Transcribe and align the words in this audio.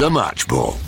The 0.00 0.08
Match 0.08 0.48
Ball. 0.48 0.78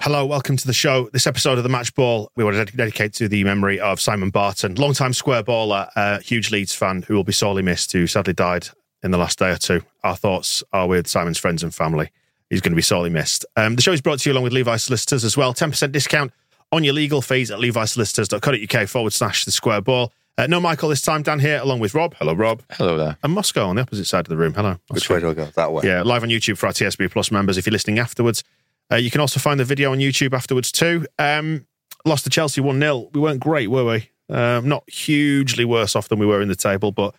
Hello, 0.00 0.24
welcome 0.24 0.56
to 0.56 0.64
the 0.64 0.72
show. 0.72 1.10
This 1.12 1.26
episode 1.26 1.58
of 1.58 1.64
the 1.64 1.68
Match 1.68 1.92
Ball, 1.96 2.30
we 2.36 2.44
want 2.44 2.54
to 2.54 2.64
ded- 2.64 2.76
dedicate 2.76 3.12
to 3.14 3.26
the 3.26 3.42
memory 3.42 3.80
of 3.80 4.00
Simon 4.00 4.30
Barton, 4.30 4.76
long-time 4.76 5.12
square 5.12 5.42
baller, 5.42 5.90
uh, 5.96 6.20
huge 6.20 6.52
Leeds 6.52 6.76
fan 6.76 7.02
who 7.02 7.16
will 7.16 7.24
be 7.24 7.32
sorely 7.32 7.62
missed, 7.62 7.90
who 7.90 8.06
sadly 8.06 8.34
died 8.34 8.68
in 9.02 9.10
the 9.10 9.18
last 9.18 9.40
day 9.40 9.50
or 9.50 9.56
two. 9.56 9.82
Our 10.04 10.14
thoughts 10.14 10.62
are 10.72 10.86
with 10.86 11.08
Simon's 11.08 11.38
friends 11.38 11.64
and 11.64 11.74
family. 11.74 12.12
He's 12.50 12.60
going 12.60 12.70
to 12.70 12.76
be 12.76 12.82
sorely 12.82 13.10
missed. 13.10 13.44
Um, 13.56 13.74
the 13.74 13.82
show 13.82 13.90
is 13.90 14.00
brought 14.00 14.20
to 14.20 14.30
you 14.30 14.34
along 14.34 14.44
with 14.44 14.52
Levi 14.52 14.76
Solicitors 14.76 15.24
as 15.24 15.36
well. 15.36 15.52
10% 15.52 15.90
discount 15.90 16.30
on 16.70 16.84
your 16.84 16.94
legal 16.94 17.20
fees 17.20 17.50
at 17.50 17.58
levisolicitors.co.uk 17.58 18.88
forward 18.88 19.12
slash 19.12 19.44
the 19.44 19.50
square 19.50 19.80
ball. 19.80 20.12
Uh, 20.38 20.46
no 20.46 20.60
Michael 20.60 20.88
this 20.88 21.02
time. 21.02 21.22
Dan 21.22 21.40
here 21.40 21.58
along 21.60 21.80
with 21.80 21.94
Rob. 21.94 22.14
Hello, 22.14 22.32
Rob. 22.32 22.62
Hello 22.70 22.96
there. 22.96 23.16
And 23.24 23.32
Moscow 23.32 23.66
on 23.68 23.76
the 23.76 23.82
opposite 23.82 24.04
side 24.06 24.20
of 24.20 24.28
the 24.28 24.36
room. 24.36 24.54
Hello. 24.54 24.76
Which 24.88 25.10
way 25.10 25.18
do 25.18 25.30
I 25.30 25.34
go? 25.34 25.46
That 25.46 25.72
way. 25.72 25.82
Yeah, 25.84 26.02
live 26.02 26.22
on 26.22 26.28
YouTube 26.28 26.56
for 26.58 26.66
our 26.66 26.72
TSB 26.72 27.10
Plus 27.10 27.30
members 27.32 27.58
if 27.58 27.66
you're 27.66 27.72
listening 27.72 27.98
afterwards. 27.98 28.44
Uh, 28.90 28.96
you 28.96 29.10
can 29.10 29.20
also 29.20 29.40
find 29.40 29.58
the 29.58 29.64
video 29.64 29.90
on 29.90 29.98
YouTube 29.98 30.32
afterwards 30.32 30.70
too. 30.70 31.06
Um, 31.18 31.66
lost 32.04 32.22
to 32.24 32.30
Chelsea 32.30 32.60
1 32.60 32.78
0. 32.80 33.10
We 33.12 33.20
weren't 33.20 33.40
great, 33.40 33.68
were 33.68 33.84
we? 33.84 34.10
Um, 34.30 34.68
not 34.68 34.88
hugely 34.88 35.64
worse 35.64 35.96
off 35.96 36.08
than 36.08 36.18
we 36.20 36.26
were 36.26 36.40
in 36.40 36.48
the 36.48 36.54
table, 36.56 36.92
but 36.92 37.14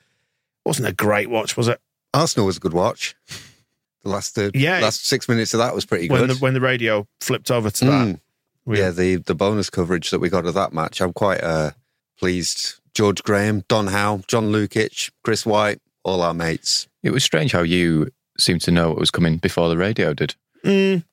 wasn't 0.66 0.88
a 0.88 0.94
great 0.94 1.30
watch, 1.30 1.58
was 1.58 1.67
it? 1.67 1.81
Arsenal 2.14 2.45
was 2.45 2.58
a 2.58 2.59
good 2.62 2.73
watch. 2.73 3.16
The 4.03 4.09
last 4.09 4.38
uh, 4.38 4.50
Yeah. 4.53 4.80
last 4.80 5.06
six 5.06 5.28
minutes 5.28 5.53
of 5.53 5.58
that 5.58 5.75
was 5.75 5.86
pretty 5.86 6.08
When 6.08 6.22
good. 6.22 6.30
the, 6.30 6.36
when 6.36 6.53
the 6.53 6.62
radio 6.62 7.06
flipped 7.20 7.52
over 7.52 7.70
to 7.70 7.86
that. 7.86 8.08
Mm. 8.08 8.20
we- 8.66 8.80
yeah, 8.80 8.92
the 8.92 9.17
the 9.17 9.36
bonus 9.36 9.70
coverage 9.70 10.09
that 10.12 10.20
we 10.20 10.30
got 10.30 10.45
of 10.45 10.53
that 10.53 10.72
match, 10.72 11.02
I'm 11.02 11.12
quite 11.12 11.44
uh, 11.44 11.72
pleased. 12.17 12.75
George 13.00 13.23
Graham, 13.23 13.64
Don 13.69 13.88
Howe, 13.88 14.19
John 14.28 14.51
Lukic, 14.51 15.09
Chris 15.24 15.46
White, 15.46 15.79
all 16.03 16.22
our 16.22 16.34
mates. 16.34 16.90
It 17.01 17.12
was 17.12 17.24
strange 17.24 17.53
how 17.53 17.62
you 17.62 18.09
seemed 18.38 18.59
to 18.63 18.72
know 18.72 18.90
what 18.90 18.97
was 18.97 19.09
coming 19.09 19.38
before 19.38 19.69
the 19.69 19.78
radio 19.78 20.13
did. 20.13 20.35
Mm, 20.66 21.06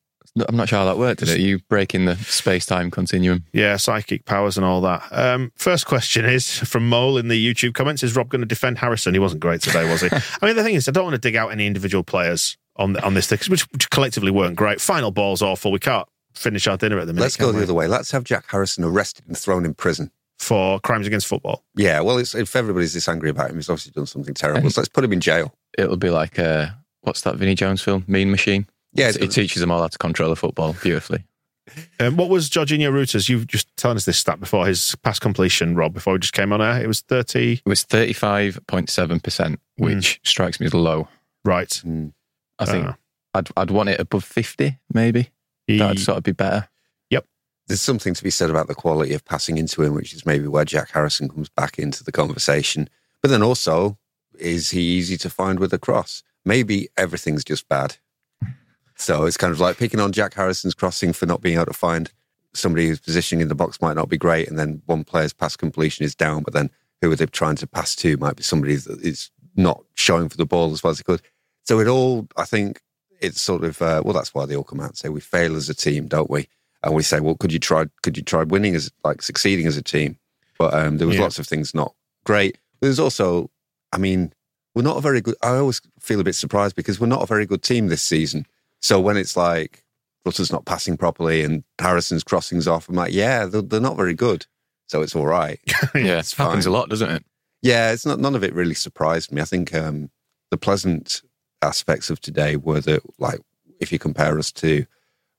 I'm 0.49 0.57
not 0.57 0.69
sure 0.69 0.81
how 0.81 0.85
that 0.87 0.99
worked, 0.99 1.21
did 1.21 1.29
it? 1.29 1.39
You 1.39 1.61
breaking 1.69 2.07
the 2.07 2.17
space 2.17 2.67
time 2.67 2.91
continuum. 2.91 3.45
yeah, 3.53 3.77
psychic 3.77 4.25
powers 4.25 4.57
and 4.57 4.67
all 4.67 4.81
that. 4.81 5.05
Um, 5.13 5.53
first 5.55 5.87
question 5.87 6.25
is 6.25 6.59
from 6.59 6.89
Mole 6.89 7.19
in 7.19 7.29
the 7.29 7.55
YouTube 7.55 7.75
comments 7.75 8.03
Is 8.03 8.17
Rob 8.17 8.31
going 8.31 8.43
to 8.43 8.47
defend 8.47 8.79
Harrison? 8.79 9.15
He 9.15 9.21
wasn't 9.21 9.41
great 9.41 9.61
today, 9.61 9.89
was 9.89 10.01
he? 10.01 10.09
I 10.43 10.47
mean, 10.47 10.57
the 10.57 10.65
thing 10.65 10.75
is, 10.75 10.89
I 10.89 10.91
don't 10.91 11.05
want 11.05 11.15
to 11.15 11.21
dig 11.21 11.37
out 11.37 11.53
any 11.53 11.69
individual 11.69 12.03
players 12.03 12.59
on 12.75 12.97
on 12.97 13.15
this 13.15 13.29
thing, 13.29 13.39
which, 13.47 13.63
which 13.71 13.89
collectively 13.91 14.33
weren't 14.33 14.57
great. 14.57 14.81
Final 14.81 15.13
ball's 15.13 15.41
awful. 15.41 15.71
We 15.71 15.79
can't 15.79 16.09
finish 16.35 16.67
our 16.67 16.77
dinner 16.77 16.99
at 16.99 17.07
the 17.07 17.13
minute. 17.13 17.23
Let's 17.23 17.37
go 17.37 17.53
the 17.53 17.59
we? 17.59 17.63
other 17.63 17.75
way. 17.75 17.87
Let's 17.87 18.11
have 18.11 18.25
Jack 18.25 18.47
Harrison 18.49 18.83
arrested 18.83 19.25
and 19.29 19.39
thrown 19.39 19.65
in 19.65 19.75
prison. 19.75 20.11
For 20.39 20.79
crimes 20.81 21.07
against 21.07 21.27
football. 21.27 21.65
Yeah, 21.75 22.01
well, 22.01 22.19
it's, 22.19 22.35
if 22.35 22.55
everybody's 22.55 22.93
this 22.95 23.09
angry 23.09 23.31
about 23.31 23.51
him, 23.51 23.57
he's 23.57 23.69
obviously 23.71 23.93
done 23.93 24.07
something 24.07 24.35
terrible. 24.35 24.69
So 24.71 24.81
let's 24.83 24.89
put 24.89 25.03
him 25.03 25.13
in 25.13 25.21
jail. 25.21 25.55
It'll 25.79 25.97
be 25.97 26.11
like, 26.11 26.39
uh, 26.39 26.69
what's 27.03 27.23
that 27.23 27.37
Vinnie 27.37 27.55
Jones 27.55 27.81
film? 27.83 28.05
Mean 28.07 28.31
Machine? 28.31 28.67
Yeah, 28.93 29.09
It 29.19 29.31
teaches 29.31 29.61
them 29.61 29.71
all 29.71 29.81
how 29.81 29.89
to 29.89 29.99
control 29.99 30.31
the 30.31 30.37
football 30.37 30.75
beautifully. 30.83 31.25
Um, 31.99 32.17
what 32.17 32.29
was 32.29 32.49
Georginio 32.49 32.93
Rutter? 32.93 33.19
You 33.19 33.45
just 33.45 33.67
telling 33.77 33.97
us 33.97 34.05
this 34.05 34.19
stat 34.19 34.39
before 34.39 34.67
his 34.67 34.95
pass 35.03 35.19
completion, 35.19 35.75
Rob, 35.75 35.93
before 35.95 36.13
we 36.13 36.19
just 36.21 36.33
came 36.33 36.53
on 36.53 36.63
air. 36.63 36.81
It 36.83 36.87
was 36.87 37.01
30. 37.01 37.55
It 37.55 37.63
was 37.67 37.85
35.7%, 37.85 39.57
which 39.79 40.21
strikes 40.25 40.61
me 40.61 40.67
as 40.67 40.75
low. 40.75 41.09
Right. 41.45 41.69
Mm. 41.85 42.13
I 42.59 42.65
think 42.65 42.87
Uh, 42.87 42.93
I'd, 43.35 43.49
I'd 43.57 43.71
want 43.71 43.89
it 43.89 44.01
above 44.01 44.25
50, 44.25 44.79
maybe. 44.93 45.31
he- 45.67 45.79
That'd 45.79 46.01
sort 46.01 46.19
of 46.19 46.25
be 46.25 46.33
better. 46.33 46.69
There's 47.67 47.81
something 47.81 48.15
to 48.15 48.23
be 48.23 48.31
said 48.31 48.51
about 48.51 48.69
the 48.69 48.75
quality 48.75 49.13
of 49.15 49.25
passing 49.25 49.59
into 49.59 49.83
him, 49.83 49.95
which 49.95 50.15
is 50.15 50.25
maybe 50.25 50.47
where 50.47 50.65
Jack 50.65 50.91
Harrison 50.91 51.29
comes 51.29 51.49
back 51.49 51.79
into 51.79 52.05
the 52.05 52.13
conversation. 52.13 52.89
But 53.23 53.31
then 53.31 53.43
also, 53.43 53.99
is 54.39 54.71
he 54.71 54.81
easy 54.81 55.17
to 55.19 55.31
find 55.31 55.59
with 55.59 55.73
a 55.73 55.79
cross? 55.79 56.23
Maybe 56.45 56.89
everything's 56.97 57.45
just 57.45 57.69
bad. 57.69 57.97
So 58.95 59.25
it's 59.25 59.37
kind 59.37 59.53
of 59.53 59.61
like 59.61 59.79
picking 59.79 60.01
on 60.01 60.13
Jack 60.13 60.35
Harrison's 60.35 60.75
crossing 60.75 61.13
for 61.13 61.27
not 61.27 61.43
being 61.43 61.57
able 61.57 61.67
to 61.67 61.73
find 61.73 62.11
somebody 62.55 62.89
whose 62.89 63.01
positioning 63.01 63.43
in 63.43 63.49
the 63.49 63.55
box 63.55 63.81
might 63.81 63.97
not 63.97 64.09
be 64.09 64.17
great, 64.17 64.49
and 64.49 64.59
then 64.59 64.83
one 64.87 65.05
player's 65.05 65.33
pass 65.33 65.57
completion 65.57 66.05
is 66.05 66.15
down, 66.15 66.43
but 66.43 66.55
then 66.55 66.71
who 67.03 67.13
are 67.13 67.17
they 67.17 67.27
trying 67.27 67.57
to 67.57 67.67
pass 67.67 67.95
to 67.97 68.17
might 68.17 68.37
be 68.37 68.43
somebody 68.43 68.77
that 68.77 69.01
is 69.03 69.31
not 69.55 69.83
showing 69.95 70.29
for 70.29 70.37
the 70.37 70.47
ball 70.47 70.73
as 70.73 70.83
well 70.83 70.91
as 70.91 70.99
he 70.99 71.05
could. 71.05 71.23
So 71.65 71.81
it 71.81 71.89
all, 71.89 72.29
I 72.37 72.45
think, 72.45 72.81
it's 73.21 73.41
sort 73.41 73.65
of 73.65 73.81
uh, 73.83 74.03
well, 74.05 74.15
that's 74.15 74.35
why 74.35 74.47
they 74.47 74.57
all 74.57 74.65
come 74.65 74.81
out 74.81 74.91
and 74.91 74.97
say 74.97 75.09
we 75.09 75.21
fail 75.21 75.57
as 75.57 75.69
a 75.69 75.75
team, 75.75 76.07
don't 76.07 76.31
we? 76.31 76.49
And 76.83 76.95
we 76.95 77.03
say, 77.03 77.21
well, 77.21 77.35
could 77.35 77.53
you 77.53 77.59
try? 77.59 77.87
Could 78.03 78.17
you 78.17 78.23
try 78.23 78.43
winning 78.45 78.75
as 78.75 78.91
like 79.05 79.23
succeeding 79.23 79.67
as 79.67 79.77
a 79.77 79.83
team? 79.83 80.19
But 80.59 80.75
um, 80.75 80.99
there 80.99 81.07
was 81.07 81.17
Yeah. 81.17 81.23
lots 81.23 81.39
of 81.39 81.47
things 81.47 81.75
not 81.75 81.95
great. 82.25 82.59
There's 82.81 82.99
also, 83.01 83.51
I 83.93 83.99
mean, 83.99 84.33
we're 84.75 84.83
not 84.83 84.97
a 84.97 85.01
very 85.01 85.21
good. 85.21 85.35
I 85.43 85.57
always 85.57 85.81
feel 86.01 86.21
a 86.21 86.25
bit 86.25 86.35
surprised 86.35 86.77
because 86.77 87.01
we're 87.01 87.07
not 87.07 87.23
a 87.23 87.27
very 87.27 87.47
good 87.47 87.63
team 87.63 87.89
this 87.89 88.03
season. 88.03 88.47
So 88.83 89.01
when 89.01 89.17
it's 89.17 89.37
like 89.37 89.83
Rutter's 90.25 90.53
not 90.53 90.65
passing 90.67 90.97
properly 90.97 91.43
and 91.43 91.65
Harrison's 91.81 92.23
crossings 92.25 92.69
off, 92.69 92.89
I'm 92.89 92.95
like, 92.95 93.13
yeah, 93.13 93.47
they're, 93.47 93.63
they're 93.63 93.81
not 93.81 93.97
very 93.97 94.15
good. 94.15 94.47
So 94.89 95.03
it's 95.03 95.17
all 95.17 95.27
right. 95.27 95.59
Yeah, 95.95 96.19
it's 96.19 96.33
it 96.35 96.37
happens 96.37 96.67
a 96.67 96.71
lot, 96.71 96.89
doesn't 96.91 97.11
it? 97.11 97.25
Yeah, 97.63 97.91
it's 97.93 98.05
not. 98.07 98.21
None 98.21 98.35
of 98.37 98.45
it 98.45 98.55
really 98.55 98.75
surprised 98.75 99.33
me. 99.33 99.41
I 99.41 99.47
think 99.47 99.75
um, 99.75 100.11
the 100.51 100.57
pleasant 100.59 101.23
aspects 101.63 102.11
of 102.11 102.21
today 102.21 102.57
were 102.57 102.81
that, 102.83 103.03
like, 103.19 103.41
if 103.81 103.91
you 103.93 103.99
compare 103.99 104.39
us 104.39 104.53
to 104.53 104.85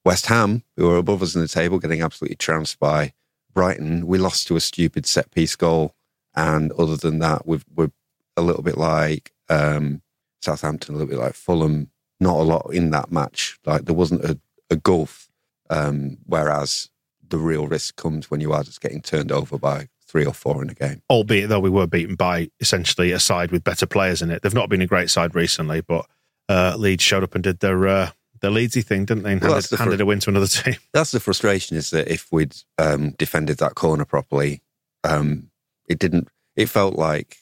West 0.08 0.28
Ham, 0.28 0.64
who 0.78 0.90
are 0.90 0.96
above 0.96 1.22
us 1.22 1.36
in 1.36 1.42
the 1.42 1.50
table, 1.50 1.80
getting 1.80 2.02
absolutely 2.02 2.38
trounced 2.38 2.80
by 2.80 3.12
Brighton, 3.54 4.08
we 4.08 4.18
lost 4.18 4.48
to 4.48 4.56
a 4.56 4.62
stupid 4.62 5.06
set 5.06 5.32
piece 5.32 5.58
goal, 5.58 5.96
and 6.34 6.72
other 6.72 6.96
than 6.96 7.20
that, 7.20 7.46
we've, 7.46 7.66
we're 7.76 7.92
a 8.38 8.42
little 8.42 8.64
bit 8.64 8.78
like 8.78 9.34
um, 9.50 10.02
Southampton, 10.42 10.96
a 10.96 10.98
little 10.98 11.10
bit 11.10 11.20
like 11.20 11.34
Fulham. 11.34 11.92
Not 12.22 12.40
a 12.40 12.44
lot 12.44 12.74
in 12.74 12.92
that 12.92 13.12
match. 13.12 13.60
Like 13.66 13.84
there 13.84 13.94
wasn't 13.94 14.24
a, 14.24 14.40
a 14.70 14.78
gulf. 14.78 15.28
Um, 15.70 16.20
whereas 16.26 16.90
the 17.28 17.38
real 17.38 17.68
risk 17.68 17.98
comes 17.98 18.32
when 18.32 18.40
you 18.40 18.54
are 18.54 18.64
just 18.64 18.80
getting 18.80 19.02
turned 19.02 19.34
over 19.34 19.58
by 19.58 19.90
three 20.08 20.26
or 20.26 20.34
four 20.34 20.64
in 20.64 20.70
a 20.70 20.74
game. 20.74 21.02
albeit 21.10 21.50
though 21.50 21.60
we 21.60 21.70
were 21.70 21.86
beaten 21.86 22.16
by 22.16 22.50
essentially 22.62 23.12
a 23.12 23.20
side 23.20 23.52
with 23.52 23.66
better 23.66 23.86
players 23.86 24.22
in 24.22 24.32
it. 24.32 24.42
They've 24.42 24.54
not 24.54 24.70
been 24.70 24.82
a 24.82 24.88
great 24.88 25.10
side 25.10 25.36
recently, 25.36 25.82
but 25.82 26.06
uh, 26.48 26.76
Leeds 26.78 27.04
showed 27.04 27.24
up 27.24 27.36
and 27.36 27.44
did 27.44 27.60
their 27.60 27.88
uh, 27.90 28.12
their 28.42 28.52
Leedsy 28.52 28.84
thing, 28.84 29.06
didn't 29.06 29.24
they? 29.24 29.34
And 29.34 29.42
Well, 29.42 29.52
handed, 29.52 29.64
that's 29.64 29.70
the 29.70 29.78
handed 29.78 30.02
a 30.02 30.06
win 30.06 30.20
to 30.22 30.30
another 30.30 30.48
team. 30.48 30.76
That's 30.94 31.12
the 31.12 31.20
frustration 31.20 31.78
is 31.78 31.90
that 31.92 32.12
if 32.12 32.28
we'd 32.32 32.56
um, 32.78 33.12
defended 33.18 33.58
that 33.60 33.76
corner 33.76 34.06
properly, 34.06 34.62
um, 35.04 35.50
it 35.88 36.00
didn't. 36.00 36.28
It 36.56 36.68
felt 36.70 36.96
like 36.96 37.38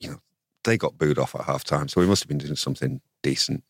you 0.00 0.10
know 0.10 0.20
they 0.64 0.76
got 0.76 0.96
booed 0.98 1.18
off 1.18 1.34
at 1.34 1.42
half 1.42 1.64
time, 1.64 1.88
so 1.88 2.00
we 2.00 2.06
must 2.06 2.22
have 2.22 2.28
been 2.28 2.38
doing 2.38 2.56
something 2.56 3.00
decent. 3.22 3.62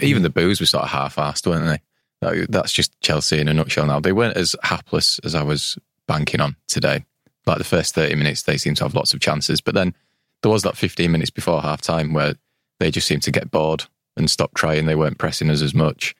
Even 0.00 0.22
the 0.22 0.30
boos 0.30 0.60
were 0.60 0.66
sort 0.66 0.84
of 0.84 0.90
half-assed, 0.90 1.46
weren't 1.46 1.64
they? 1.66 1.80
That- 2.20 2.50
That's 2.50 2.72
just 2.72 2.98
Chelsea 3.00 3.38
in 3.38 3.48
a 3.48 3.54
nutshell 3.54 3.86
now. 3.86 4.00
They 4.00 4.12
weren't 4.12 4.36
as 4.36 4.56
hapless 4.62 5.18
as 5.20 5.34
I 5.34 5.42
was 5.42 5.78
banking 6.08 6.40
on 6.40 6.56
today. 6.66 7.04
Like 7.46 7.58
the 7.58 7.64
first 7.64 7.94
30 7.94 8.16
minutes, 8.16 8.42
they 8.42 8.56
seemed 8.56 8.76
to 8.78 8.84
have 8.84 8.94
lots 8.94 9.14
of 9.14 9.20
chances. 9.20 9.60
But 9.60 9.74
then 9.74 9.94
there 10.42 10.50
was 10.50 10.64
that 10.64 10.76
15 10.76 11.10
minutes 11.12 11.30
before 11.30 11.62
half 11.62 11.80
time 11.80 12.12
where 12.12 12.34
they 12.80 12.90
just 12.90 13.06
seemed 13.06 13.22
to 13.22 13.30
get 13.30 13.50
bored 13.52 13.84
and 14.16 14.28
stop 14.28 14.52
trying. 14.54 14.86
They 14.86 14.96
weren't 14.96 15.18
pressing 15.18 15.48
us 15.50 15.62
as 15.62 15.72
much. 15.72 16.14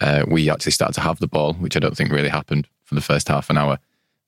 Uh, 0.00 0.24
we 0.28 0.48
actually 0.50 0.72
started 0.72 0.94
to 0.94 1.00
have 1.00 1.18
the 1.18 1.26
ball, 1.26 1.54
which 1.54 1.76
I 1.76 1.80
don't 1.80 1.96
think 1.96 2.10
really 2.10 2.28
happened 2.28 2.68
for 2.84 2.94
the 2.94 3.00
first 3.00 3.28
half 3.28 3.50
an 3.50 3.58
hour. 3.58 3.78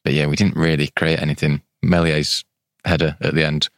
But 0.05 0.15
yeah, 0.15 0.27
we 0.27 0.37
didn't 0.37 0.57
really 0.57 0.89
create 0.89 1.21
anything. 1.21 1.63
Meslier's 1.83 2.45
header 2.85 3.17
at 3.21 3.35
the 3.35 3.45
end 3.45 3.69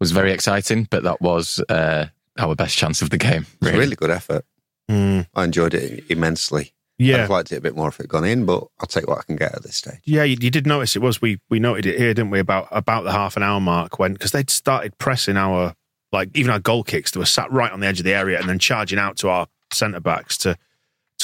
was 0.00 0.10
very 0.10 0.32
exciting, 0.32 0.88
but 0.90 1.04
that 1.04 1.20
was 1.20 1.60
uh, 1.68 2.06
our 2.38 2.54
best 2.54 2.76
chance 2.76 3.02
of 3.02 3.10
the 3.10 3.18
game. 3.18 3.46
It's 3.60 3.70
a 3.70 3.78
really 3.78 3.96
good 3.96 4.10
effort. 4.10 4.44
Mm, 4.90 5.26
I 5.34 5.44
enjoyed 5.44 5.74
it 5.74 6.04
immensely. 6.10 6.72
yeah. 6.98 7.24
I'd 7.24 7.30
liked 7.30 7.52
it 7.52 7.56
a 7.56 7.60
bit 7.60 7.76
more 7.76 7.88
if 7.88 7.94
it 8.00 8.04
had 8.04 8.08
gone 8.10 8.24
in, 8.24 8.44
but 8.44 8.66
I'll 8.80 8.86
take 8.86 9.06
what 9.08 9.18
I 9.18 9.22
can 9.22 9.36
get 9.36 9.54
at 9.54 9.62
this 9.62 9.76
stage. 9.76 10.00
Yeah, 10.04 10.24
you, 10.24 10.36
you 10.40 10.50
did 10.50 10.66
notice 10.66 10.96
it 10.96 11.02
was 11.02 11.22
we 11.22 11.38
we 11.48 11.60
noted 11.60 11.86
it 11.86 11.98
here, 11.98 12.12
didn't 12.14 12.30
we? 12.30 12.40
About 12.40 12.68
about 12.72 13.04
the 13.04 13.12
half 13.12 13.36
an 13.36 13.42
hour 13.42 13.60
mark 13.60 13.98
when 13.98 14.12
because 14.12 14.32
they'd 14.32 14.50
started 14.50 14.98
pressing 14.98 15.36
our 15.36 15.74
like 16.10 16.28
even 16.36 16.50
our 16.50 16.58
goal 16.58 16.82
kicks. 16.82 17.12
They 17.12 17.20
were 17.20 17.24
sat 17.26 17.50
right 17.52 17.70
on 17.70 17.80
the 17.80 17.86
edge 17.86 18.00
of 18.00 18.04
the 18.04 18.12
area 18.14 18.38
and 18.38 18.48
then 18.48 18.58
charging 18.58 18.98
out 18.98 19.16
to 19.18 19.28
our 19.28 19.46
centre 19.72 20.00
backs 20.00 20.36
to 20.38 20.54
to 20.54 20.58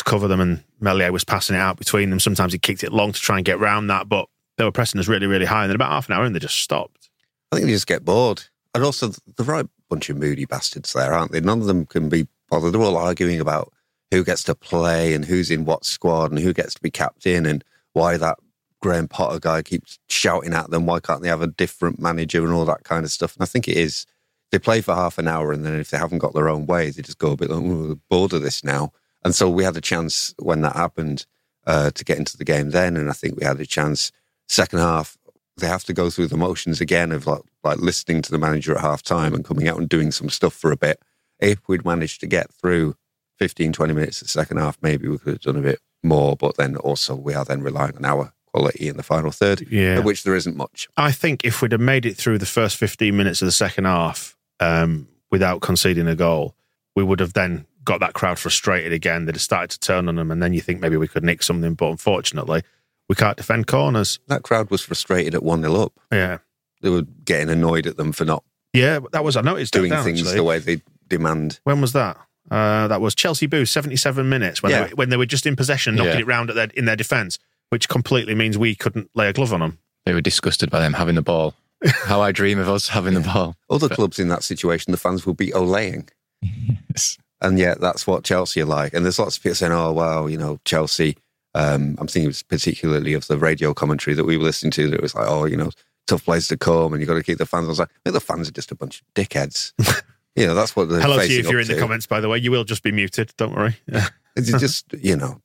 cover 0.08 0.28
them. 0.28 0.40
And 0.40 0.62
Meslier 0.81 1.12
was 1.12 1.25
passing 1.25 1.56
it 1.56 1.60
out 1.60 1.78
between 1.78 2.10
them. 2.10 2.20
Sometimes 2.20 2.52
he 2.52 2.58
kicked 2.58 2.84
it 2.84 2.93
long 2.93 3.12
to 3.12 3.20
try 3.20 3.37
and 3.37 3.44
get 3.44 3.58
round 3.58 3.90
that, 3.90 4.08
but 4.08 4.28
they 4.56 4.64
were 4.64 4.72
pressing 4.72 4.99
us 5.00 5.08
really 5.08 5.26
really 5.26 5.46
high. 5.46 5.62
And 5.62 5.70
then 5.70 5.76
about 5.76 5.90
half 5.90 6.08
an 6.08 6.14
hour 6.14 6.25
and 6.25 6.34
they 6.34 6.40
just 6.40 6.60
stopped. 6.62 7.10
I 7.52 7.56
think 7.56 7.66
they 7.66 7.72
just 7.72 7.87
get 7.87 8.05
bored. 8.05 8.44
And 8.75 8.84
also, 8.84 9.12
the 9.37 9.44
right 9.44 9.66
bunch 9.88 10.10
of 10.10 10.19
moody 10.19 10.44
bastards 10.44 10.93
there, 10.93 11.12
aren't 11.14 11.32
they? 11.32 11.40
None 11.40 11.60
of 11.60 11.66
them 11.66 11.87
can 11.87 12.08
be 12.08 12.26
bothered. 12.50 12.72
They're 12.72 12.82
all 12.82 12.96
arguing 12.96 13.40
about 13.40 13.72
who 14.10 14.25
gets 14.25 14.43
to 14.44 14.55
play 14.55 15.14
and 15.14 15.25
who's 15.25 15.50
in 15.50 15.64
what 15.64 15.84
squad 15.84 16.31
and 16.31 16.38
who 16.40 16.52
gets 16.52 16.75
to 16.75 16.81
be 16.81 16.90
captain 16.90 17.46
and 17.46 17.64
why 17.93 18.16
that 18.16 18.38
Graham 18.81 19.08
Potter 19.08 19.38
guy 19.40 19.62
keeps 19.62 19.99
shouting 20.08 20.55
at 20.55 20.70
them. 20.70 20.87
Why 20.87 21.00
can't 21.00 21.22
they 21.22 21.28
have 21.28 21.43
a 21.43 21.49
different 21.49 21.99
manager 21.99 22.44
and 22.44 22.52
all 22.52 22.64
that 22.66 22.84
kind 22.84 23.05
of 23.05 23.10
stuff? 23.10 23.34
And 23.34 23.43
I 23.43 23.46
think 23.46 23.69
it 23.69 23.76
is 23.76 24.06
they 24.50 24.58
play 24.58 24.81
for 24.81 24.94
half 24.94 25.19
an 25.19 25.28
hour 25.28 25.52
and 25.52 25.64
then 25.64 25.78
if 25.78 25.90
they 25.90 25.99
haven't 25.99 26.19
got 26.19 26.34
their 26.34 26.49
own 26.49 26.66
way, 26.66 26.90
they 26.90 27.02
just 27.02 27.19
go 27.19 27.32
a 27.32 27.37
bit 27.37 27.50
like, 27.50 27.60
"Ooh, 27.60 27.88
we're 27.88 27.94
bored 28.08 28.32
of 28.32 28.43
this 28.43 28.64
now. 28.64 28.93
And 29.25 29.35
so 29.35 29.49
we 29.50 29.65
had 29.65 29.76
a 29.76 29.81
chance 29.81 30.35
when 30.38 30.61
that 30.62 30.76
happened 30.76 31.26
uh, 31.67 31.91
to 31.91 32.05
get 32.05 32.19
into 32.19 32.37
the 32.37 32.44
game 32.44 32.70
then. 32.70 32.97
And 32.97 33.11
I 33.11 33.12
think 33.12 33.37
we 33.38 33.44
had 33.44 33.61
a 33.61 33.67
chance 33.67 34.12
second 34.49 34.79
half. 34.79 35.17
They 35.56 35.67
have 35.67 35.85
to 35.85 35.93
go 35.93 36.09
through 36.09 36.29
the 36.29 36.37
motions 36.37 36.81
again 36.81 37.11
of 37.12 37.26
like, 37.26 37.43
like 37.65 37.79
listening 37.79 38.23
to 38.23 38.31
the 38.31 38.38
manager 38.38 38.75
at 38.75 38.81
half 38.81 39.03
time 39.03 39.35
and 39.35 39.44
coming 39.44 39.67
out 39.69 39.79
and 39.79 39.88
doing 39.88 40.12
some 40.12 40.31
stuff 40.31 40.55
for 40.55 40.70
a 40.70 40.76
bit. 40.76 41.00
If 41.41 41.59
we'd 41.69 41.85
managed 41.85 42.20
to 42.20 42.26
get 42.26 42.53
through 42.53 42.94
15, 43.38 43.73
20 43.73 43.93
minutes 43.93 44.20
of 44.23 44.26
the 44.29 44.31
second 44.32 44.59
half, 44.59 44.79
maybe 44.82 45.09
we 45.09 45.19
could 45.19 45.35
have 45.35 45.41
done 45.43 45.56
a 45.56 45.61
bit 45.62 45.81
more. 46.03 46.37
But 46.37 46.56
then 46.56 46.76
also 46.76 47.15
we 47.17 47.35
are 47.35 47.44
then 47.44 47.61
relying 47.62 47.97
on 47.97 48.05
our 48.05 48.32
quality 48.53 48.88
in 48.88 48.97
the 48.97 49.03
final 49.03 49.31
third, 49.31 49.67
Yeah. 49.70 49.99
which 50.00 50.23
there 50.23 50.35
isn't 50.37 50.56
much. 50.56 50.88
I 50.97 51.12
think 51.12 51.44
if 51.44 51.61
we'd 51.61 51.73
have 51.73 51.81
made 51.81 52.06
it 52.06 52.17
through 52.17 52.38
the 52.38 52.47
first 52.47 52.76
15 52.76 53.17
minutes 53.17 53.43
of 53.43 53.47
the 53.47 53.53
second 53.53 53.85
half 53.85 54.37
um, 54.61 55.09
without 55.31 55.61
conceding 55.61 56.06
a 56.06 56.15
goal, 56.17 56.55
we 56.97 57.03
would 57.05 57.20
have 57.20 57.35
then 57.35 57.67
got 57.88 58.00
that 58.00 58.12
crowd 58.12 58.38
frustrated 58.38 58.93
again. 58.93 59.25
They'd 59.25 59.35
have 59.35 59.43
started 59.43 59.70
to 59.70 59.81
turn 59.81 60.08
on 60.08 60.14
them, 60.17 60.31
and 60.31 60.43
then 60.43 60.52
you 60.52 60.61
think 60.61 60.81
maybe 60.81 60.96
we 60.96 61.08
could 61.08 61.25
nick 61.25 61.43
something. 61.43 61.75
But 61.75 61.88
unfortunately, 61.90 62.62
we 63.08 63.14
can't 63.17 63.37
defend 63.37 63.67
corners. 63.67 64.20
That 64.29 64.43
crowd 64.43 64.70
was 64.70 64.82
frustrated 64.82 65.35
at 65.35 65.43
1 65.43 65.62
0 65.62 65.75
up. 65.75 65.93
Yeah. 66.12 66.38
They 66.82 66.90
were 66.90 67.02
getting 67.25 67.49
annoyed 67.50 67.87
at 67.87 67.96
them 67.96 68.12
for 68.12 68.25
not 68.25 68.44
Yeah, 68.73 69.00
that 69.12 69.25
was, 69.25 69.37
I 69.37 69.40
noticed 69.40 69.73
doing 69.73 69.90
down, 69.90 70.05
things 70.05 70.20
actually. 70.20 70.37
the 70.37 70.44
way 70.44 70.58
they 70.61 70.82
demand. 71.08 71.58
When 71.64 71.81
was 71.81 71.93
that? 71.94 72.17
Uh, 72.50 72.87
that 72.88 73.00
was 73.00 73.14
Chelsea 73.14 73.46
Boost, 73.46 73.73
77 73.73 74.29
minutes 74.29 74.62
when, 74.62 74.70
Yeah. 74.70 74.84
they, 74.84 74.91
were- 74.91 74.94
when 74.96 75.08
they 75.08 75.17
were 75.17 75.26
just 75.26 75.44
in 75.46 75.56
possession, 75.56 75.96
knocking 75.96 76.12
Yeah. 76.12 76.19
it 76.20 76.26
round 76.26 76.50
at 76.50 76.56
their, 76.56 76.69
in 76.75 76.84
their 76.84 76.96
defence, 76.96 77.38
which 77.70 77.88
completely 77.88 78.34
means 78.34 78.56
we 78.56 78.75
couldn't 78.75 79.11
lay 79.14 79.29
a 79.29 79.32
glove 79.32 79.52
on 79.52 79.61
them. 79.61 79.79
They 80.06 80.14
were 80.14 80.20
disgusted 80.20 80.70
by 80.70 80.81
them 80.81 80.93
having 80.94 81.14
the 81.17 81.23
ball. 81.23 81.55
How 82.05 82.20
I 82.20 82.31
dream 82.32 82.58
of 82.58 82.69
us 82.69 82.88
having 82.88 83.14
the 83.14 83.20
ball. 83.20 83.56
Other 83.70 83.88
clubs 83.88 84.19
in 84.19 84.29
that 84.29 84.43
situation, 84.44 84.91
the 84.93 84.96
fans 84.99 85.25
will 85.26 85.34
be 85.34 85.49
olaying. 85.52 86.08
Yes. 86.91 87.19
And 87.40 87.58
yet 87.58 87.81
that's 87.81 88.06
what 88.06 88.25
Chelsea 88.25 88.61
are 88.62 88.67
like. 88.67 88.94
And 88.94 89.05
there's 89.05 89.19
lots 89.19 89.37
of 89.37 89.43
people 89.43 89.55
saying, 89.55 89.73
oh, 89.73 89.93
wow, 89.93 90.26
you 90.26 90.37
know, 90.37 90.58
Chelsea. 90.64 91.17
Um, 91.55 91.96
I'm 91.99 92.08
thinking 92.08 92.35
particularly 92.49 93.14
of 93.14 93.26
the 93.26 93.38
radio 93.38 93.73
commentary 93.75 94.14
that 94.14 94.25
we 94.25 94.37
were 94.37 94.44
listening 94.44 94.70
to 94.73 94.90
that 94.90 94.96
it 94.96 95.02
was 95.02 95.14
like, 95.14 95.26
oh, 95.29 95.44
you 95.44 95.56
know, 95.56 95.70
tough 96.06 96.25
place 96.25 96.49
to 96.49 96.56
come 96.56 96.93
and 96.93 97.00
you've 97.00 97.08
got 97.08 97.14
to 97.14 97.23
keep 97.23 97.38
the 97.38 97.46
fans. 97.46 97.67
I 97.67 97.69
was 97.69 97.79
like, 97.79 97.90
the 98.05 98.20
fans 98.20 98.49
are 98.49 98.52
just 98.52 98.73
a 98.73 98.75
bunch 98.75 99.00
of 99.00 99.06
dickheads. 99.14 99.73
you 100.37 100.46
know, 100.46 100.55
that's 100.55 100.75
what 100.75 100.88
they're 100.88 101.00
Hello 101.00 101.19
to 101.19 101.32
you 101.32 101.40
if 101.40 101.50
you're 101.50 101.61
in 101.61 101.69
the 101.69 101.79
comments, 101.79 102.06
by 102.06 102.20
the 102.20 102.29
way. 102.29 102.38
You 102.38 102.50
will 102.50 102.64
just 102.64 102.82
be 102.82 102.93
muted. 102.93 103.32
Don't 103.37 103.55
worry. 103.55 103.76
It's 104.37 104.52
just, 104.52 104.93
you 104.93 105.17
know, 105.17 105.43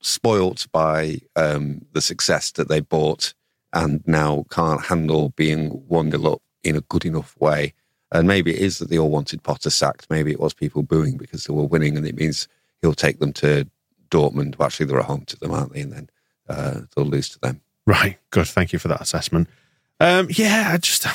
spoilt 0.00 0.66
by 0.72 1.20
um, 1.36 1.82
the 1.92 2.00
success 2.00 2.50
that 2.52 2.68
they 2.68 2.80
bought 2.80 3.32
and 3.72 4.02
now 4.08 4.44
can't 4.50 4.86
handle 4.86 5.28
being 5.36 5.68
1 5.86 6.10
0 6.10 6.32
up 6.32 6.42
in 6.64 6.74
a 6.74 6.80
good 6.80 7.04
enough 7.04 7.36
way. 7.38 7.74
And 8.14 8.28
maybe 8.28 8.52
it 8.52 8.60
is 8.60 8.78
that 8.78 8.88
they 8.88 8.98
all 8.98 9.10
wanted 9.10 9.42
Potter 9.42 9.70
sacked. 9.70 10.06
Maybe 10.08 10.30
it 10.30 10.40
was 10.40 10.54
people 10.54 10.84
booing 10.84 11.16
because 11.16 11.44
they 11.44 11.52
were 11.52 11.64
winning 11.64 11.96
and 11.96 12.06
it 12.06 12.16
means 12.16 12.48
he'll 12.80 12.94
take 12.94 13.18
them 13.18 13.32
to 13.34 13.68
Dortmund. 14.08 14.56
Well, 14.56 14.66
actually, 14.66 14.86
they're 14.86 15.00
at 15.00 15.06
home 15.06 15.24
to 15.26 15.36
them, 15.36 15.50
aren't 15.50 15.72
they? 15.72 15.80
And 15.80 15.92
then 15.92 16.10
uh, 16.48 16.80
they'll 16.94 17.04
lose 17.04 17.28
to 17.30 17.40
them. 17.40 17.60
Right. 17.86 18.18
Good. 18.30 18.46
Thank 18.46 18.72
you 18.72 18.78
for 18.78 18.88
that 18.88 19.00
assessment. 19.00 19.48
Um, 19.98 20.28
yeah, 20.30 20.70
I 20.72 20.76
just, 20.78 21.06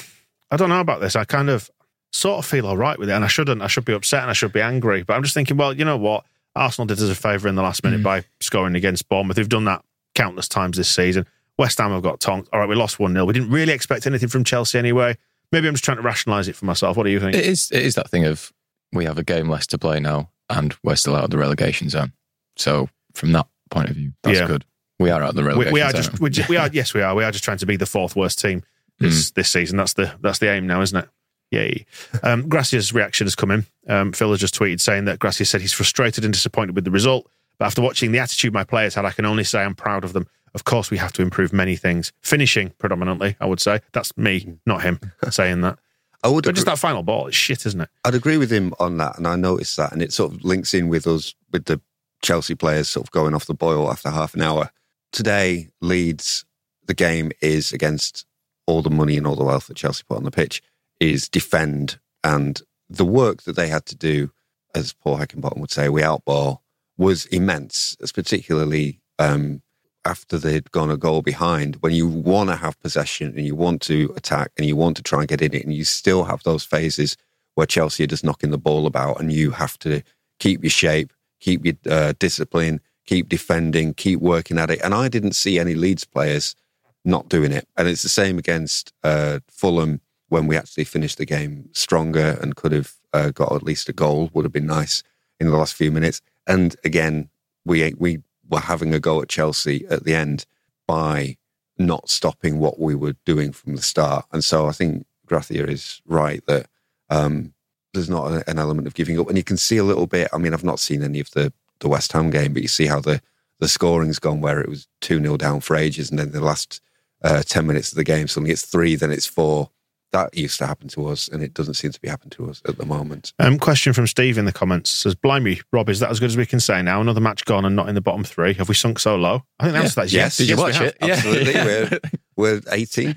I 0.52 0.58
don't 0.58 0.70
know 0.70 0.82
about 0.82 1.00
this. 1.00 1.16
I 1.16 1.24
kind 1.24 1.50
of 1.50 1.72
sort 2.12 2.40
of 2.40 2.46
feel 2.46 2.68
all 2.68 2.78
right 2.78 3.00
with 3.00 3.10
it, 3.10 3.14
and 3.14 3.24
I 3.24 3.28
shouldn't. 3.28 3.62
I 3.62 3.68
should 3.68 3.86
be 3.86 3.94
upset 3.94 4.24
and 4.24 4.30
I 4.30 4.34
should 4.34 4.54
be 4.54 4.62
angry. 4.62 5.04
But 5.04 5.14
I'm 5.16 5.24
just 5.24 5.34
thinking, 5.34 5.58
well, 5.58 5.74
you 5.74 5.86
know 5.86 5.98
what? 5.98 6.26
Arsenal 6.56 6.88
did 6.88 7.00
us 7.00 7.10
a 7.10 7.16
favour 7.16 7.48
in 7.48 7.56
the 7.56 7.62
last 7.62 7.84
minute 7.84 8.04
by 8.04 8.26
scoring 8.42 8.76
against 8.76 9.08
Bournemouth. 9.08 9.38
They've 9.38 9.48
done 9.48 9.66
that 9.66 9.86
countless 10.16 10.50
times 10.50 10.76
this 10.76 10.90
season. 10.90 11.26
West 11.58 11.78
Ham 11.78 11.92
have 11.92 12.04
got 12.04 12.20
tonked. 12.20 12.50
All 12.52 12.60
right, 12.60 12.68
we 12.68 12.76
lost 12.76 13.00
1 13.00 13.14
0. 13.14 13.26
We 13.26 13.34
didn't 13.34 13.52
really 13.52 13.74
expect 13.74 14.08
anything 14.08 14.30
from 14.30 14.44
Chelsea 14.44 14.78
anyway. 14.78 15.18
Maybe 15.52 15.68
I'm 15.68 15.74
just 15.74 15.84
trying 15.84 15.98
to 15.98 16.04
rationalise 16.04 16.48
it 16.48 16.56
for 16.56 16.66
myself. 16.66 16.96
What 16.98 17.04
do 17.04 17.10
you 17.10 17.20
think? 17.20 17.36
It 17.36 17.46
is, 17.46 17.70
it 17.72 17.82
is 17.84 17.96
that 17.96 18.10
thing 18.10 18.26
of 18.26 18.52
we 18.94 19.06
have 19.06 19.18
a 19.18 19.24
game 19.24 19.50
less 19.50 19.66
to 19.68 19.78
play 19.78 20.00
now 20.00 20.30
and 20.50 20.76
we're 20.84 20.96
still 20.96 21.16
out 21.16 21.24
of 21.26 21.30
the 21.30 21.38
relegation 21.38 21.90
zone. 21.90 22.14
So 22.56 22.90
from 23.14 23.32
that 23.34 23.48
point 23.72 23.90
of 23.90 23.96
view, 23.96 24.14
that's 24.24 24.40
Yeah. 24.40 24.48
good. 24.48 24.66
We 25.00 25.10
are 25.12 25.22
out 25.24 25.30
of 25.30 25.36
the 25.36 25.44
relegation 25.44 25.74
we 25.74 25.82
are 25.82 25.92
zone. 25.92 26.02
just 26.02 26.20
we, 26.20 26.30
ju- 26.30 26.44
we 26.50 26.58
are 26.58 26.70
yes 26.74 26.94
we 26.94 27.02
are 27.02 27.16
we 27.16 27.24
are 27.24 27.32
just 27.32 27.44
trying 27.44 27.58
to 27.60 27.66
be 27.66 27.78
the 27.78 27.86
fourth 27.86 28.16
worst 28.18 28.40
team 28.42 28.64
this 29.00 29.32
this 29.32 29.50
season 29.50 29.78
that's 29.78 29.94
the 29.94 30.14
that's 30.20 30.40
the 30.40 30.52
aim 30.52 30.68
now 30.68 30.82
isn't 30.82 30.98
it 30.98 31.10
yay 31.52 31.86
um 32.22 32.50
Gracia's 32.50 32.92
reaction 32.94 33.26
has 33.26 33.34
come 33.34 33.50
in 33.50 33.66
um 33.88 34.12
Phil 34.12 34.30
has 34.32 34.42
just 34.42 34.60
tweeted 34.60 34.82
saying 34.82 35.06
that 35.06 35.18
Gracia 35.20 35.46
said 35.46 35.62
he's 35.62 35.72
frustrated 35.72 36.26
and 36.26 36.34
disappointed 36.34 36.76
with 36.76 36.84
the 36.84 36.92
result 36.92 37.32
but 37.58 37.66
after 37.68 37.82
watching 37.82 38.12
the 38.12 38.20
attitude 38.20 38.52
my 38.54 38.66
players 38.66 38.94
had 38.96 39.06
I 39.06 39.12
can 39.12 39.24
only 39.26 39.46
say 39.46 39.64
I'm 39.64 39.74
proud 39.74 40.04
of 40.04 40.12
them 40.12 40.28
of 40.54 40.64
course 40.64 40.92
we 40.92 40.98
have 40.98 41.14
to 41.14 41.22
improve 41.22 41.54
many 41.54 41.76
things 41.76 42.12
finishing 42.22 42.72
predominantly 42.78 43.36
I 43.40 43.46
would 43.46 43.60
say 43.60 43.82
that's 43.94 44.16
me 44.18 44.58
not 44.66 44.82
him 44.82 45.00
saying 45.30 45.62
that 45.62 45.80
I 46.24 46.28
would 46.28 46.44
but 46.44 46.50
agree, 46.50 46.56
just 46.56 46.66
that 46.68 46.80
final 46.80 47.04
ball 47.04 47.28
is 47.28 47.36
shit 47.36 47.66
isn't 47.66 47.82
it 47.82 47.90
I'd 48.04 48.16
agree 48.16 48.38
with 48.38 48.52
him 48.52 48.74
on 48.80 48.98
that. 48.98 49.18
And 49.18 49.28
I 49.28 49.36
noticed 49.36 49.78
that. 49.78 49.92
And 49.92 50.02
it 50.02 50.14
sort 50.14 50.34
of 50.34 50.44
links 50.44 50.74
in 50.74 50.90
with 50.90 51.06
us, 51.06 51.36
with 51.52 51.66
the 51.66 51.80
Chelsea 52.22 52.56
players 52.56 52.90
sort 52.90 53.06
of 53.06 53.12
going 53.12 53.34
off 53.34 53.46
the 53.46 53.54
boil 53.54 53.92
after 53.92 54.10
half 54.10 54.34
an 54.34 54.42
hour. 54.42 54.72
Today, 55.12 55.68
Leeds, 55.82 56.46
the 56.86 56.94
game 56.94 57.32
is 57.42 57.72
against 57.72 58.26
all 58.66 58.82
the 58.82 58.90
money 58.90 59.18
and 59.18 59.26
all 59.26 59.36
the 59.36 59.44
wealth 59.44 59.68
that 59.68 59.78
Chelsea 59.78 60.04
put 60.08 60.18
on 60.18 60.24
the 60.24 60.32
pitch, 60.32 60.62
is 61.00 61.30
defend. 61.30 62.00
And 62.24 62.62
the 62.90 63.06
work 63.06 63.44
that 63.44 63.56
they 63.56 63.68
had 63.68 63.86
to 63.88 63.96
do, 63.96 64.32
as 64.76 64.94
Paul 64.94 65.18
Heckingbottom 65.18 65.60
would 65.60 65.72
say, 65.72 65.90
we 65.90 66.02
outball, 66.02 66.60
was 66.98 67.26
immense, 67.28 67.96
as 68.02 68.12
particularly 68.12 69.02
um, 69.18 69.62
after 70.06 70.38
they'd 70.38 70.72
gone 70.72 70.92
a 70.92 70.98
goal 70.98 71.22
behind. 71.22 71.76
When 71.82 71.94
you 71.94 72.08
want 72.08 72.50
to 72.50 72.56
have 72.56 72.80
possession 72.80 73.34
and 73.36 73.46
you 73.46 73.56
want 73.56 73.82
to 73.84 74.14
attack 74.16 74.52
and 74.58 74.66
you 74.66 74.76
want 74.76 74.98
to 74.98 75.04
try 75.04 75.20
and 75.20 75.28
get 75.28 75.42
in 75.42 75.54
it, 75.54 75.64
and 75.64 75.74
you 75.74 75.84
still 75.84 76.24
have 76.26 76.44
those 76.44 76.64
phases 76.64 77.18
where 77.56 77.68
Chelsea 77.68 78.04
are 78.04 78.08
just 78.08 78.24
knocking 78.24 78.52
the 78.52 78.58
ball 78.58 78.86
about, 78.86 79.20
and 79.20 79.32
you 79.34 79.52
have 79.52 79.78
to 79.80 80.02
keep 80.40 80.64
your 80.64 80.70
shape, 80.70 81.12
keep 81.40 81.66
your 81.66 81.76
uh, 81.90 82.14
discipline, 82.20 82.80
keep 83.06 83.28
defending, 83.28 83.94
keep 83.94 84.20
working 84.20 84.58
at 84.58 84.70
it. 84.70 84.80
And 84.84 84.94
I 84.94 85.10
didn't 85.10 85.34
see 85.34 85.60
any 85.60 85.74
Leeds 85.74 86.06
players 86.06 86.56
not 87.04 87.30
doing 87.30 87.52
it. 87.52 87.68
And 87.76 87.88
it's 87.88 88.04
the 88.04 88.10
same 88.10 88.38
against 88.38 88.94
uh, 89.04 89.40
Fulham 89.50 90.02
when 90.30 90.48
we 90.48 90.56
actually 90.56 90.84
finished 90.84 91.18
the 91.18 91.26
game 91.26 91.70
stronger 91.74 92.38
and 92.42 92.56
could 92.56 92.72
have 92.72 92.94
uh, 93.14 93.32
got 93.32 93.52
at 93.52 93.64
least 93.64 93.90
a 93.90 93.94
goal. 93.94 94.30
Would 94.34 94.46
have 94.46 94.52
been 94.52 94.68
nice 94.68 95.04
in 95.40 95.48
the 95.50 95.58
last 95.58 95.74
few 95.74 95.92
minutes. 95.92 96.22
And 96.48 96.76
again, 96.84 97.30
we 97.66 97.94
we 97.98 98.20
were 98.50 98.60
having 98.60 98.94
a 98.94 99.00
go 99.00 99.22
at 99.22 99.30
Chelsea 99.30 99.86
at 99.90 100.04
the 100.04 100.14
end 100.16 100.46
by 100.88 101.38
not 101.78 102.10
stopping 102.10 102.60
what 102.60 102.80
we 102.80 102.96
were 102.96 103.16
doing 103.26 103.52
from 103.54 103.76
the 103.76 103.82
start. 103.82 104.26
And 104.34 104.44
so 104.44 104.68
I 104.68 104.72
think 104.72 105.06
Gracia 105.26 105.66
is 105.68 106.02
right 106.06 106.44
that 106.48 106.68
um, 107.10 107.54
there's 107.94 108.10
not 108.10 108.32
a- 108.32 108.50
an 108.50 108.60
element 108.60 108.88
of 108.88 108.94
giving 108.94 109.20
up. 109.20 109.28
And 109.30 109.38
you 109.38 109.44
can 109.44 109.58
see 109.58 109.78
a 109.78 109.84
little 109.84 110.08
bit. 110.08 110.28
I 110.34 110.38
mean, 110.38 110.54
I've 110.54 110.64
not 110.64 110.80
seen 110.80 111.04
any 111.04 111.20
of 111.20 111.32
the, 111.32 111.54
the 111.80 111.88
West 111.88 112.12
Ham 112.12 112.30
game, 112.30 112.54
but 112.54 112.62
you 112.62 112.68
see 112.68 112.88
how 112.88 113.00
the, 113.00 113.22
the 113.60 113.68
scoring's 113.70 114.20
gone 114.20 114.42
where 114.42 114.60
it 114.60 114.70
was 114.70 114.88
2 115.02 115.22
0 115.22 115.38
down 115.38 115.62
for 115.62 115.76
ages. 115.76 116.10
And 116.10 116.20
then 116.20 116.32
the 116.32 116.42
last 116.42 116.82
uh, 117.24 117.44
10 117.44 117.66
minutes 117.66 117.92
of 117.92 117.96
the 117.96 118.04
game, 118.04 118.28
suddenly 118.28 118.52
it's 118.52 118.66
three, 118.66 118.96
then 118.96 119.12
it's 119.12 119.26
four. 119.26 119.70
That 120.12 120.36
used 120.36 120.58
to 120.58 120.66
happen 120.66 120.88
to 120.90 121.08
us, 121.08 121.28
and 121.28 121.44
it 121.44 121.54
doesn't 121.54 121.76
seem 121.76 121.92
to 121.92 122.02
be 122.02 122.08
happening 122.08 122.32
to 122.32 122.50
us 122.50 122.62
at 122.68 122.78
the 122.80 122.86
moment. 122.86 123.32
Um, 123.38 123.60
question 123.60 123.94
from 123.94 124.08
Steve 124.08 124.38
in 124.40 124.46
the 124.46 124.52
comments 124.52 124.90
says, 124.90 125.14
Blimey, 125.14 125.62
Rob, 125.72 125.88
is 125.88 126.00
that 126.00 126.10
as 126.10 126.20
good 126.20 126.30
as 126.32 126.38
we 126.38 126.48
can 126.48 126.60
say 126.60 126.82
now? 126.82 127.00
Another 127.00 127.22
match 127.22 127.46
gone 127.46 127.64
and 127.64 127.76
not 127.76 127.90
in 127.90 127.96
the 127.96 128.02
bottom 128.02 128.24
three. 128.24 128.54
Have 128.56 128.70
we 128.70 128.74
sunk 128.76 128.98
so 128.98 129.16
low? 129.16 129.44
I 129.60 129.66
think 129.66 129.74
the 129.74 129.80
answer 129.82 129.90
to 129.90 129.96
that 129.98 130.06
is 130.06 130.14
yes. 130.14 130.38
Did 130.38 130.50
you 130.50 130.56
Yes, 130.56 130.58
we 130.58 130.64
watch 130.64 130.76
have. 130.78 130.88
it? 130.88 130.98
Yeah. 131.02 131.14
Absolutely. 131.14 131.54
we're, 131.54 132.00
we're 132.36 132.62
18. 132.72 133.16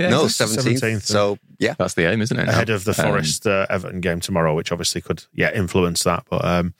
Yeah, 0.00 0.10
no, 0.10 0.24
it's 0.26 0.36
17th. 0.36 0.80
17th. 0.80 1.02
So, 1.02 1.38
yeah. 1.58 1.74
That's 1.78 1.94
the 1.94 2.10
aim, 2.10 2.20
isn't 2.20 2.36
it? 2.38 2.48
Ahead 2.48 2.68
now? 2.68 2.74
of 2.74 2.84
the 2.84 2.90
Um, 2.90 3.08
Forest 3.10 3.46
uh, 3.46 3.66
Everton 3.70 4.00
game 4.00 4.20
tomorrow, 4.20 4.54
which 4.54 4.70
obviously 4.72 5.00
could, 5.00 5.24
yeah, 5.32 5.50
influence 5.54 6.02
that. 6.02 6.24
But 6.28 6.44
um, 6.44 6.74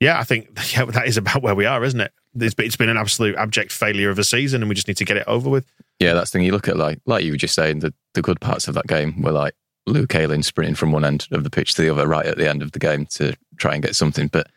Yeah, 0.00 0.18
I 0.18 0.24
think 0.24 0.48
yeah, 0.74 0.86
that 0.86 1.06
is 1.06 1.16
about 1.16 1.42
where 1.42 1.54
we 1.54 1.66
are, 1.66 1.84
isn't 1.84 2.00
it? 2.00 2.12
It's, 2.34 2.54
it's 2.58 2.76
been 2.76 2.88
an 2.88 2.96
absolute 2.96 3.36
abject 3.36 3.72
failure 3.72 4.10
of 4.10 4.18
a 4.18 4.24
season, 4.24 4.62
and 4.62 4.68
we 4.68 4.74
just 4.74 4.88
need 4.88 4.96
to 4.96 5.04
get 5.04 5.16
it 5.16 5.24
over 5.26 5.48
with. 5.48 5.66
Yeah, 5.98 6.14
that's 6.14 6.30
the 6.30 6.38
thing. 6.38 6.46
You 6.46 6.52
look 6.52 6.68
at 6.68 6.76
like 6.76 7.00
like 7.06 7.24
you 7.24 7.32
were 7.32 7.38
just 7.38 7.54
saying, 7.54 7.80
the 7.80 7.92
the 8.14 8.22
good 8.22 8.40
parts 8.40 8.66
of 8.66 8.74
that 8.74 8.86
game 8.86 9.22
were 9.22 9.32
like 9.32 9.54
Luke 9.86 10.14
Ayling 10.14 10.42
sprinting 10.42 10.74
from 10.74 10.92
one 10.92 11.04
end 11.04 11.28
of 11.30 11.44
the 11.44 11.50
pitch 11.50 11.74
to 11.74 11.82
the 11.82 11.90
other, 11.90 12.06
right 12.06 12.26
at 12.26 12.38
the 12.38 12.48
end 12.48 12.62
of 12.62 12.72
the 12.72 12.78
game 12.78 13.06
to 13.06 13.36
try 13.56 13.74
and 13.74 13.82
get 13.82 13.96
something, 13.96 14.28
but 14.28 14.48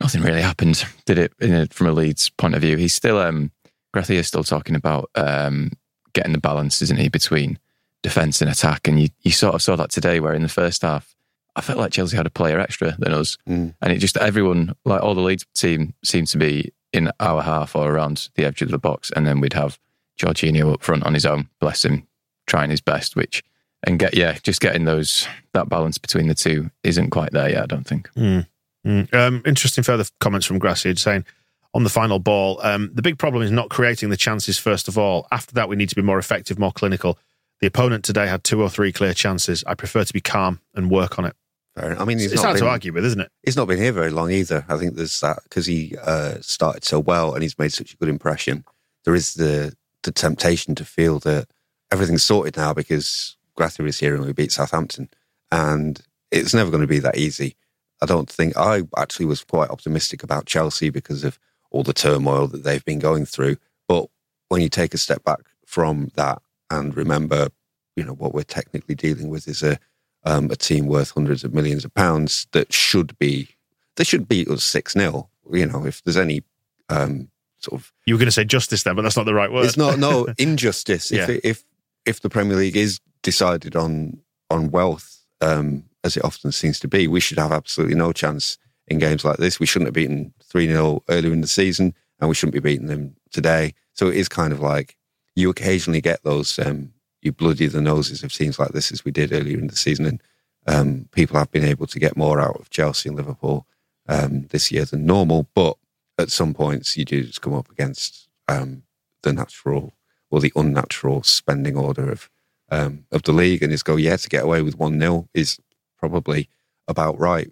nothing 0.00 0.22
really 0.22 0.42
happened. 0.42 0.84
Did 1.04 1.18
it 1.18 1.32
a, 1.40 1.66
from 1.70 1.86
a 1.86 1.92
Leeds 1.92 2.30
point 2.30 2.54
of 2.54 2.62
view? 2.62 2.76
He's 2.76 2.94
still 2.94 3.18
um, 3.18 3.52
Gracia 3.92 4.14
is 4.14 4.28
still 4.28 4.44
talking 4.44 4.74
about 4.74 5.10
um, 5.14 5.72
getting 6.12 6.32
the 6.32 6.40
balance, 6.40 6.82
isn't 6.82 6.98
he, 6.98 7.08
between 7.08 7.58
defence 8.02 8.40
and 8.40 8.50
attack? 8.50 8.88
And 8.88 9.00
you 9.00 9.08
you 9.22 9.30
sort 9.30 9.54
of 9.54 9.62
saw 9.62 9.76
that 9.76 9.90
today, 9.90 10.20
where 10.20 10.34
in 10.34 10.42
the 10.42 10.48
first 10.48 10.82
half. 10.82 11.14
I 11.56 11.60
felt 11.60 11.78
like 11.78 11.92
Chelsea 11.92 12.16
had 12.16 12.26
a 12.26 12.30
player 12.30 12.58
extra 12.60 12.96
than 12.98 13.12
us, 13.12 13.36
Mm. 13.48 13.74
and 13.82 13.92
it 13.92 13.98
just 13.98 14.16
everyone, 14.16 14.74
like 14.84 15.02
all 15.02 15.14
the 15.14 15.20
Leeds 15.20 15.46
team, 15.54 15.94
seemed 16.04 16.28
to 16.28 16.38
be 16.38 16.72
in 16.92 17.10
our 17.20 17.42
half 17.42 17.76
or 17.76 17.90
around 17.92 18.28
the 18.34 18.44
edge 18.44 18.62
of 18.62 18.70
the 18.70 18.78
box, 18.78 19.10
and 19.14 19.26
then 19.26 19.40
we'd 19.40 19.52
have 19.52 19.78
Georginio 20.20 20.74
up 20.74 20.82
front 20.82 21.04
on 21.04 21.14
his 21.14 21.24
own, 21.26 21.48
bless 21.60 21.84
him, 21.84 22.06
trying 22.46 22.70
his 22.70 22.80
best, 22.80 23.16
which 23.16 23.42
and 23.84 23.98
get 23.98 24.14
yeah, 24.14 24.36
just 24.42 24.60
getting 24.60 24.84
those 24.84 25.26
that 25.54 25.68
balance 25.68 25.96
between 25.98 26.28
the 26.28 26.34
two 26.34 26.70
isn't 26.82 27.10
quite 27.10 27.30
there 27.32 27.48
yet. 27.50 27.62
I 27.62 27.66
don't 27.66 27.86
think. 27.86 28.10
Mm. 28.14 28.46
Mm. 28.86 29.14
Um, 29.14 29.42
interesting 29.46 29.84
further 29.84 30.04
comments 30.20 30.46
from 30.46 30.58
Gracia 30.58 30.94
saying 30.96 31.24
on 31.72 31.84
the 31.84 31.90
final 31.90 32.18
ball, 32.18 32.60
um, 32.62 32.90
the 32.92 33.02
big 33.02 33.18
problem 33.18 33.42
is 33.42 33.50
not 33.50 33.70
creating 33.70 34.10
the 34.10 34.16
chances 34.16 34.58
first 34.58 34.88
of 34.88 34.98
all. 34.98 35.26
After 35.32 35.54
that, 35.54 35.68
we 35.68 35.76
need 35.76 35.88
to 35.88 35.94
be 35.96 36.02
more 36.02 36.18
effective, 36.18 36.58
more 36.58 36.72
clinical. 36.72 37.18
The 37.60 37.66
opponent 37.66 38.04
today 38.04 38.26
had 38.26 38.42
two 38.42 38.60
or 38.62 38.68
three 38.68 38.90
clear 38.92 39.14
chances. 39.14 39.62
I 39.66 39.74
prefer 39.74 40.04
to 40.04 40.12
be 40.12 40.20
calm 40.20 40.60
and 40.74 40.90
work 40.90 41.18
on 41.18 41.24
it. 41.26 41.36
I 41.80 42.04
mean, 42.04 42.18
he's 42.18 42.32
It's 42.32 42.42
hard 42.42 42.58
to 42.58 42.68
argue 42.68 42.92
with, 42.92 43.04
isn't 43.04 43.20
it? 43.20 43.30
He's 43.44 43.56
not 43.56 43.68
been 43.68 43.78
here 43.78 43.92
very 43.92 44.10
long 44.10 44.30
either. 44.30 44.64
I 44.68 44.76
think 44.76 44.94
there's 44.94 45.20
that 45.20 45.40
because 45.44 45.66
he 45.66 45.96
uh, 46.02 46.36
started 46.40 46.84
so 46.84 46.98
well 46.98 47.34
and 47.34 47.42
he's 47.42 47.58
made 47.58 47.72
such 47.72 47.92
a 47.92 47.96
good 47.96 48.08
impression. 48.08 48.64
There 49.04 49.14
is 49.14 49.34
the 49.34 49.74
the 50.02 50.12
temptation 50.12 50.74
to 50.76 50.84
feel 50.84 51.18
that 51.20 51.46
everything's 51.90 52.22
sorted 52.22 52.56
now 52.56 52.72
because 52.72 53.36
Gracia 53.54 53.84
is 53.84 54.00
here 54.00 54.14
and 54.14 54.24
we 54.24 54.32
beat 54.32 54.52
Southampton, 54.52 55.08
and 55.50 56.00
it's 56.30 56.54
never 56.54 56.70
going 56.70 56.82
to 56.82 56.86
be 56.86 57.00
that 57.00 57.18
easy. 57.18 57.56
I 58.02 58.06
don't 58.06 58.30
think 58.30 58.56
I 58.56 58.82
actually 58.96 59.26
was 59.26 59.44
quite 59.44 59.70
optimistic 59.70 60.22
about 60.22 60.46
Chelsea 60.46 60.90
because 60.90 61.24
of 61.24 61.38
all 61.70 61.82
the 61.82 61.92
turmoil 61.92 62.46
that 62.48 62.64
they've 62.64 62.84
been 62.84 62.98
going 62.98 63.26
through. 63.26 63.56
But 63.86 64.06
when 64.48 64.62
you 64.62 64.68
take 64.68 64.94
a 64.94 64.98
step 64.98 65.22
back 65.24 65.40
from 65.66 66.10
that 66.14 66.40
and 66.70 66.96
remember, 66.96 67.48
you 67.96 68.04
know, 68.04 68.14
what 68.14 68.34
we're 68.34 68.42
technically 68.42 68.94
dealing 68.94 69.28
with 69.28 69.46
is 69.46 69.62
a 69.62 69.78
um, 70.24 70.50
a 70.50 70.56
team 70.56 70.86
worth 70.86 71.10
hundreds 71.12 71.44
of 71.44 71.54
millions 71.54 71.84
of 71.84 71.94
pounds 71.94 72.46
that 72.52 72.72
should 72.72 73.18
be 73.18 73.48
they 73.96 74.04
should 74.04 74.28
beat 74.28 74.48
us 74.48 74.62
six 74.64 74.92
0 74.94 75.28
You 75.52 75.66
know, 75.66 75.84
if 75.86 76.02
there's 76.04 76.16
any 76.16 76.42
um, 76.88 77.28
sort 77.58 77.80
of 77.80 77.92
You 78.06 78.14
were 78.14 78.18
going 78.18 78.26
to 78.26 78.32
say 78.32 78.44
justice 78.44 78.82
then, 78.82 78.96
but 78.96 79.02
that's 79.02 79.16
not 79.16 79.26
the 79.26 79.34
right 79.34 79.52
word. 79.52 79.66
it's 79.66 79.76
not 79.76 79.98
no 79.98 80.26
injustice. 80.38 81.10
If 81.12 81.28
Yeah. 81.28 81.34
it, 81.36 81.40
if 81.44 81.64
if 82.06 82.20
the 82.20 82.30
Premier 82.30 82.56
League 82.56 82.76
is 82.76 83.00
decided 83.22 83.76
on 83.76 84.18
on 84.50 84.70
wealth, 84.70 85.24
um, 85.40 85.84
as 86.02 86.16
it 86.16 86.24
often 86.24 86.50
seems 86.52 86.80
to 86.80 86.88
be, 86.88 87.06
we 87.06 87.20
should 87.20 87.38
have 87.38 87.52
absolutely 87.52 87.94
no 87.96 88.12
chance 88.12 88.58
in 88.88 88.98
games 88.98 89.24
like 89.24 89.36
this. 89.36 89.60
We 89.60 89.66
shouldn't 89.66 89.86
have 89.88 89.94
beaten 89.94 90.32
three 90.42 90.66
0 90.66 91.02
earlier 91.08 91.32
in 91.32 91.40
the 91.42 91.46
season, 91.46 91.94
and 92.18 92.28
we 92.28 92.34
shouldn't 92.34 92.54
be 92.54 92.60
beating 92.60 92.86
them 92.88 93.14
today. 93.30 93.74
So 93.92 94.08
it 94.08 94.16
is 94.16 94.28
kind 94.28 94.52
of 94.52 94.60
like 94.60 94.96
you 95.36 95.50
occasionally 95.50 96.00
get 96.00 96.22
those 96.24 96.58
um, 96.58 96.92
you 97.22 97.32
bloody 97.32 97.66
the 97.66 97.80
noses 97.80 98.22
of 98.22 98.32
teams 98.32 98.58
like 98.58 98.70
this 98.70 98.92
as 98.92 99.04
we 99.04 99.10
did 99.10 99.32
earlier 99.32 99.58
in 99.58 99.66
the 99.66 99.76
season, 99.76 100.06
and 100.06 100.22
um, 100.66 101.08
people 101.12 101.38
have 101.38 101.50
been 101.50 101.64
able 101.64 101.86
to 101.86 101.98
get 101.98 102.16
more 102.16 102.40
out 102.40 102.56
of 102.60 102.70
Chelsea 102.70 103.08
and 103.08 103.16
Liverpool 103.16 103.66
um, 104.08 104.46
this 104.48 104.70
year 104.70 104.84
than 104.84 105.06
normal. 105.06 105.48
But 105.54 105.76
at 106.18 106.30
some 106.30 106.54
points, 106.54 106.96
you 106.96 107.04
do 107.04 107.22
just 107.24 107.40
come 107.40 107.54
up 107.54 107.70
against 107.70 108.28
um, 108.48 108.82
the 109.22 109.32
natural 109.32 109.92
or 110.30 110.40
the 110.40 110.52
unnatural 110.54 111.22
spending 111.22 111.76
order 111.76 112.10
of 112.10 112.30
um, 112.70 113.04
of 113.10 113.24
the 113.24 113.32
league, 113.32 113.62
and 113.62 113.72
just 113.72 113.84
go, 113.84 113.96
yeah, 113.96 114.16
to 114.16 114.28
get 114.28 114.44
away 114.44 114.62
with 114.62 114.78
one 114.78 114.98
0 115.00 115.28
is 115.34 115.58
probably 115.98 116.48
about 116.86 117.18
right. 117.18 117.50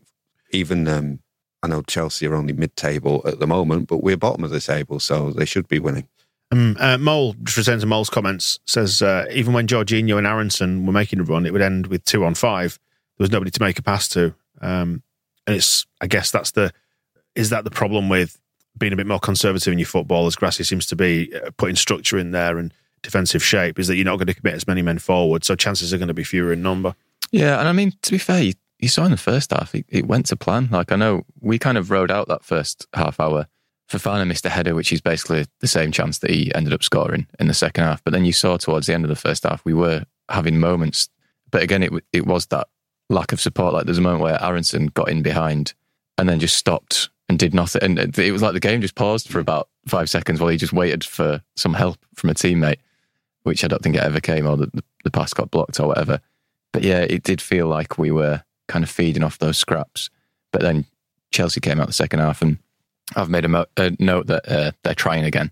Even 0.51 0.87
um, 0.87 1.19
I 1.63 1.67
know 1.67 1.83
Chelsea 1.83 2.27
are 2.27 2.37
only 2.37 2.53
mid-table 2.53 3.23
at 3.27 3.41
the 3.41 3.47
moment, 3.47 3.89
but 3.89 4.03
we're 4.03 4.17
bottom 4.17 4.45
of 4.45 4.51
the 4.51 4.61
table, 4.61 5.01
so 5.01 5.31
they 5.31 5.45
should 5.45 5.67
be 5.67 5.81
winning. 5.81 6.09
Um, 6.51 6.77
uh, 6.81 6.97
Mole, 6.97 7.35
just 7.43 7.59
returns 7.59 7.83
to 7.83 7.87
Mole's 7.87 8.09
comments, 8.09 8.59
says 8.67 9.03
uh, 9.03 9.27
even 9.31 9.53
when 9.53 9.67
Georginio 9.67 10.17
and 10.17 10.27
Aaronson 10.27 10.87
were 10.87 10.93
making 10.93 11.21
a 11.21 11.23
run, 11.23 11.45
it 11.45 11.53
would 11.53 11.63
end 11.63 11.89
with 11.89 12.05
two 12.05 12.25
on 12.25 12.35
five. 12.35 12.79
There 13.19 13.25
was 13.25 13.31
nobody 13.31 13.51
to 13.51 13.63
make 13.63 13.79
a 13.79 13.83
pass 13.83 14.09
to. 14.11 14.35
Um, 14.61 15.03
and 15.47 15.57
it's, 15.57 15.87
I 16.01 16.07
guess 16.07 16.31
that's 16.31 16.53
the, 16.53 16.73
is 17.35 17.51
that 17.51 17.65
the 17.65 17.71
problem 17.71 18.09
with 18.09 18.41
being 18.79 18.93
a 18.93 18.97
bit 18.97 19.07
more 19.07 19.19
conservative 19.19 19.73
in 19.73 19.79
your 19.79 19.87
football, 19.87 20.27
as 20.27 20.37
Gracia 20.37 20.65
seems 20.65 20.87
to 20.87 20.97
be, 20.97 21.35
uh, 21.35 21.51
putting 21.59 21.77
structure 21.77 22.17
in 22.17 22.31
there 22.31 22.59
and 22.59 22.73
defensive 23.03 23.45
shape, 23.45 23.79
is 23.79 23.89
that 23.89 23.97
you're 23.97 24.05
not 24.05 24.17
going 24.17 24.29
to 24.29 24.35
commit 24.35 24.55
as 24.55 24.67
many 24.67 24.83
men 24.83 24.99
forward. 24.99 25.45
So 25.45 25.55
chances 25.55 25.93
are 25.93 25.99
going 25.99 26.09
to 26.09 26.15
be 26.15 26.25
fewer 26.25 26.53
in 26.53 26.63
number. 26.63 26.95
Yeah, 27.31 27.59
and 27.59 27.69
I 27.69 27.73
mean 27.73 27.93
to 28.03 28.11
be 28.11 28.19
fair, 28.19 28.43
you, 28.43 28.55
you 28.79 28.89
saw 28.89 29.05
in 29.05 29.11
the 29.11 29.17
first 29.17 29.51
half 29.51 29.75
it, 29.75 29.85
it 29.89 30.07
went 30.07 30.27
to 30.27 30.37
plan. 30.37 30.69
Like 30.71 30.93
I 30.93 30.97
know 30.97 31.25
we 31.41 31.59
kind 31.59 31.77
of 31.77 31.91
rode 31.91 32.11
out 32.11 32.29
that 32.29 32.45
first 32.45 32.87
half 32.95 33.21
hour. 33.21 33.49
Fofana 33.91 34.27
missed 34.27 34.45
a 34.45 34.51
header, 34.51 34.75
which 34.75 34.93
is 34.93 35.01
basically 35.01 35.47
the 35.61 35.67
same 35.67 35.91
chance 35.91 36.19
that 36.19 36.31
he 36.31 36.55
ended 36.55 36.75
up 36.75 36.83
scoring 36.83 37.27
in 37.39 37.49
the 37.49 37.55
second 37.55 37.85
half. 37.85 38.05
But 38.05 38.13
then 38.13 38.25
you 38.25 38.33
saw 38.33 38.57
towards 38.59 38.87
the 38.87 38.95
end 38.95 39.05
of 39.05 39.09
the 39.09 39.17
first 39.17 39.45
half, 39.45 39.65
we 39.65 39.73
were 39.73 40.05
having 40.29 40.59
moments. 40.59 41.09
But 41.51 41.63
again, 41.63 41.83
it 41.83 41.93
it 42.13 42.27
was 42.27 42.47
that 42.47 42.69
lack 43.09 43.33
of 43.33 43.41
support. 43.41 43.73
Like 43.73 43.87
there's 43.87 43.99
a 43.99 44.03
moment 44.03 44.23
where 44.23 44.43
Aaronson 44.43 44.89
got 44.89 45.09
in 45.09 45.23
behind 45.23 45.73
and 46.19 46.29
then 46.29 46.41
just 46.41 46.57
stopped 46.57 47.09
and 47.29 47.39
did 47.39 47.55
nothing. 47.55 47.83
And 47.83 48.19
it 48.19 48.33
was 48.33 48.43
like 48.43 48.53
the 48.53 48.61
game 48.61 48.81
just 48.81 48.95
paused 48.95 49.29
for 49.29 49.39
about 49.39 49.69
five 49.87 50.11
seconds 50.11 50.41
while 50.41 50.51
he 50.51 50.57
just 50.57 50.73
waited 50.73 51.05
for 51.05 51.43
some 51.57 51.75
help 51.75 51.99
from 52.15 52.31
a 52.31 52.35
teammate, 52.35 52.79
which 53.45 53.65
I 53.65 53.69
don't 53.69 53.83
think 53.83 53.97
it 53.97 54.03
ever 54.03 54.21
came, 54.21 54.47
or 54.47 54.57
the, 54.57 54.83
the 55.05 55.11
pass 55.11 55.33
got 55.33 55.51
blocked 55.51 55.81
or 55.81 55.89
whatever. 55.89 56.21
But 56.73 56.83
yeah, 56.83 57.01
it 57.01 57.23
did 57.23 57.41
feel 57.41 57.69
like 57.69 57.99
we 57.99 58.11
were 58.11 58.43
kind 58.67 58.85
of 58.85 58.91
feeding 58.91 59.23
off 59.23 59.39
those 59.39 59.57
scraps. 59.57 60.11
But 60.53 60.63
then 60.63 60.85
Chelsea 61.31 61.61
came 61.61 61.81
out 61.81 61.87
the 61.87 61.93
second 61.93 62.21
half, 62.21 62.43
and 62.43 62.59
I've 63.17 63.31
made 63.31 63.45
a, 63.45 63.49
mo- 63.49 63.67
a 63.77 63.97
note 63.99 64.27
that 64.27 64.49
uh, 64.49 64.73
they're 64.85 64.95
trying 64.95 65.25
again, 65.25 65.51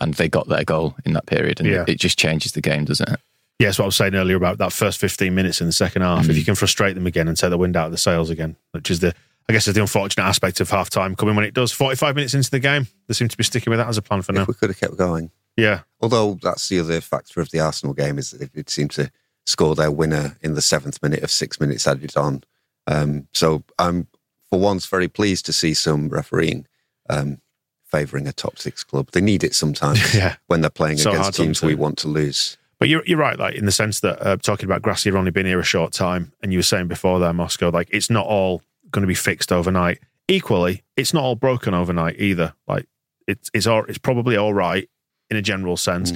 and 0.00 0.14
they 0.14 0.28
got 0.28 0.48
their 0.48 0.64
goal 0.64 0.96
in 1.04 1.12
that 1.14 1.26
period, 1.26 1.60
and 1.60 1.68
Yeah. 1.68 1.84
it 1.86 1.98
just 1.98 2.18
changes 2.18 2.52
the 2.52 2.60
game, 2.60 2.84
doesn't 2.84 3.08
it? 3.08 3.20
Yeah, 3.58 3.68
that's 3.68 3.78
what 3.78 3.84
I 3.84 3.86
was 3.86 3.96
saying 3.96 4.14
earlier 4.14 4.36
about 4.36 4.58
that 4.58 4.72
first 4.72 4.98
15 5.00 5.34
minutes 5.34 5.60
in 5.62 5.66
the 5.66 5.72
second 5.72 6.02
half. 6.02 6.28
If 6.28 6.36
you 6.36 6.44
can 6.44 6.54
frustrate 6.54 6.94
them 6.94 7.06
again 7.06 7.26
and 7.28 7.36
take 7.36 7.48
the 7.50 7.56
wind 7.58 7.74
out 7.76 7.86
of 7.86 7.92
the 7.92 7.96
sails 7.98 8.28
again, 8.28 8.56
which 8.72 8.90
is 8.90 9.00
the, 9.00 9.14
I 9.48 9.52
guess, 9.54 9.66
is 9.66 9.74
the 9.74 9.80
unfortunate 9.80 10.24
aspect 10.24 10.60
of 10.60 10.68
half 10.68 10.90
time 10.90 11.16
coming 11.16 11.34
when 11.36 11.44
it 11.46 11.54
does. 11.54 11.72
45 11.72 12.14
minutes 12.16 12.34
into 12.34 12.50
the 12.50 12.58
game, 12.60 12.86
they 13.08 13.14
seem 13.14 13.28
to 13.28 13.36
be 13.36 13.44
sticking 13.44 13.70
with 13.70 13.78
that 13.78 13.88
as 13.88 13.96
a 13.96 14.02
plan 14.02 14.20
for 14.20 14.32
now. 14.32 14.44
We 14.46 14.52
could 14.52 14.68
have 14.68 14.78
kept 14.78 14.96
going. 14.98 15.30
Yeah. 15.56 15.80
Although 16.00 16.38
that's 16.42 16.68
the 16.68 16.80
other 16.80 17.00
factor 17.00 17.40
of 17.40 17.50
the 17.50 17.60
Arsenal 17.60 17.94
game 17.94 18.18
is 18.18 18.30
that 18.32 18.40
they 18.40 18.46
did 18.46 18.68
seem 18.68 18.88
to 18.88 19.10
score 19.46 19.74
their 19.74 19.90
winner 19.90 20.36
in 20.42 20.52
the 20.52 20.60
seventh 20.60 21.02
minute 21.02 21.22
of 21.22 21.30
six 21.30 21.58
minutes 21.58 21.86
added 21.86 22.14
on. 22.14 22.44
Um, 22.86 23.26
so 23.32 23.62
I'm, 23.78 24.06
for 24.50 24.58
once, 24.60 24.84
very 24.84 25.08
pleased 25.08 25.46
to 25.46 25.54
see 25.54 25.72
some 25.72 26.10
refereeing 26.10 26.66
um, 27.08 27.40
favouring 27.84 28.26
a 28.26 28.32
top 28.32 28.58
six 28.58 28.82
club. 28.84 29.10
They 29.12 29.20
need 29.20 29.44
it 29.44 29.54
sometimes 29.54 30.14
Yeah. 30.14 30.36
when 30.46 30.60
they're 30.60 30.70
playing 30.70 30.98
So 30.98 31.10
against 31.10 31.34
to 31.34 31.42
teams 31.42 31.62
we 31.62 31.74
want 31.74 31.98
to 31.98 32.08
lose. 32.08 32.56
But 32.78 32.88
you're, 32.88 33.02
you're 33.06 33.18
right, 33.18 33.38
like 33.38 33.54
in 33.54 33.64
the 33.64 33.72
sense 33.72 34.00
that 34.00 34.20
uh, 34.20 34.36
talking 34.36 34.66
about 34.66 34.82
Gracia 34.82 35.16
only 35.16 35.30
been 35.30 35.46
here 35.46 35.58
a 35.60 35.64
short 35.64 35.92
time, 35.94 36.32
and 36.42 36.52
you 36.52 36.58
were 36.58 36.62
saying 36.64 36.88
before 36.88 37.18
there, 37.20 37.32
Moscow, 37.32 37.70
like 37.70 37.88
it's 37.90 38.10
not 38.10 38.26
all 38.26 38.60
going 38.90 39.02
to 39.02 39.06
be 39.08 39.14
fixed 39.14 39.50
overnight. 39.50 39.98
Equally, 40.28 40.82
it's 40.96 41.14
not 41.14 41.22
all 41.22 41.36
broken 41.36 41.72
overnight 41.72 42.20
either. 42.20 42.52
Like 42.68 42.86
it's 43.26 43.50
it's 43.54 43.66
all, 43.66 43.84
it's 43.84 43.96
probably 43.98 44.36
all 44.36 44.52
right 44.52 44.88
in 45.30 45.36
a 45.38 45.42
general 45.42 45.76
sense. 45.78 46.12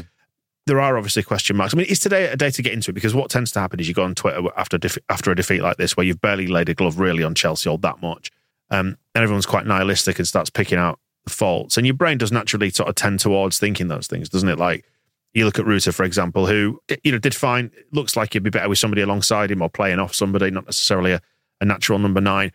There 0.66 0.80
are 0.80 0.98
obviously 0.98 1.22
question 1.22 1.56
marks. 1.56 1.72
I 1.74 1.78
mean, 1.78 1.86
is 1.86 1.98
today 1.98 2.26
a 2.28 2.36
day 2.36 2.50
to 2.50 2.62
get 2.62 2.74
into 2.74 2.90
it? 2.90 2.94
Because 2.94 3.14
what 3.14 3.30
tends 3.30 3.50
to 3.52 3.60
happen 3.60 3.80
is 3.80 3.88
you 3.88 3.94
go 3.94 4.04
on 4.04 4.14
Twitter 4.14 4.42
after 4.56 4.76
a 4.76 4.80
defe- 4.80 4.98
after 5.08 5.30
a 5.30 5.34
defeat 5.34 5.62
like 5.62 5.78
this, 5.78 5.96
where 5.96 6.04
you've 6.04 6.20
barely 6.20 6.46
laid 6.46 6.68
a 6.68 6.74
glove 6.74 7.00
really 7.00 7.24
on 7.24 7.34
Chelsea 7.34 7.70
all 7.70 7.78
that 7.78 8.02
much, 8.02 8.30
um, 8.70 8.96
and 9.14 9.22
everyone's 9.22 9.46
quite 9.46 9.66
nihilistic 9.66 10.18
and 10.18 10.26
starts 10.26 10.50
picking 10.50 10.78
out 10.78 10.98
the 11.24 11.30
faults, 11.30 11.76
and 11.76 11.86
your 11.86 11.94
brain 11.94 12.18
does 12.18 12.32
naturally 12.32 12.70
sort 12.70 12.88
of 12.88 12.94
tend 12.94 13.20
towards 13.20 13.58
thinking 13.58 13.88
those 13.88 14.06
things, 14.06 14.28
doesn't 14.28 14.48
it? 14.48 14.58
Like 14.58 14.84
you 15.34 15.44
look 15.44 15.58
at 15.58 15.66
Rutter, 15.66 15.92
for 15.92 16.04
example, 16.04 16.46
who 16.46 16.80
you 17.04 17.12
know 17.12 17.18
did 17.18 17.34
fine. 17.34 17.70
Looks 17.92 18.16
like 18.16 18.32
he'd 18.32 18.42
be 18.42 18.50
better 18.50 18.68
with 18.68 18.78
somebody 18.78 19.02
alongside 19.02 19.50
him 19.50 19.62
or 19.62 19.68
playing 19.68 19.98
off 19.98 20.14
somebody, 20.14 20.50
not 20.50 20.66
necessarily 20.66 21.12
a, 21.12 21.20
a 21.60 21.64
natural 21.64 21.98
number 21.98 22.20
nine. 22.20 22.52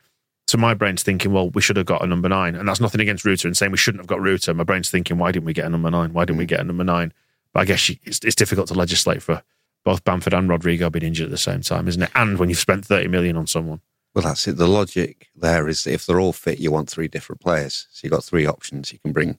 So 0.48 0.60
my 0.60 0.76
brain's 0.76 1.02
thinking, 1.02 1.32
well, 1.32 1.50
we 1.50 1.62
should 1.62 1.78
have 1.78 1.88
got 1.88 2.04
a 2.04 2.08
number 2.08 2.30
nine, 2.30 2.56
and 2.56 2.68
that's 2.68 2.80
nothing 2.80 3.02
against 3.02 3.26
Rutter 3.26 3.48
and 3.48 3.58
saying 3.58 3.72
we 3.72 3.78
shouldn't 3.78 4.02
have 4.02 4.08
got 4.08 4.22
Rutter. 4.22 4.54
My 4.54 4.64
brain's 4.64 4.90
thinking, 4.90 5.18
why 5.18 5.32
didn't 5.32 5.46
we 5.46 5.54
get 5.54 5.66
a 5.66 5.70
number 5.70 5.90
nine? 5.90 6.14
Why 6.14 6.26
didn't 6.26 6.38
we 6.38 6.46
get 6.46 6.60
a 6.60 6.64
number 6.64 6.84
nine? 6.84 7.14
But 7.52 7.62
I 7.62 7.66
guess 7.66 7.90
it's, 8.04 8.20
it's 8.24 8.36
difficult 8.36 8.68
to 8.68 8.74
legislate 8.74 9.24
for 9.24 9.42
both 9.84 10.04
Bamford 10.04 10.34
and 10.34 10.50
Rodrigo 10.50 10.90
being 10.90 11.06
injured 11.06 11.26
at 11.26 11.32
the 11.32 11.38
same 11.38 11.62
time, 11.62 11.88
isn't 11.88 12.02
it? 12.02 12.12
And 12.14 12.38
when 12.38 12.50
you've 12.50 12.60
spent 12.60 12.86
thirty 12.86 13.08
million 13.08 13.38
on 13.38 13.48
someone, 13.48 13.82
Well, 14.16 14.24
that's 14.24 14.48
it. 14.48 14.56
The 14.56 14.68
logic 14.68 15.28
there 15.36 15.68
is 15.68 15.86
if 15.86 16.06
they're 16.06 16.22
all 16.22 16.32
fit, 16.34 16.60
you 16.60 16.72
want 16.72 16.90
three 16.90 17.10
different 17.10 17.42
players. 17.42 17.88
So 17.92 18.02
you've 18.04 18.14
got 18.14 18.24
three 18.24 18.46
options. 18.46 18.94
You 18.94 19.00
can 19.00 19.12
bring, 19.12 19.38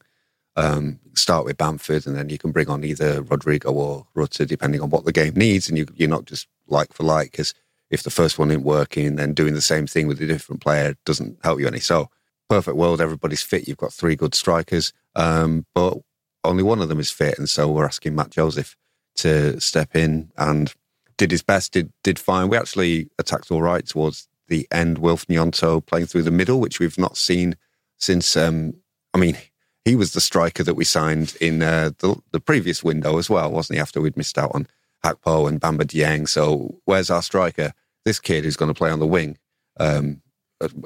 um, 0.54 1.00
start 1.14 1.46
with 1.46 1.56
Bamford, 1.56 2.06
and 2.06 2.14
then 2.14 2.28
you 2.28 2.36
can 2.36 2.52
bring 2.52 2.68
on 2.68 2.84
either 2.84 3.22
Rodrigo 3.22 3.72
or 3.72 4.06
Rutter, 4.14 4.44
depending 4.44 4.82
on 4.82 4.90
what 4.90 5.06
the 5.06 5.12
game 5.12 5.32
needs. 5.34 5.70
And 5.70 5.78
you, 5.78 5.86
you're 5.94 6.10
not 6.10 6.26
just 6.26 6.46
like 6.68 6.92
for 6.92 7.04
like, 7.04 7.32
because 7.32 7.54
if 7.90 8.02
the 8.02 8.10
first 8.10 8.38
one 8.38 8.50
isn't 8.50 8.64
working, 8.64 9.16
then 9.16 9.32
doing 9.32 9.54
the 9.54 9.62
same 9.62 9.86
thing 9.86 10.08
with 10.08 10.20
a 10.20 10.26
different 10.26 10.60
player 10.60 10.94
doesn't 11.06 11.38
help 11.42 11.58
you 11.58 11.66
any. 11.66 11.80
So 11.80 12.10
perfect 12.50 12.76
world, 12.76 13.00
everybody's 13.00 13.42
fit. 13.42 13.66
You've 13.66 13.78
got 13.78 13.94
three 13.94 14.14
good 14.14 14.34
strikers, 14.34 14.92
um, 15.14 15.64
but 15.74 15.96
only 16.44 16.62
one 16.62 16.82
of 16.82 16.88
them 16.90 17.00
is 17.00 17.10
fit, 17.10 17.38
and 17.38 17.48
so 17.48 17.68
we're 17.68 17.86
asking 17.86 18.14
Matt 18.14 18.30
Joseph 18.30 18.76
to 19.16 19.58
step 19.58 19.96
in 19.96 20.30
and 20.36 20.74
did 21.16 21.30
his 21.30 21.42
best. 21.42 21.72
Did 21.72 21.92
did 22.04 22.18
fine. 22.18 22.48
We 22.48 22.58
actually 22.58 23.08
attacked 23.18 23.50
all 23.50 23.62
right 23.62 23.84
towards 23.86 24.28
the 24.48 24.66
end. 24.70 24.98
Wilf 24.98 25.26
Gnonto 25.26 25.84
playing 25.84 26.06
through 26.06 26.22
the 26.22 26.30
middle, 26.30 26.60
which 26.60 26.80
we've 26.80 26.98
not 26.98 27.16
seen 27.16 27.56
since. 27.96 28.36
Um, 28.36 28.74
I 29.14 29.18
mean, 29.18 29.36
he 29.84 29.96
was 29.96 30.12
the 30.12 30.20
striker 30.20 30.62
that 30.62 30.74
we 30.74 30.84
signed 30.84 31.36
in 31.40 31.62
uh, 31.62 31.90
the, 31.98 32.16
the 32.32 32.40
previous 32.40 32.82
window 32.82 33.18
as 33.18 33.30
well, 33.30 33.50
wasn't 33.50 33.76
he? 33.76 33.80
After 33.80 34.00
we'd 34.00 34.16
missed 34.16 34.38
out 34.38 34.54
on 34.54 34.66
Gakpo 35.04 35.48
and 35.48 35.60
Bamba 35.60 35.82
Dieng. 35.82 36.28
So 36.28 36.80
where's 36.84 37.10
our 37.10 37.22
striker? 37.22 37.72
This 38.04 38.20
kid 38.20 38.44
who's 38.44 38.56
going 38.56 38.72
to 38.72 38.78
play 38.78 38.90
on 38.90 39.00
the 39.00 39.06
wing 39.06 39.38
um, 39.78 40.22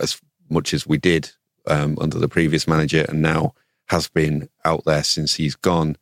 as 0.00 0.20
much 0.48 0.74
as 0.74 0.86
we 0.86 0.98
did 0.98 1.30
um, 1.66 1.96
under 2.00 2.18
the 2.18 2.28
previous 2.28 2.66
manager, 2.66 3.04
and 3.08 3.22
now 3.22 3.54
has 3.86 4.08
been 4.08 4.48
out 4.64 4.84
there 4.84 5.02
since 5.02 5.34
he's 5.34 5.54
gone, 5.54 5.96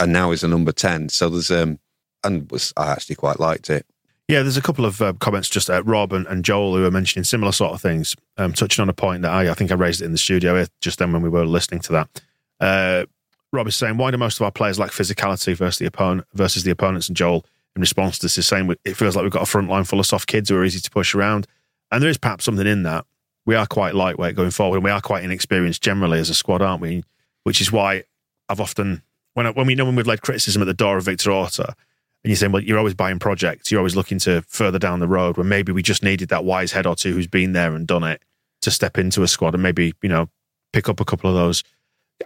and 0.00 0.12
now 0.12 0.30
is 0.30 0.42
a 0.42 0.48
number 0.48 0.72
ten. 0.72 1.08
So 1.08 1.28
there's 1.28 1.50
um, 1.50 1.78
and 2.22 2.50
was 2.50 2.72
I 2.76 2.90
actually 2.90 3.16
quite 3.16 3.38
liked 3.38 3.70
it. 3.70 3.86
Yeah, 4.28 4.42
there's 4.42 4.56
a 4.56 4.62
couple 4.62 4.86
of 4.86 5.02
uh, 5.02 5.12
comments 5.20 5.50
just 5.50 5.68
at 5.68 5.84
Rob 5.84 6.12
and, 6.12 6.26
and, 6.28 6.44
Joel 6.44 6.74
who 6.74 6.84
are 6.86 6.90
mentioning 6.90 7.24
similar 7.24 7.52
sort 7.52 7.72
of 7.72 7.82
things, 7.82 8.16
um, 8.38 8.54
touching 8.54 8.80
on 8.80 8.88
a 8.88 8.94
point 8.94 9.20
that 9.20 9.30
I, 9.30 9.50
I 9.50 9.54
think 9.54 9.70
I 9.70 9.74
raised 9.74 10.00
it 10.00 10.06
in 10.06 10.12
the 10.12 10.18
studio 10.18 10.64
just 10.80 10.98
then 10.98 11.12
when 11.12 11.20
we 11.20 11.28
were 11.28 11.44
listening 11.44 11.80
to 11.80 11.92
that. 11.92 12.22
Uh, 12.58 13.04
Rob 13.52 13.66
is 13.66 13.76
saying, 13.76 13.98
why 13.98 14.10
do 14.10 14.16
most 14.16 14.38
of 14.38 14.42
our 14.42 14.50
players 14.50 14.78
lack 14.78 14.92
physicality 14.92 15.54
versus 15.54 15.78
the 15.78 15.86
opponent 15.86 16.26
versus 16.32 16.64
the 16.64 16.70
opponents? 16.70 17.08
And 17.08 17.16
Joel, 17.16 17.44
in 17.76 17.80
response 17.80 18.18
to 18.18 18.24
this, 18.24 18.38
is 18.38 18.46
saying 18.46 18.74
it 18.84 18.96
feels 18.96 19.14
like 19.14 19.24
we've 19.24 19.32
got 19.32 19.42
a 19.42 19.46
front 19.46 19.68
line 19.68 19.84
full 19.84 20.00
of 20.00 20.06
soft 20.06 20.26
kids 20.26 20.48
who 20.48 20.56
are 20.56 20.64
easy 20.64 20.80
to 20.80 20.90
push 20.90 21.14
around, 21.14 21.46
and 21.92 22.02
there 22.02 22.10
is 22.10 22.18
perhaps 22.18 22.44
something 22.44 22.66
in 22.66 22.82
that. 22.84 23.04
We 23.46 23.54
are 23.54 23.66
quite 23.66 23.94
lightweight 23.94 24.36
going 24.36 24.52
forward, 24.52 24.76
and 24.76 24.84
we 24.84 24.90
are 24.90 25.02
quite 25.02 25.22
inexperienced 25.22 25.82
generally 25.82 26.18
as 26.18 26.30
a 26.30 26.34
squad, 26.34 26.62
aren't 26.62 26.80
we? 26.80 27.04
Which 27.42 27.60
is 27.60 27.70
why 27.70 28.04
I've 28.48 28.60
often 28.60 29.02
when 29.34 29.46
I, 29.46 29.50
when 29.50 29.66
we 29.66 29.74
know 29.74 29.84
when 29.84 29.96
we've 29.96 30.06
led 30.06 30.22
criticism 30.22 30.62
at 30.62 30.64
the 30.64 30.74
door 30.74 30.96
of 30.96 31.04
Victor 31.04 31.30
Orta, 31.30 31.76
and 32.24 32.30
you're 32.30 32.36
saying, 32.36 32.52
well, 32.52 32.62
you're 32.62 32.78
always 32.78 32.94
buying 32.94 33.18
projects, 33.18 33.70
you're 33.70 33.80
always 33.80 33.94
looking 33.94 34.18
to 34.20 34.42
further 34.48 34.78
down 34.78 35.00
the 35.00 35.06
road 35.06 35.36
when 35.36 35.48
maybe 35.48 35.72
we 35.72 35.82
just 35.82 36.02
needed 36.02 36.30
that 36.30 36.44
wise 36.44 36.72
head 36.72 36.86
or 36.86 36.96
two 36.96 37.12
who's 37.12 37.26
been 37.26 37.52
there 37.52 37.74
and 37.74 37.86
done 37.86 38.02
it 38.02 38.22
to 38.62 38.70
step 38.70 38.96
into 38.96 39.22
a 39.22 39.28
squad 39.28 39.52
and 39.52 39.62
maybe, 39.62 39.94
you 40.02 40.08
know, 40.08 40.30
pick 40.72 40.88
up 40.88 41.00
a 41.00 41.04
couple 41.04 41.28
of 41.28 41.36
those, 41.36 41.62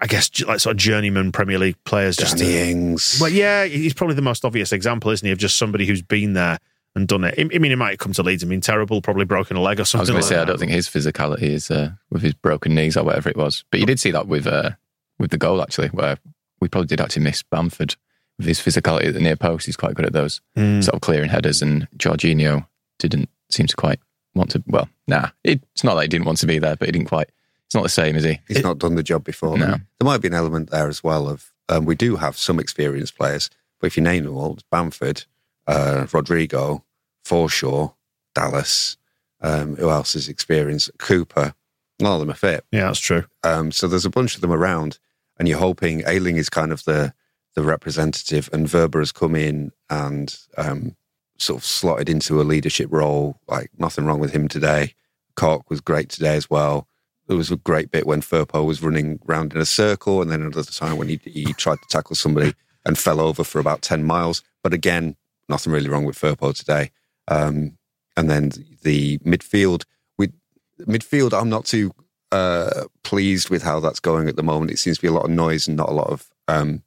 I 0.00 0.06
guess, 0.06 0.30
like 0.42 0.60
sort 0.60 0.74
of 0.74 0.78
journeyman 0.78 1.32
Premier 1.32 1.58
League 1.58 1.82
players. 1.84 2.16
Danny 2.16 2.30
just 2.30 2.38
to, 2.38 2.70
Ings. 2.70 3.18
Well, 3.20 3.30
yeah, 3.30 3.64
he's 3.64 3.92
probably 3.92 4.14
the 4.14 4.22
most 4.22 4.44
obvious 4.44 4.72
example, 4.72 5.10
isn't 5.10 5.26
he, 5.26 5.32
of 5.32 5.38
just 5.38 5.58
somebody 5.58 5.84
who's 5.84 6.02
been 6.02 6.34
there 6.34 6.58
and 6.94 7.08
done 7.08 7.24
it. 7.24 7.34
I 7.36 7.58
mean, 7.58 7.70
he 7.70 7.74
might 7.74 7.98
come 7.98 8.12
to 8.12 8.22
Leeds. 8.22 8.44
I 8.44 8.46
mean, 8.46 8.60
terrible, 8.60 9.02
probably 9.02 9.24
broken 9.24 9.56
a 9.56 9.60
leg 9.60 9.80
or 9.80 9.84
something. 9.84 10.00
I 10.00 10.02
was 10.02 10.08
going 10.10 10.16
like 10.16 10.22
to 10.22 10.28
say, 10.28 10.34
that. 10.36 10.42
I 10.42 10.44
don't 10.44 10.58
think 10.58 10.70
his 10.70 10.88
physicality 10.88 11.42
is 11.42 11.70
uh, 11.70 11.90
with 12.10 12.22
his 12.22 12.34
broken 12.34 12.74
knees 12.74 12.96
or 12.96 13.04
whatever 13.04 13.28
it 13.28 13.36
was. 13.36 13.64
But 13.70 13.80
you 13.80 13.86
did 13.86 13.98
see 13.98 14.12
that 14.12 14.28
with 14.28 14.46
uh, 14.46 14.70
with 15.18 15.32
the 15.32 15.38
goal 15.38 15.60
actually, 15.60 15.88
where 15.88 16.18
we 16.60 16.68
probably 16.68 16.86
did 16.86 17.00
actually 17.00 17.24
miss 17.24 17.42
Bamford 17.42 17.90
with 17.90 18.06
his 18.38 18.60
physicality 18.60 19.06
at 19.06 19.14
the 19.14 19.20
near 19.20 19.36
post. 19.36 19.66
He's 19.66 19.76
quite 19.76 19.94
good 19.94 20.06
at 20.06 20.12
those 20.12 20.40
mm. 20.56 20.82
sort 20.82 20.94
of 20.94 21.00
clearing 21.00 21.30
headers, 21.30 21.62
and 21.62 21.88
Georginio 21.96 22.66
didn't 22.98 23.28
seem 23.50 23.66
to 23.66 23.76
quite 23.76 24.00
want 24.34 24.50
to. 24.52 24.62
Well, 24.66 24.88
nah, 25.06 25.30
it's 25.44 25.84
not 25.84 25.94
that 25.94 26.02
he 26.02 26.08
didn't 26.08 26.26
want 26.26 26.38
to 26.38 26.46
be 26.46 26.58
there, 26.58 26.76
but 26.76 26.88
he 26.88 26.92
didn't 26.92 27.08
quite. 27.08 27.30
It's 27.66 27.74
not 27.74 27.82
the 27.82 27.90
same, 27.90 28.16
is 28.16 28.24
he? 28.24 28.40
He's 28.48 28.58
it, 28.58 28.64
not 28.64 28.78
done 28.78 28.94
the 28.94 29.02
job 29.02 29.24
before. 29.24 29.58
No. 29.58 29.66
There 29.66 30.04
might 30.04 30.22
be 30.22 30.28
an 30.28 30.34
element 30.34 30.70
there 30.70 30.88
as 30.88 31.04
well 31.04 31.28
of 31.28 31.52
um, 31.68 31.84
we 31.84 31.94
do 31.94 32.16
have 32.16 32.36
some 32.38 32.58
experienced 32.58 33.16
players, 33.16 33.50
but 33.80 33.88
if 33.88 33.96
you 33.96 34.02
name 34.02 34.24
them 34.24 34.36
all, 34.36 34.54
it's 34.54 34.64
Bamford, 34.70 35.24
uh, 35.66 36.06
Rodrigo, 36.12 36.84
Forshaw, 37.24 37.94
Dallas. 38.34 38.96
Um, 39.40 39.76
who 39.76 39.88
else 39.88 40.16
is 40.16 40.28
experienced? 40.28 40.90
Cooper. 40.98 41.54
None 42.00 42.12
of 42.12 42.20
them 42.20 42.30
are 42.30 42.34
fit. 42.34 42.64
Yeah, 42.72 42.86
that's 42.86 43.00
true. 43.00 43.24
Um, 43.44 43.70
so 43.70 43.86
there's 43.86 44.04
a 44.04 44.10
bunch 44.10 44.34
of 44.34 44.40
them 44.40 44.52
around, 44.52 44.98
and 45.38 45.46
you're 45.46 45.58
hoping 45.58 46.02
Ayling 46.06 46.36
is 46.36 46.48
kind 46.48 46.72
of 46.72 46.84
the 46.84 47.12
the 47.58 47.64
representative, 47.64 48.48
and 48.52 48.68
Wöber 48.68 49.00
has 49.00 49.10
come 49.10 49.34
in 49.34 49.72
and 49.90 50.36
um, 50.56 50.94
sort 51.38 51.58
of 51.58 51.64
slotted 51.64 52.08
into 52.08 52.40
a 52.40 52.44
leadership 52.44 52.86
role. 52.88 53.40
Like 53.48 53.70
nothing 53.76 54.04
wrong 54.04 54.20
with 54.20 54.30
him 54.30 54.46
today. 54.46 54.94
Cork 55.34 55.68
was 55.68 55.80
great 55.80 56.08
today 56.08 56.36
as 56.36 56.48
well. 56.48 56.86
There 57.26 57.36
was 57.36 57.50
a 57.50 57.56
great 57.56 57.90
bit 57.90 58.06
when 58.06 58.22
Firpo 58.22 58.64
was 58.64 58.80
running 58.80 59.18
around 59.28 59.54
in 59.54 59.60
a 59.60 59.66
circle, 59.66 60.22
and 60.22 60.30
then 60.30 60.40
another 60.40 60.62
time 60.62 60.98
when 60.98 61.08
he, 61.08 61.20
he 61.24 61.52
tried 61.54 61.78
to 61.78 61.88
tackle 61.88 62.14
somebody 62.14 62.54
and 62.86 62.96
fell 62.96 63.20
over 63.20 63.42
for 63.42 63.58
about 63.58 63.82
10 63.82 64.04
miles. 64.04 64.44
But 64.62 64.72
again, 64.72 65.16
nothing 65.48 65.72
really 65.72 65.88
wrong 65.88 66.04
with 66.04 66.16
Firpo 66.16 66.54
today. 66.54 66.92
Um, 67.26 67.76
and 68.16 68.30
then 68.30 68.52
the 68.84 69.18
midfield, 69.18 69.84
with 70.16 70.32
midfield, 70.80 71.36
I'm 71.38 71.50
not 71.50 71.64
too 71.64 71.90
uh, 72.30 72.84
pleased 73.02 73.50
with 73.50 73.64
how 73.64 73.80
that's 73.80 74.00
going 74.00 74.28
at 74.28 74.36
the 74.36 74.44
moment. 74.44 74.70
It 74.70 74.78
seems 74.78 74.98
to 74.98 75.02
be 75.02 75.08
a 75.08 75.12
lot 75.12 75.24
of 75.24 75.30
noise 75.30 75.66
and 75.66 75.76
not 75.76 75.88
a 75.88 75.92
lot 75.92 76.08
of 76.08 76.30
um, 76.46 76.84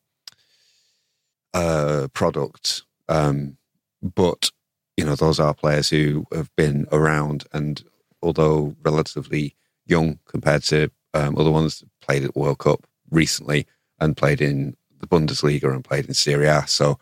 uh, 1.53 2.07
product. 2.13 2.83
Um, 3.09 3.57
but 4.01 4.51
you 4.97 5.05
know, 5.05 5.15
those 5.15 5.39
are 5.39 5.53
players 5.53 5.89
who 5.89 6.25
have 6.33 6.53
been 6.55 6.87
around, 6.91 7.45
and 7.53 7.83
although 8.21 8.75
relatively 8.83 9.55
young 9.85 10.19
compared 10.27 10.63
to 10.63 10.91
um, 11.13 11.37
other 11.37 11.51
ones, 11.51 11.83
played 12.01 12.23
at 12.23 12.35
World 12.35 12.59
Cup 12.59 12.85
recently 13.09 13.67
and 13.99 14.17
played 14.17 14.41
in 14.41 14.75
the 14.99 15.07
Bundesliga 15.07 15.73
and 15.73 15.83
played 15.83 16.05
in 16.05 16.13
Serie 16.13 16.47
A. 16.47 16.65
So 16.67 16.99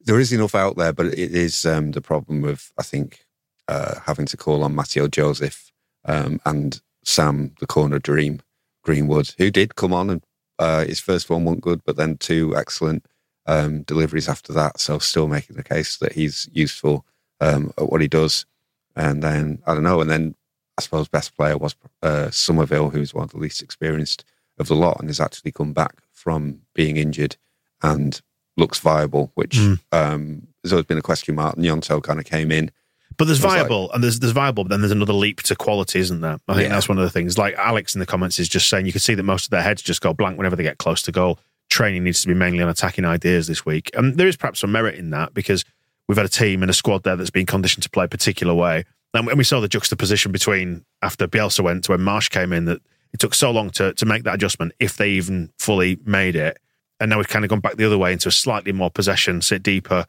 there 0.00 0.18
is 0.18 0.32
enough 0.32 0.54
out 0.54 0.76
there, 0.76 0.92
but 0.92 1.06
it 1.06 1.34
is 1.34 1.64
um, 1.64 1.92
the 1.92 2.00
problem 2.00 2.40
with 2.40 2.72
I 2.78 2.82
think 2.82 3.24
uh, 3.68 4.00
having 4.04 4.26
to 4.26 4.36
call 4.36 4.64
on 4.64 4.74
Mateo 4.74 5.08
Joseph 5.08 5.70
um, 6.04 6.40
and 6.44 6.80
Sam, 7.04 7.54
the 7.60 7.66
corner 7.66 7.98
dream, 7.98 8.40
Greenwood, 8.82 9.34
who 9.38 9.50
did 9.50 9.76
come 9.76 9.92
on 9.92 10.10
and 10.10 10.24
uh, 10.58 10.84
his 10.84 11.00
first 11.00 11.30
one 11.30 11.44
wasn't 11.44 11.62
good, 11.62 11.82
but 11.84 11.96
then 11.96 12.16
two 12.16 12.56
excellent 12.56 13.06
um, 13.46 13.82
deliveries 13.82 14.28
after 14.28 14.52
that. 14.52 14.80
So 14.80 14.98
still 14.98 15.28
making 15.28 15.56
the 15.56 15.64
case 15.64 15.96
that 15.98 16.12
he's 16.12 16.48
useful 16.52 17.04
um, 17.40 17.72
at 17.78 17.90
what 17.90 18.00
he 18.00 18.08
does. 18.08 18.46
And 18.94 19.22
then 19.22 19.62
I 19.66 19.74
don't 19.74 19.82
know. 19.82 20.00
And 20.00 20.10
then 20.10 20.34
I 20.78 20.82
suppose 20.82 21.08
best 21.08 21.36
player 21.36 21.56
was 21.56 21.74
uh, 22.02 22.30
Summerville, 22.30 22.90
who's 22.90 23.14
one 23.14 23.24
of 23.24 23.30
the 23.30 23.38
least 23.38 23.62
experienced 23.62 24.24
of 24.58 24.68
the 24.68 24.74
lot, 24.74 25.00
and 25.00 25.08
has 25.08 25.20
actually 25.20 25.52
come 25.52 25.72
back 25.72 25.96
from 26.12 26.60
being 26.74 26.96
injured 26.96 27.36
and 27.82 28.20
looks 28.56 28.78
viable. 28.78 29.32
Which 29.34 29.56
mm. 29.56 29.78
um, 29.92 30.46
there's 30.62 30.72
always 30.72 30.86
been 30.86 30.98
a 30.98 31.02
question 31.02 31.34
mark. 31.34 31.56
Gnonto 31.56 32.02
kind 32.02 32.18
of 32.18 32.26
came 32.26 32.52
in. 32.52 32.70
But 33.18 33.26
there's 33.26 33.38
viable, 33.38 33.82
like, 33.82 33.94
and 33.94 34.04
there's 34.04 34.20
there's 34.20 34.32
viable, 34.32 34.64
but 34.64 34.70
then 34.70 34.80
there's 34.80 34.90
another 34.90 35.12
leap 35.12 35.42
to 35.42 35.54
quality, 35.54 35.98
isn't 36.00 36.22
there? 36.22 36.38
I 36.48 36.54
think 36.54 36.68
yeah. 36.68 36.74
that's 36.74 36.88
one 36.88 36.96
of 36.96 37.04
the 37.04 37.10
things. 37.10 37.36
Like 37.36 37.54
Alex 37.56 37.94
in 37.94 37.98
the 37.98 38.06
comments 38.06 38.38
is 38.38 38.48
just 38.48 38.68
saying, 38.68 38.86
you 38.86 38.92
can 38.92 39.02
see 39.02 39.14
that 39.14 39.22
most 39.22 39.44
of 39.44 39.50
their 39.50 39.62
heads 39.62 39.82
just 39.82 40.00
go 40.00 40.14
blank 40.14 40.38
whenever 40.38 40.56
they 40.56 40.62
get 40.62 40.78
close 40.78 41.02
to 41.02 41.12
goal 41.12 41.38
training 41.72 42.04
needs 42.04 42.22
to 42.22 42.28
be 42.28 42.34
mainly 42.34 42.62
on 42.62 42.68
attacking 42.68 43.04
ideas 43.04 43.46
this 43.46 43.66
week. 43.66 43.90
And 43.94 44.16
there 44.16 44.28
is 44.28 44.36
perhaps 44.36 44.60
some 44.60 44.72
merit 44.72 44.96
in 44.96 45.10
that 45.10 45.34
because 45.34 45.64
we've 46.06 46.16
had 46.16 46.26
a 46.26 46.30
team 46.30 46.62
and 46.62 46.70
a 46.70 46.74
squad 46.74 47.02
there 47.02 47.16
that's 47.16 47.30
been 47.30 47.46
conditioned 47.46 47.82
to 47.82 47.90
play 47.90 48.04
a 48.04 48.08
particular 48.08 48.54
way. 48.54 48.84
And 49.14 49.26
we 49.36 49.44
saw 49.44 49.60
the 49.60 49.68
juxtaposition 49.68 50.32
between 50.32 50.84
after 51.02 51.26
Bielsa 51.26 51.62
went 51.62 51.84
to 51.84 51.92
when 51.92 52.00
Marsch 52.00 52.30
came 52.30 52.52
in 52.52 52.64
that 52.66 52.80
it 53.12 53.20
took 53.20 53.34
so 53.34 53.50
long 53.50 53.70
to, 53.70 53.92
to 53.94 54.06
make 54.06 54.22
that 54.24 54.34
adjustment, 54.34 54.72
if 54.80 54.96
they 54.96 55.10
even 55.10 55.50
fully 55.58 55.98
made 56.04 56.34
it. 56.34 56.58
And 56.98 57.10
now 57.10 57.18
we've 57.18 57.28
kind 57.28 57.44
of 57.44 57.48
gone 57.50 57.60
back 57.60 57.76
the 57.76 57.84
other 57.84 57.98
way 57.98 58.12
into 58.12 58.28
a 58.28 58.32
slightly 58.32 58.72
more 58.72 58.90
possession, 58.90 59.42
sit 59.42 59.62
deeper, 59.62 60.06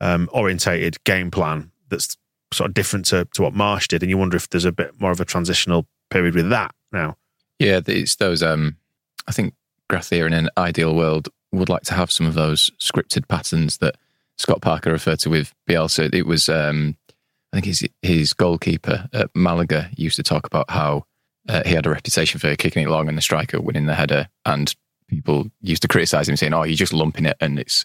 um, 0.00 0.28
orientated 0.32 1.02
game 1.04 1.30
plan 1.30 1.70
that's 1.88 2.16
sort 2.52 2.68
of 2.68 2.74
different 2.74 3.06
to, 3.06 3.26
to 3.32 3.42
what 3.42 3.54
Marsch 3.54 3.88
did. 3.88 4.02
And 4.02 4.10
you 4.10 4.18
wonder 4.18 4.36
if 4.36 4.50
there's 4.50 4.64
a 4.64 4.72
bit 4.72 5.00
more 5.00 5.10
of 5.10 5.20
a 5.20 5.24
transitional 5.24 5.86
period 6.10 6.34
with 6.34 6.50
that 6.50 6.74
now. 6.90 7.16
Yeah, 7.58 7.80
it's 7.86 8.16
those. 8.16 8.42
Um, 8.42 8.76
I 9.26 9.32
think 9.32 9.54
Gracia 9.92 10.24
in 10.24 10.32
an 10.32 10.48
ideal 10.56 10.94
world 10.94 11.28
would 11.52 11.68
like 11.68 11.82
to 11.82 11.92
have 11.92 12.10
some 12.10 12.26
of 12.26 12.32
those 12.32 12.70
scripted 12.80 13.28
patterns 13.28 13.76
that 13.78 13.96
Scott 14.38 14.62
Parker 14.62 14.90
referred 14.90 15.18
to 15.18 15.28
with 15.28 15.52
Bielsa. 15.68 16.14
It 16.14 16.26
was, 16.26 16.48
um, 16.48 16.96
I 17.52 17.58
think 17.58 17.66
his, 17.66 17.86
his 18.00 18.32
goalkeeper 18.32 19.06
at 19.12 19.28
Malaga 19.34 19.90
used 19.94 20.16
to 20.16 20.22
talk 20.22 20.46
about 20.46 20.70
how 20.70 21.04
uh, 21.46 21.62
he 21.66 21.74
had 21.74 21.84
a 21.84 21.90
reputation 21.90 22.40
for 22.40 22.56
kicking 22.56 22.84
it 22.84 22.88
long 22.88 23.06
and 23.06 23.18
the 23.18 23.22
striker 23.22 23.60
winning 23.60 23.84
the 23.84 23.94
header. 23.94 24.28
And 24.46 24.74
people 25.08 25.50
used 25.60 25.82
to 25.82 25.88
criticize 25.88 26.26
him 26.26 26.36
saying, 26.36 26.54
oh, 26.54 26.62
you're 26.62 26.74
just 26.74 26.94
lumping 26.94 27.26
it 27.26 27.36
and 27.38 27.58
it's, 27.58 27.84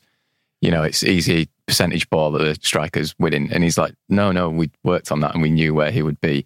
you 0.62 0.72
know, 0.72 0.84
it's 0.84 1.04
easy 1.04 1.50
percentage 1.68 2.10
ball 2.10 2.32
that 2.32 2.40
the 2.40 2.56
striker's 2.66 3.14
winning. 3.20 3.52
And 3.52 3.66
he's 3.66 3.78
like, 3.78 3.94
no, 4.08 4.32
no, 4.32 4.50
we 4.50 4.72
worked 4.86 5.12
on 5.12 5.20
that 5.20 5.34
and 5.34 5.42
we 5.42 5.50
knew 5.50 5.74
where 5.74 5.92
he 5.92 6.04
would 6.04 6.22
be. 6.22 6.46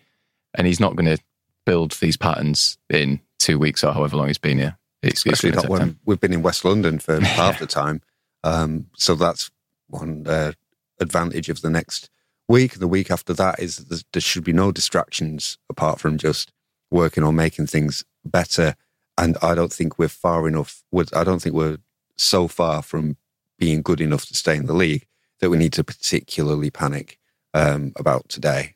And 0.56 0.65
he's 0.65 0.80
not 0.80 0.95
going 0.95 1.15
to 1.15 1.21
build 1.67 1.91
these 2.02 2.17
patterns 2.17 2.80
in 2.89 3.21
two 3.38 3.60
weeks 3.60 3.84
or 3.84 3.93
however 3.93 4.17
long 4.17 4.26
he's 4.26 4.39
been 4.39 4.58
here. 4.58 4.76
Especially 5.04 5.52
not 5.52 5.68
when 5.68 6.00
we've 6.06 6.20
been 6.20 6.34
in 6.34 6.44
West 6.44 6.64
London 6.64 7.00
for 7.00 7.20
half 7.22 7.60
the 7.60 7.66
time. 7.66 8.02
Um, 8.44 8.88
so 8.96 9.16
that's 9.16 9.50
one 9.88 10.26
uh, 10.28 10.54
advantage 11.00 11.50
of 11.50 11.62
the 11.62 11.70
next 11.70 12.10
week. 12.48 12.76
The 12.76 12.88
week 12.88 13.10
after 13.10 13.34
that 13.34 13.60
is 13.60 13.78
there 13.78 14.22
should 14.22 14.44
be 14.44 14.54
no 14.54 14.72
distractions 14.72 15.58
apart 15.70 16.00
from 16.00 16.18
just 16.18 16.52
working 16.90 17.24
on 17.24 17.36
making 17.36 17.68
things 17.68 18.04
better. 18.24 18.76
And 19.18 19.38
I 19.42 19.56
don't 19.56 19.74
think 19.74 19.98
we're 19.98 20.08
far 20.08 20.48
enough. 20.48 20.84
I 21.14 21.24
don't 21.24 21.42
think 21.42 21.56
we're 21.56 21.78
so 22.18 22.48
far 22.48 22.82
from 22.82 23.18
being 23.58 23.82
good 23.82 24.02
enough 24.02 24.26
to 24.28 24.36
stay 24.36 24.56
in 24.56 24.66
the 24.66 24.74
league 24.74 25.06
that 25.40 25.50
we 25.50 25.58
need 25.58 25.74
to 25.74 25.84
particularly 25.84 26.70
panic 26.70 27.20
um, 27.54 27.94
about 27.96 28.30
today. 28.30 28.76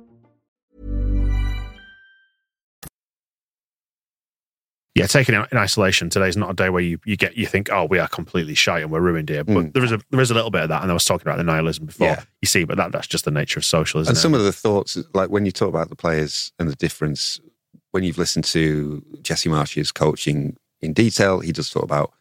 Yeah, 4.93 5.07
taking 5.07 5.35
it 5.35 5.47
in 5.53 5.57
isolation, 5.57 6.09
today's 6.09 6.35
not 6.35 6.51
a 6.51 6.53
day 6.53 6.67
where 6.69 6.81
you, 6.81 6.99
you 7.05 7.15
get 7.15 7.37
you 7.37 7.45
think, 7.45 7.69
oh, 7.71 7.85
we 7.85 7.97
are 7.97 8.09
completely 8.09 8.55
shy 8.55 8.79
and 8.81 8.91
we're 8.91 8.99
ruined 8.99 9.29
here. 9.29 9.43
But 9.45 9.53
Mm. 9.55 9.73
there 9.73 9.83
is 9.85 9.91
a 9.93 10.01
there 10.09 10.19
is 10.19 10.31
a 10.31 10.33
little 10.33 10.51
bit 10.51 10.63
of 10.63 10.69
that, 10.69 10.81
and 10.81 10.91
I 10.91 10.93
was 10.93 11.05
talking 11.05 11.25
about 11.27 11.37
the 11.37 11.45
nihilism 11.45 11.85
before. 11.85 12.07
Yeah. 12.07 12.23
You 12.41 12.47
see, 12.47 12.65
but 12.65 12.75
that 12.77 12.91
that's 12.91 13.07
just 13.07 13.23
the 13.23 13.31
nature 13.31 13.57
of 13.59 13.65
socialism. 13.65 14.11
and 14.11 14.17
it? 14.17 14.19
some 14.21 14.33
of 14.33 14.43
the 14.43 14.51
thoughts, 14.51 14.97
like 15.13 15.29
when 15.29 15.45
you 15.45 15.51
talk 15.53 15.69
about 15.69 15.87
the 15.89 15.95
players 15.95 16.51
and 16.59 16.67
the 16.69 16.75
difference, 16.75 17.39
when 17.91 18.03
you've 18.03 18.17
listened 18.17 18.43
to 18.45 19.01
Jesse 19.21 19.47
Marsch's 19.49 19.91
coaching 19.93 20.57
in 20.81 20.91
detail, 20.93 21.39
he 21.39 21.51
does 21.53 21.69
talk 21.69 21.83
about 21.83 22.11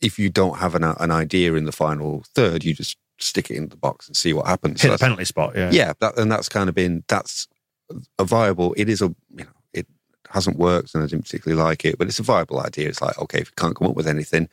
if 0.00 0.18
you 0.18 0.30
don't 0.30 0.58
have 0.58 0.74
an, 0.76 0.84
an 0.84 1.10
idea 1.10 1.54
in 1.54 1.64
the 1.64 1.72
final 1.72 2.22
third, 2.34 2.64
you 2.64 2.74
just 2.74 2.96
stick 3.18 3.50
it 3.50 3.56
in 3.56 3.68
the 3.68 3.76
box 3.76 4.06
and 4.06 4.16
see 4.16 4.32
what 4.32 4.46
happens. 4.46 4.80
hit 4.80 4.88
So 4.88 4.92
the 4.92 4.98
penalty 4.98 5.24
spot. 5.24 5.56
Yeah, 5.56 5.70
yeah, 5.72 5.92
that, 6.00 6.16
and 6.16 6.30
that's 6.30 6.48
kind 6.48 6.68
of 6.68 6.76
been 6.76 7.02
that's 7.08 7.48
a 8.20 8.24
viable. 8.24 8.72
It 8.76 8.88
is 8.88 9.02
a 9.02 9.06
you 9.34 9.44
know 9.44 9.50
hasn't 10.30 10.58
worked, 10.58 10.94
and 10.94 11.02
I 11.02 11.06
didn't 11.06 11.24
particularly 11.24 11.62
like 11.62 11.84
it, 11.84 11.98
but 11.98 12.08
it's 12.08 12.18
a 12.18 12.24
viable 12.24 12.60
idea. 12.60 12.88
It's 12.88 13.02
like 13.02 13.18
okay, 13.18 13.40
if 13.40 13.48
you 13.48 13.54
can't 13.56 13.76
come 13.76 13.88
up 13.88 13.96
with 13.96 14.08
anything, 14.08 14.48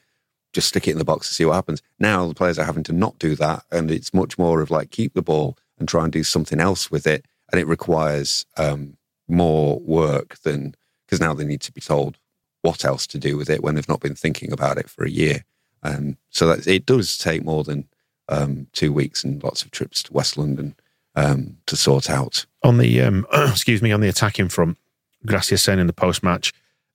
just 0.54 0.70
stick 0.70 0.88
it 0.88 0.92
in 0.92 0.98
the 0.98 1.06
box 1.06 1.28
and 1.28 1.36
see 1.36 1.46
what 1.46 1.54
happens. 1.56 1.82
Now 2.00 2.28
the 2.28 2.34
players 2.34 2.60
are 2.60 2.66
having 2.66 2.84
to 2.84 2.94
not 2.94 3.20
do 3.20 3.36
that, 3.36 3.64
and 3.72 3.92
it's 3.92 4.14
much 4.14 4.38
more 4.38 4.62
of 4.62 4.72
like 4.72 4.92
keep 4.92 5.14
the 5.14 5.22
ball 5.22 5.58
and 5.80 5.88
try 5.88 6.04
and 6.04 6.12
do 6.12 6.24
something 6.24 6.60
else 6.60 6.90
with 6.90 7.08
it, 7.08 7.26
and 7.52 7.62
it 7.62 7.68
requires 7.68 8.46
um, 8.58 8.98
more 9.28 9.80
work 9.80 10.38
than 10.40 10.76
because 11.06 11.22
now 11.22 11.34
they 11.34 11.46
need 11.46 11.62
to 11.62 11.72
be 11.72 11.82
told 11.82 12.18
what 12.62 12.84
else 12.84 13.08
to 13.08 13.18
do 13.18 13.38
with 13.38 13.50
it 13.50 13.64
when 13.64 13.76
they've 13.76 13.88
not 13.88 14.02
been 14.02 14.16
thinking 14.16 14.52
about 14.52 14.78
it 14.78 14.90
for 14.90 15.06
a 15.06 15.10
year. 15.10 15.46
Um, 15.84 16.18
so 16.30 16.48
that 16.48 16.68
it 16.68 16.86
does 16.86 17.18
take 17.18 17.46
more 17.46 17.64
than 17.64 17.88
um, 18.30 18.68
two 18.74 18.92
weeks 18.92 19.24
and 19.24 19.42
lots 19.42 19.64
of 19.64 19.72
trips 19.72 20.04
to 20.04 20.14
West 20.14 20.38
London 20.38 20.76
um, 21.16 21.58
to 21.66 21.76
sort 21.76 22.10
out. 22.10 22.46
on 22.64 22.78
the 22.78 23.02
um, 23.02 23.26
excuse 23.34 23.82
me 23.82 23.92
on 23.92 24.02
the 24.02 24.10
attacking 24.10 24.50
front, 24.50 24.78
Gracia 25.28 25.58
saying 25.58 25.80
in 25.80 25.88
the 25.88 25.94
post 25.94 26.24
match, 26.24 26.54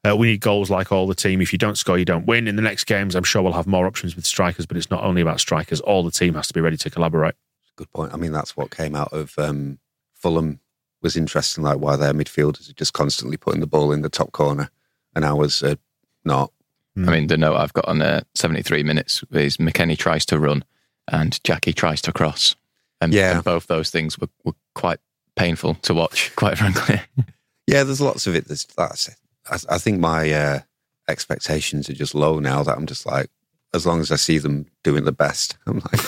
uh, 0.09 0.17
we 0.17 0.27
need 0.29 0.41
goals 0.41 0.69
like 0.71 0.91
all 0.91 1.07
the 1.07 1.15
team. 1.15 1.41
If 1.41 1.53
you 1.53 1.59
don't 1.59 1.79
score, 1.79 1.97
you 1.99 2.05
don't 2.05 2.27
win. 2.27 2.49
In 2.49 2.57
the 2.57 2.63
next 2.63 2.85
games, 2.85 3.15
I'm 3.15 3.23
sure 3.23 3.41
we'll 3.43 3.53
have 3.53 3.67
more 3.69 3.87
options 3.87 4.17
with 4.17 4.27
strikers, 4.27 4.67
but 4.67 4.77
it's 4.77 4.91
not 4.91 5.05
only 5.05 5.23
about 5.23 5.39
strikers. 5.41 5.81
All 5.81 6.03
the 6.03 6.11
team 6.11 6.35
has 6.35 6.49
to 6.49 6.55
be 6.55 6.61
ready 6.61 6.77
to 6.79 6.91
collaborate. 6.91 7.35
Good 7.77 7.91
point. 7.93 8.13
I 8.13 8.17
mean, 8.17 8.33
that's 8.33 8.57
what 8.57 8.71
came 8.71 8.95
out 8.97 9.13
of 9.13 9.39
um, 9.39 9.79
Fulham 10.15 10.59
was 11.03 11.17
interesting, 11.17 11.63
like 11.65 11.79
why 11.79 11.97
their 11.97 12.13
midfielders 12.13 12.69
are 12.69 12.75
just 12.75 12.93
constantly 12.93 13.37
putting 13.37 13.61
the 13.61 13.67
ball 13.67 13.93
in 13.93 14.03
the 14.03 14.09
top 14.09 14.33
corner, 14.33 14.71
and 15.15 15.25
ours 15.25 15.63
are 15.63 15.77
not. 16.25 16.53
Hmm. 16.97 17.09
I 17.09 17.13
mean, 17.13 17.27
the 17.29 17.37
note 17.39 17.57
I've 17.57 17.73
got 17.73 17.87
on 17.89 18.03
uh, 18.03 18.21
73 18.35 18.83
minutes 18.83 19.25
is 19.33 19.57
McKennie 19.57 19.97
tries 19.99 20.27
to 20.27 20.39
run 20.39 20.65
and 21.09 21.43
Jackie 21.43 21.73
tries 21.73 22.03
to 22.03 22.13
cross. 22.13 22.55
And, 23.01 23.13
Yeah. 23.15 23.37
and 23.37 23.45
both 23.45 23.67
those 23.67 23.91
things 23.91 24.19
were, 24.19 24.29
were 24.45 24.53
quite 24.75 24.99
painful 25.35 25.75
to 25.83 25.95
watch, 25.95 26.35
quite 26.37 26.59
frankly. 26.59 27.01
Yeah, 27.67 27.85
there's 27.85 28.01
lots 28.01 28.27
of 28.27 28.35
it. 28.35 28.47
That's, 28.49 28.65
that's 28.65 29.11
I, 29.51 29.75
I 29.75 29.79
think 29.79 30.01
my 30.01 30.31
uh, 30.33 30.59
expectations 31.09 31.89
are 31.89 31.95
just 31.95 32.15
low 32.15 32.39
now. 32.39 32.63
That 32.63 32.77
I'm 32.77 32.87
just 32.87 33.07
like, 33.07 33.29
as 33.75 33.87
long 33.87 34.01
as 34.01 34.11
I 34.11 34.17
see 34.17 34.39
them 34.39 34.67
doing 34.83 35.05
the 35.05 35.13
best, 35.13 35.57
I'm 35.67 35.79
like, 35.81 36.01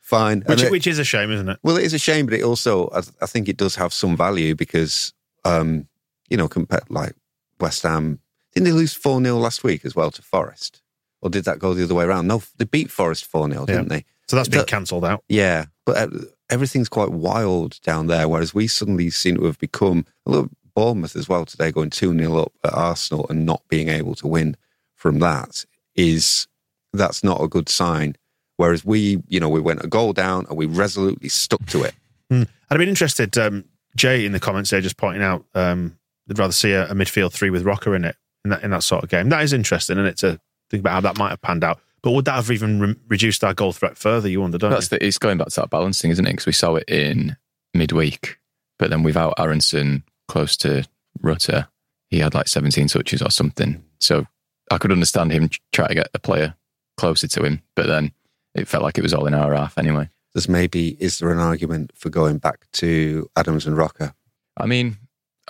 fine. 0.00 0.42
Which, 0.46 0.62
it- 0.62 0.70
which 0.72 0.86
is 0.86 0.98
a 0.98 1.04
shame, 1.04 1.30
isn't 1.30 1.48
it? 1.48 1.58
Well, 1.62 1.76
it 1.76 1.84
is 1.84 1.94
a 1.94 1.98
shame, 1.98 2.26
but 2.26 2.34
it 2.34 2.42
also, 2.42 2.88
I, 2.90 3.02
I 3.22 3.26
think 3.26 3.48
it 3.48 3.56
does 3.56 3.76
have 3.76 3.92
some 3.92 4.16
value 4.16 4.54
because, 4.54 5.12
um, 5.44 5.88
you 6.28 6.36
know, 6.36 6.48
compared 6.48 6.88
like 6.90 7.14
West 7.60 7.82
Ham, 7.82 8.20
didn't 8.54 8.66
they 8.66 8.72
lose 8.72 8.94
4 8.94 9.22
0 9.22 9.36
last 9.38 9.64
week 9.64 9.84
as 9.84 9.94
well 9.96 10.10
to 10.10 10.22
Forest? 10.22 10.82
Or 11.20 11.30
did 11.30 11.44
that 11.44 11.58
go 11.60 11.72
the 11.72 11.84
other 11.84 11.94
way 11.94 12.04
around? 12.04 12.26
No, 12.26 12.42
they 12.58 12.64
beat 12.64 12.90
Forest 12.90 13.24
4 13.26 13.48
0, 13.50 13.66
didn't 13.66 13.88
they? 13.88 14.04
So 14.28 14.36
that's 14.36 14.48
been 14.48 14.58
That- 14.60 14.66
cancelled 14.68 15.04
out. 15.04 15.24
Yeah, 15.28 15.66
but 15.84 15.96
uh, 15.96 16.08
everything's 16.50 16.88
quite 16.88 17.10
wild 17.10 17.80
down 17.82 18.06
there, 18.08 18.28
whereas 18.28 18.52
we 18.54 18.66
suddenly 18.66 19.10
seem 19.10 19.36
to 19.36 19.44
have 19.44 19.58
become 19.58 20.04
a 20.26 20.30
little 20.30 20.50
Bournemouth 20.74 21.16
as 21.16 21.28
well 21.28 21.44
today, 21.44 21.70
going 21.70 21.90
2 21.90 22.16
0 22.18 22.36
up 22.36 22.52
at 22.64 22.74
Arsenal 22.74 23.26
and 23.28 23.46
not 23.46 23.62
being 23.68 23.88
able 23.88 24.14
to 24.16 24.26
win 24.26 24.56
from 24.94 25.18
that 25.18 25.64
is 25.94 26.46
that's 26.92 27.24
not 27.24 27.42
a 27.42 27.48
good 27.48 27.68
sign. 27.68 28.16
Whereas 28.56 28.84
we, 28.84 29.22
you 29.28 29.40
know, 29.40 29.48
we 29.48 29.60
went 29.60 29.84
a 29.84 29.88
goal 29.88 30.12
down 30.12 30.46
and 30.48 30.56
we 30.56 30.66
resolutely 30.66 31.28
stuck 31.28 31.64
to 31.66 31.82
it. 31.82 31.94
Hmm. 32.30 32.42
I'd 32.42 32.74
have 32.74 32.78
been 32.78 32.88
interested, 32.88 33.36
um, 33.38 33.64
Jay, 33.96 34.24
in 34.24 34.32
the 34.32 34.40
comments 34.40 34.70
there, 34.70 34.80
just 34.80 34.96
pointing 34.96 35.22
out 35.22 35.44
um, 35.54 35.98
they'd 36.26 36.38
rather 36.38 36.52
see 36.52 36.72
a, 36.72 36.86
a 36.90 36.94
midfield 36.94 37.32
three 37.32 37.50
with 37.50 37.64
Roca 37.64 37.92
in 37.92 38.04
it 38.04 38.16
in 38.44 38.50
that 38.50 38.62
in 38.62 38.70
that 38.70 38.82
sort 38.82 39.04
of 39.04 39.10
game. 39.10 39.28
That 39.28 39.42
is 39.42 39.52
interesting, 39.52 39.98
and 39.98 40.06
it 40.06 40.18
to 40.18 40.40
think 40.70 40.80
about 40.80 40.92
how 40.92 41.00
that 41.00 41.18
might 41.18 41.30
have 41.30 41.42
panned 41.42 41.64
out. 41.64 41.80
But 42.02 42.12
would 42.12 42.24
that 42.24 42.34
have 42.34 42.50
even 42.50 42.80
re- 42.80 42.96
reduced 43.08 43.44
our 43.44 43.54
goal 43.54 43.72
threat 43.72 43.96
further? 43.96 44.28
You 44.28 44.40
wonder, 44.40 44.58
don't 44.58 44.70
That's 44.70 44.90
you? 44.90 44.98
the, 44.98 45.06
it's 45.06 45.18
going 45.18 45.38
back 45.38 45.48
to 45.48 45.60
that 45.60 45.70
balancing, 45.70 46.10
isn't 46.10 46.26
it? 46.26 46.30
Because 46.32 46.46
we 46.46 46.52
saw 46.52 46.74
it 46.76 46.88
in 46.88 47.36
midweek, 47.74 48.38
but 48.78 48.90
then 48.90 49.02
without 49.02 49.34
Aaronson 49.38 50.02
close 50.32 50.56
to 50.56 50.82
Rutter, 51.20 51.68
he 52.08 52.20
had 52.20 52.32
like 52.32 52.48
17 52.48 52.88
touches 52.88 53.20
or 53.20 53.30
something. 53.30 53.84
So 54.00 54.26
I 54.70 54.78
could 54.78 54.90
understand 54.90 55.30
him 55.30 55.50
trying 55.72 55.88
to 55.88 55.94
get 55.94 56.08
a 56.14 56.18
player 56.18 56.54
closer 56.96 57.28
to 57.28 57.44
him, 57.44 57.60
but 57.76 57.86
then 57.86 58.12
it 58.54 58.66
felt 58.66 58.82
like 58.82 58.96
it 58.96 59.02
was 59.02 59.12
all 59.12 59.26
in 59.26 59.34
our 59.34 59.54
half 59.54 59.76
anyway. 59.76 60.08
There's 60.34 60.48
maybe, 60.48 60.96
is 60.98 61.18
there 61.18 61.30
an 61.30 61.38
argument 61.38 61.92
for 61.94 62.08
going 62.08 62.38
back 62.38 62.66
to 62.72 63.28
Adams 63.36 63.66
and 63.66 63.76
Roca? 63.76 64.14
I 64.56 64.64
mean, 64.64 64.96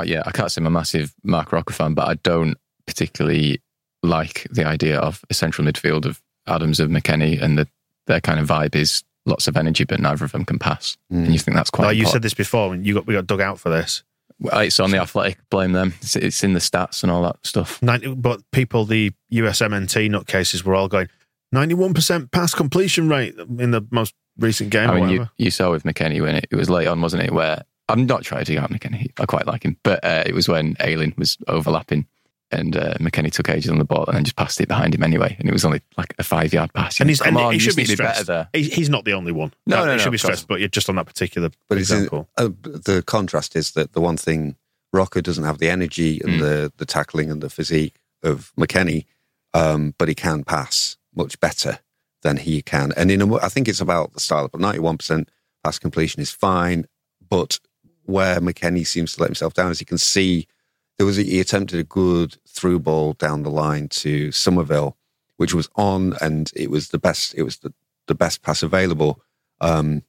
uh, 0.00 0.04
yeah, 0.04 0.24
I 0.26 0.32
can't 0.32 0.50
say 0.50 0.60
I'm 0.60 0.66
a 0.66 0.70
massive 0.70 1.14
Marc 1.22 1.52
Roca 1.52 1.72
fan, 1.72 1.94
but 1.94 2.08
I 2.08 2.14
don't 2.14 2.58
particularly 2.86 3.62
like 4.02 4.48
the 4.50 4.64
idea 4.64 4.98
of 4.98 5.24
a 5.30 5.34
central 5.34 5.66
midfield 5.66 6.06
of 6.06 6.20
Adams 6.48 6.80
and 6.80 6.90
McKennie, 6.90 7.40
and 7.40 7.56
the, 7.56 7.68
their 8.08 8.20
kind 8.20 8.40
of 8.40 8.48
vibe 8.48 8.74
is 8.74 9.04
lots 9.26 9.46
of 9.46 9.56
energy, 9.56 9.84
but 9.84 10.00
neither 10.00 10.24
of 10.24 10.32
them 10.32 10.44
can 10.44 10.58
pass. 10.58 10.96
And 11.10 11.32
you 11.32 11.38
think 11.38 11.56
that's 11.56 11.70
quite. 11.70 11.86
Like 11.86 11.96
you 11.96 12.06
said 12.06 12.22
this 12.22 12.34
before, 12.34 12.70
when 12.70 12.84
you 12.84 12.94
got 12.94 13.06
we 13.06 13.14
got 13.14 13.28
dug 13.28 13.40
out 13.40 13.60
for 13.60 13.68
this. 13.68 14.02
It's 14.44 14.80
on 14.80 14.90
the 14.90 14.98
athletic, 14.98 15.38
blame 15.50 15.72
them. 15.72 15.94
It's, 16.00 16.16
it's 16.16 16.44
in 16.44 16.52
the 16.52 16.60
stats 16.60 17.02
and 17.02 17.12
all 17.12 17.22
that 17.22 17.36
stuff. 17.46 17.80
90, 17.82 18.14
but 18.16 18.40
people, 18.50 18.84
the 18.84 19.12
USMNT 19.32 20.10
nutcases, 20.10 20.64
were 20.64 20.74
all 20.74 20.88
going 20.88 21.08
ninety-one 21.52 21.94
percent 21.94 22.30
pass 22.30 22.54
completion 22.54 23.08
rate 23.08 23.34
in 23.58 23.70
the 23.70 23.86
most 23.90 24.14
recent 24.38 24.70
game. 24.70 24.90
I 24.90 24.94
or 24.94 25.00
mean, 25.00 25.10
you, 25.10 25.28
you 25.36 25.50
saw 25.50 25.70
with 25.70 25.84
McKennie 25.84 26.20
when 26.20 26.36
it, 26.36 26.46
it 26.50 26.56
was 26.56 26.70
late 26.70 26.88
on, 26.88 27.00
wasn't 27.00 27.22
it? 27.22 27.32
Where 27.32 27.62
I'm 27.88 28.06
not 28.06 28.22
trying 28.22 28.44
to 28.44 28.52
dig 28.52 28.58
out 28.62 28.70
McKennie. 28.70 29.12
I 29.18 29.26
quite 29.26 29.46
like 29.46 29.64
him. 29.64 29.76
But 29.82 30.02
uh, 30.04 30.24
it 30.26 30.34
was 30.34 30.48
when 30.48 30.76
Ayling 30.80 31.14
was 31.16 31.36
overlapping 31.46 32.06
and 32.52 32.76
uh, 32.76 32.94
McKennie 33.00 33.32
took 33.32 33.48
ages 33.48 33.70
on 33.70 33.78
the 33.78 33.84
ball 33.84 34.04
and 34.06 34.16
then 34.16 34.24
just 34.24 34.36
passed 34.36 34.60
it 34.60 34.68
behind 34.68 34.94
him 34.94 35.02
anyway. 35.02 35.34
And 35.38 35.48
it 35.48 35.52
was 35.52 35.64
only 35.64 35.80
like 35.96 36.14
a 36.18 36.22
five 36.22 36.52
yard 36.52 36.72
pass. 36.74 37.00
And 37.00 37.08
he's 37.08 37.20
Come 37.20 37.36
and 37.36 37.46
on, 37.46 37.52
he 37.54 37.58
should 37.58 37.76
be 37.76 37.82
need 37.82 37.88
to 37.90 37.96
better 37.96 38.22
stressed. 38.24 38.26
there. 38.26 38.48
He's 38.52 38.88
not 38.90 39.04
the 39.04 39.14
only 39.14 39.32
one. 39.32 39.52
No, 39.66 39.76
no, 39.84 39.90
he 39.92 39.96
no, 39.96 39.98
should 39.98 40.12
be 40.12 40.18
stressed, 40.18 40.46
but 40.48 40.60
you're 40.60 40.68
just 40.68 40.88
on 40.88 40.96
that 40.96 41.06
particular 41.06 41.50
But 41.68 41.78
it's 41.78 41.90
in, 41.90 42.04
example. 42.04 42.28
uh, 42.36 42.48
the 42.62 43.02
contrast 43.06 43.56
is 43.56 43.72
that 43.72 43.92
the 43.92 44.00
one 44.00 44.16
thing 44.16 44.56
Roca 44.92 45.22
doesn't 45.22 45.44
have 45.44 45.58
the 45.58 45.70
energy 45.70 46.20
and 46.22 46.34
Mm. 46.34 46.40
the 46.40 46.72
the 46.76 46.86
tackling 46.86 47.30
and 47.30 47.42
the 47.42 47.48
physique 47.50 47.96
of 48.22 48.52
McKennie, 48.58 49.06
um, 49.54 49.94
but 49.98 50.08
he 50.08 50.14
can 50.14 50.44
pass 50.44 50.96
much 51.14 51.40
better 51.40 51.78
than 52.22 52.36
he 52.36 52.62
can. 52.62 52.92
And 52.96 53.10
in 53.10 53.20
a, 53.22 53.26
mo- 53.26 53.40
I 53.42 53.48
think 53.48 53.68
it's 53.68 53.80
about 53.80 54.12
the 54.12 54.20
style. 54.20 54.48
But 54.48 54.60
ninety 54.60 54.80
one 54.80 54.98
percent 54.98 55.30
pass 55.64 55.78
completion 55.78 56.20
is 56.20 56.30
fine, 56.30 56.86
but 57.26 57.58
where 58.04 58.40
McKennie 58.40 58.86
seems 58.86 59.14
to 59.14 59.20
let 59.22 59.28
himself 59.28 59.54
down 59.54 59.70
is 59.70 59.78
he 59.78 59.84
can 59.84 59.98
see 59.98 60.46
there 60.98 61.06
was 61.06 61.18
a, 61.18 61.22
he 61.22 61.40
attempted 61.40 61.78
a 61.78 61.84
good 61.84 62.36
through 62.52 62.78
ball 62.80 63.14
down 63.14 63.42
the 63.42 63.50
line 63.50 63.88
to 63.88 64.30
Summerville, 64.30 64.96
which 65.36 65.54
was 65.54 65.68
on 65.76 66.14
and 66.20 66.50
it 66.54 66.70
was 66.70 66.88
the 66.88 66.98
best. 66.98 67.34
It 67.34 67.42
was 67.42 67.58
the, 67.58 67.72
the 68.06 68.14
best 68.14 68.42
pass 68.42 68.62
available. 68.62 69.20
Um, 69.60 70.02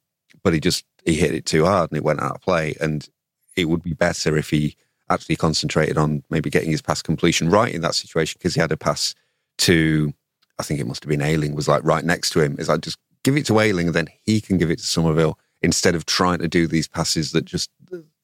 but 0.44 0.54
he 0.54 0.60
just 0.60 0.86
he 1.06 1.16
hit 1.16 1.34
it 1.34 1.46
too 1.46 1.66
hard 1.66 1.92
and 1.92 1.98
it 1.98 2.04
went 2.04 2.22
out 2.22 2.36
of 2.36 2.42
play. 2.42 2.76
And 2.80 3.08
it 3.56 3.66
would 3.66 3.84
be 3.84 3.94
better 3.94 4.38
if 4.38 4.50
he 4.50 4.76
actually 5.10 5.36
concentrated 5.36 5.98
on 5.98 6.24
maybe 6.30 6.50
getting 6.50 6.72
his 6.72 6.82
pass 6.82 7.02
completion 7.02 7.50
right 7.50 7.74
in 7.74 7.82
that 7.82 7.96
situation 7.96 8.38
because 8.40 8.56
he 8.56 8.62
had 8.62 8.72
a 8.72 8.78
pass 8.78 9.16
to 9.60 10.14
I 10.60 10.64
think 10.64 10.80
it 10.80 10.88
must 10.88 11.04
have 11.04 11.10
been 11.10 11.22
Ayling 11.22 11.56
was 11.56 11.68
like 11.68 11.84
right 11.84 12.04
next 12.04 12.32
to 12.32 12.42
him. 12.42 12.56
It's 12.60 12.70
like 12.70 12.82
just 12.82 13.00
give 13.24 13.38
it 13.38 13.46
to 13.48 13.60
Ayling 13.60 13.88
and 13.88 13.96
then 13.96 14.08
he 14.24 14.42
can 14.42 14.58
give 14.58 14.70
it 14.70 14.80
to 14.80 14.86
Summerville 14.86 15.40
instead 15.62 15.96
of 15.96 16.06
trying 16.06 16.40
to 16.40 16.48
do 16.48 16.68
these 16.68 16.88
passes 16.88 17.32
that 17.32 17.46
just 17.46 17.70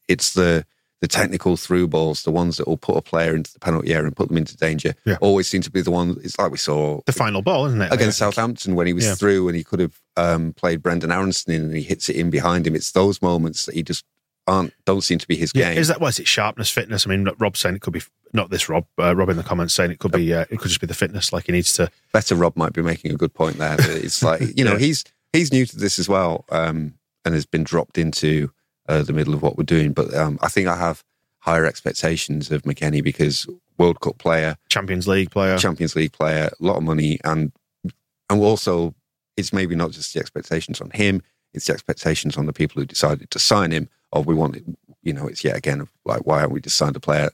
it's 0.08 0.34
the 0.34 0.66
the 1.02 1.08
technical 1.08 1.56
through 1.56 1.88
balls, 1.88 2.24
the 2.24 2.32
ones 2.32 2.58
that 2.58 2.68
will 2.68 2.78
put 2.78 2.98
a 2.98 3.02
player 3.02 3.34
into 3.36 3.54
the 3.54 3.60
penalty 3.60 3.94
area 3.94 4.08
and 4.08 4.16
put 4.18 4.28
them 4.28 4.38
into 4.38 4.58
danger. 4.58 4.94
Yeah. 5.06 5.18
Always 5.22 5.48
seem 5.48 5.62
to 5.62 5.72
be 5.72 5.82
the 5.82 5.92
one. 5.92 6.18
It's 6.24 6.38
like 6.38 6.52
we 6.52 6.58
saw 6.58 7.00
The 7.06 7.14
final 7.14 7.42
ball, 7.42 7.66
isn't 7.68 7.82
it? 7.82 7.92
against 7.94 8.18
Southampton 8.18 8.76
when 8.76 8.86
he 8.88 8.94
was 8.94 9.06
Yeah. 9.06 9.16
through 9.16 9.48
and 9.48 9.56
he 9.56 9.64
could 9.64 9.80
have 9.80 9.98
um, 10.18 10.52
played 10.54 10.82
Brenden 10.82 11.14
Aaronson 11.14 11.54
in 11.54 11.64
and 11.64 11.76
he 11.76 11.84
hits 11.84 12.10
it 12.10 12.18
in 12.18 12.30
behind 12.30 12.68
him. 12.68 12.76
It's 12.76 12.92
those 12.92 13.22
moments 13.22 13.66
that 13.66 13.76
he 13.76 13.84
just 13.84 14.04
aren't 14.48 14.74
don't 14.86 15.02
seem 15.02 15.20
to 15.20 15.28
be 15.28 15.36
his 15.38 15.52
Yeah, 15.56 15.70
game. 15.70 15.78
is 15.78 15.88
that 15.90 16.02
why? 16.02 16.08
Is 16.10 16.20
it 16.20 16.28
sharpness, 16.28 16.70
fitness? 16.72 17.06
I 17.08 17.12
mean, 17.12 17.30
Rob's 17.40 17.60
saying 17.60 17.76
it 17.76 17.82
could 17.82 17.94
be 17.94 18.02
not 18.34 18.50
this 18.50 18.68
Rob. 18.68 18.86
Uh, 18.98 19.16
Rob 19.16 19.30
in 19.30 19.38
the 19.38 19.44
comments 19.44 19.74
saying 19.76 19.92
it 19.92 20.00
could 20.00 20.12
be 20.12 20.34
uh, 20.34 20.46
it 20.50 20.58
could 20.60 20.68
just 20.70 20.82
be 20.82 20.88
the 20.88 20.94
fitness. 20.94 21.32
Like 21.32 21.46
he 21.46 21.52
needs 21.54 21.72
to. 21.74 21.90
Better 22.12 22.36
Rob 22.36 22.58
might 22.58 22.74
be 22.74 22.82
making 22.82 23.12
a 23.12 23.16
good 23.16 23.34
point 23.34 23.58
there. 23.58 23.78
It's 23.80 24.22
like 24.24 24.42
you 24.58 24.66
know 24.66 24.74
Yeah. 24.80 24.80
he's 24.80 25.04
he's 25.34 25.54
new 25.54 25.66
to 25.66 25.78
this 25.78 25.98
as 26.00 26.10
well 26.10 26.46
um, 26.50 26.96
and 27.24 27.36
has 27.36 27.46
been 27.46 27.64
dropped 27.64 27.98
into 28.00 28.52
uh, 28.90 29.04
the 29.04 29.14
middle 29.14 29.34
of 29.34 29.42
what 29.42 29.58
we're 29.58 29.64
doing. 29.64 29.94
But 29.94 30.14
um, 30.14 30.38
I 30.42 30.50
think 30.50 30.68
I 30.68 30.76
have 30.76 31.04
higher 31.40 31.66
expectations 31.66 32.52
of 32.52 32.64
McKennie 32.64 33.04
because 33.04 33.48
World 33.78 34.02
Cup 34.02 34.18
player, 34.18 34.58
Champions 34.68 35.08
League 35.08 35.32
player. 35.32 35.58
Champions 35.58 35.96
League 35.96 36.12
player, 36.12 36.50
a 36.60 36.64
lot 36.64 36.78
of 36.78 36.84
money, 36.84 37.20
and 37.24 37.54
and 38.30 38.42
also 38.42 38.94
it's 39.38 39.54
maybe 39.54 39.76
not 39.76 39.92
just 39.92 40.14
the 40.14 40.20
expectations 40.20 40.82
on 40.82 40.90
him; 40.90 41.22
it's 41.54 41.68
the 41.68 41.74
expectations 41.74 42.36
on 42.36 42.48
the 42.48 42.54
people 42.54 42.82
who 42.82 42.86
decided 42.86 43.32
to 43.32 43.40
sign 43.40 43.72
him. 43.72 43.88
Or 44.12 44.24
we 44.24 44.34
want, 44.34 44.58
you 45.04 45.14
know, 45.14 45.28
it's 45.28 45.44
yet 45.44 45.56
again 45.56 45.88
like, 46.04 46.26
why 46.26 46.40
aren't 46.40 46.52
we 46.52 46.62
just 46.62 46.78
signed 46.78 46.96
a 46.96 47.00
player? 47.00 47.30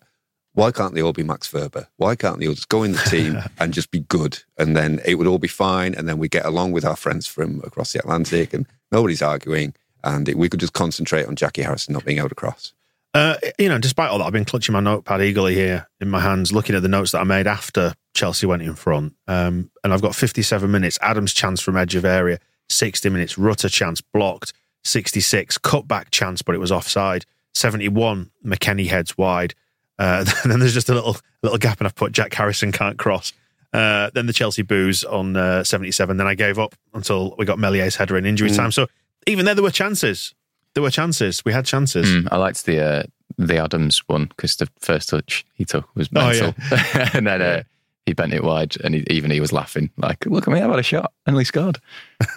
Why 0.53 0.71
can't 0.71 0.93
they 0.93 1.01
all 1.01 1.13
be 1.13 1.23
Max 1.23 1.51
Wöber? 1.51 1.87
Why 1.97 2.15
can't 2.15 2.39
they 2.39 2.47
all 2.47 2.53
just 2.53 2.69
go 2.69 2.83
in 2.83 2.93
the 2.93 2.97
team 2.99 3.39
and 3.59 3.73
just 3.73 3.91
be 3.91 4.01
good, 4.01 4.39
and 4.57 4.75
then 4.75 4.99
it 5.05 5.15
would 5.15 5.27
all 5.27 5.39
be 5.39 5.47
fine, 5.47 5.95
and 5.95 6.07
then 6.07 6.17
we 6.17 6.27
get 6.27 6.45
along 6.45 6.73
with 6.73 6.85
our 6.85 6.95
friends 6.95 7.25
from 7.25 7.61
across 7.63 7.93
the 7.93 7.99
Atlantic, 7.99 8.53
and 8.53 8.67
nobody's 8.91 9.21
arguing, 9.21 9.73
and 10.05 10.29
it, 10.29 10.37
we 10.37 10.47
could 10.47 10.59
just 10.61 10.73
concentrate 10.73 11.25
on 11.25 11.35
Jackie 11.35 11.63
Harrison 11.63 11.93
not 11.93 12.05
being 12.05 12.19
able 12.19 12.29
to 12.29 12.35
cross. 12.35 12.71
Uh, 13.13 13.35
you 13.57 13.69
know, 13.69 13.77
despite 13.79 14.09
all 14.09 14.17
that, 14.19 14.25
I've 14.25 14.33
been 14.33 14.45
clutching 14.45 14.73
my 14.73 14.79
notepad 14.81 15.21
eagerly 15.21 15.55
here 15.55 15.87
in 16.01 16.09
my 16.09 16.19
hands, 16.19 16.51
looking 16.51 16.75
at 16.75 16.81
the 16.81 16.89
notes 16.89 17.11
that 17.11 17.19
I 17.19 17.23
made 17.23 17.47
after 17.47 17.93
Chelsea 18.13 18.45
went 18.45 18.61
in 18.61 18.75
front. 18.75 19.13
Um, 19.27 19.71
and 19.83 19.93
I've 19.93 20.01
got 20.01 20.15
57 20.15 20.69
minutes. 20.69 20.99
Adams' 21.01 21.33
chance 21.33 21.61
from 21.61 21.77
edge 21.77 21.95
of 21.95 22.03
area, 22.05 22.39
60 22.69 23.09
minutes. 23.09 23.37
Rutter 23.37 23.69
chance 23.69 24.01
blocked, 24.01 24.51
66. 24.83 25.57
Cutback 25.59 26.11
chance, 26.11 26.41
but 26.41 26.55
it 26.55 26.59
was 26.59 26.71
offside. 26.73 27.25
71. 27.53 28.31
McKennie 28.45 28.87
heads 28.87 29.17
wide. 29.17 29.53
Uh, 29.97 30.25
then 30.45 30.59
there's 30.59 30.73
just 30.73 30.89
a 30.89 30.93
little 30.93 31.15
little 31.41 31.57
gap, 31.57 31.79
and 31.79 31.87
I've 31.87 31.95
put 31.95 32.11
Jack 32.11 32.33
Harrison 32.33 32.73
can't 32.73 32.97
cross. 32.97 33.31
Uh, 33.71 34.09
then 34.13 34.25
the 34.25 34.33
Chelsea 34.33 34.61
boos 34.61 35.03
on 35.05 35.35
uh, 35.37 35.63
77. 35.63 36.17
Then 36.17 36.27
I 36.27 36.35
gave 36.35 36.59
up 36.59 36.75
until 36.93 37.33
we 37.37 37.45
got 37.45 37.59
Meslier's 37.59 37.95
header 37.95 38.17
in 38.17 38.25
injury 38.25 38.49
Mm. 38.49 38.55
time. 38.57 38.71
So 38.71 38.87
even 39.25 39.45
there, 39.45 39.55
there 39.55 39.63
were 39.63 39.71
chances. 39.71 40.33
There 40.73 40.83
were 40.83 40.91
chances. 40.91 41.43
We 41.45 41.53
had 41.53 41.65
chances. 41.65 42.07
Mm, 42.07 42.27
I 42.31 42.37
liked 42.37 42.65
the 42.65 42.81
uh, 42.81 43.03
the 43.37 43.57
Adams 43.57 43.99
one 44.07 44.25
because 44.25 44.55
the 44.57 44.67
first 44.79 45.09
touch 45.09 45.45
he 45.53 45.65
took 45.65 45.87
was 45.95 46.09
Oh, 46.15 46.27
mental, 46.29 46.53
and 47.13 47.27
then 47.27 47.41
uh, 47.41 47.63
he 48.05 48.13
bent 48.13 48.33
it 48.33 48.43
wide, 48.43 48.75
and 48.83 48.95
he, 48.95 49.03
even 49.09 49.31
he 49.31 49.39
was 49.39 49.51
laughing 49.53 49.89
like, 49.97 50.25
"Look 50.25 50.47
at 50.47 50.53
me, 50.53 50.61
I've 50.61 50.69
had 50.69 50.79
a 50.79 50.83
shot 50.83 51.11
and 51.25 51.35
we 51.35 51.43
scored." 51.43 51.79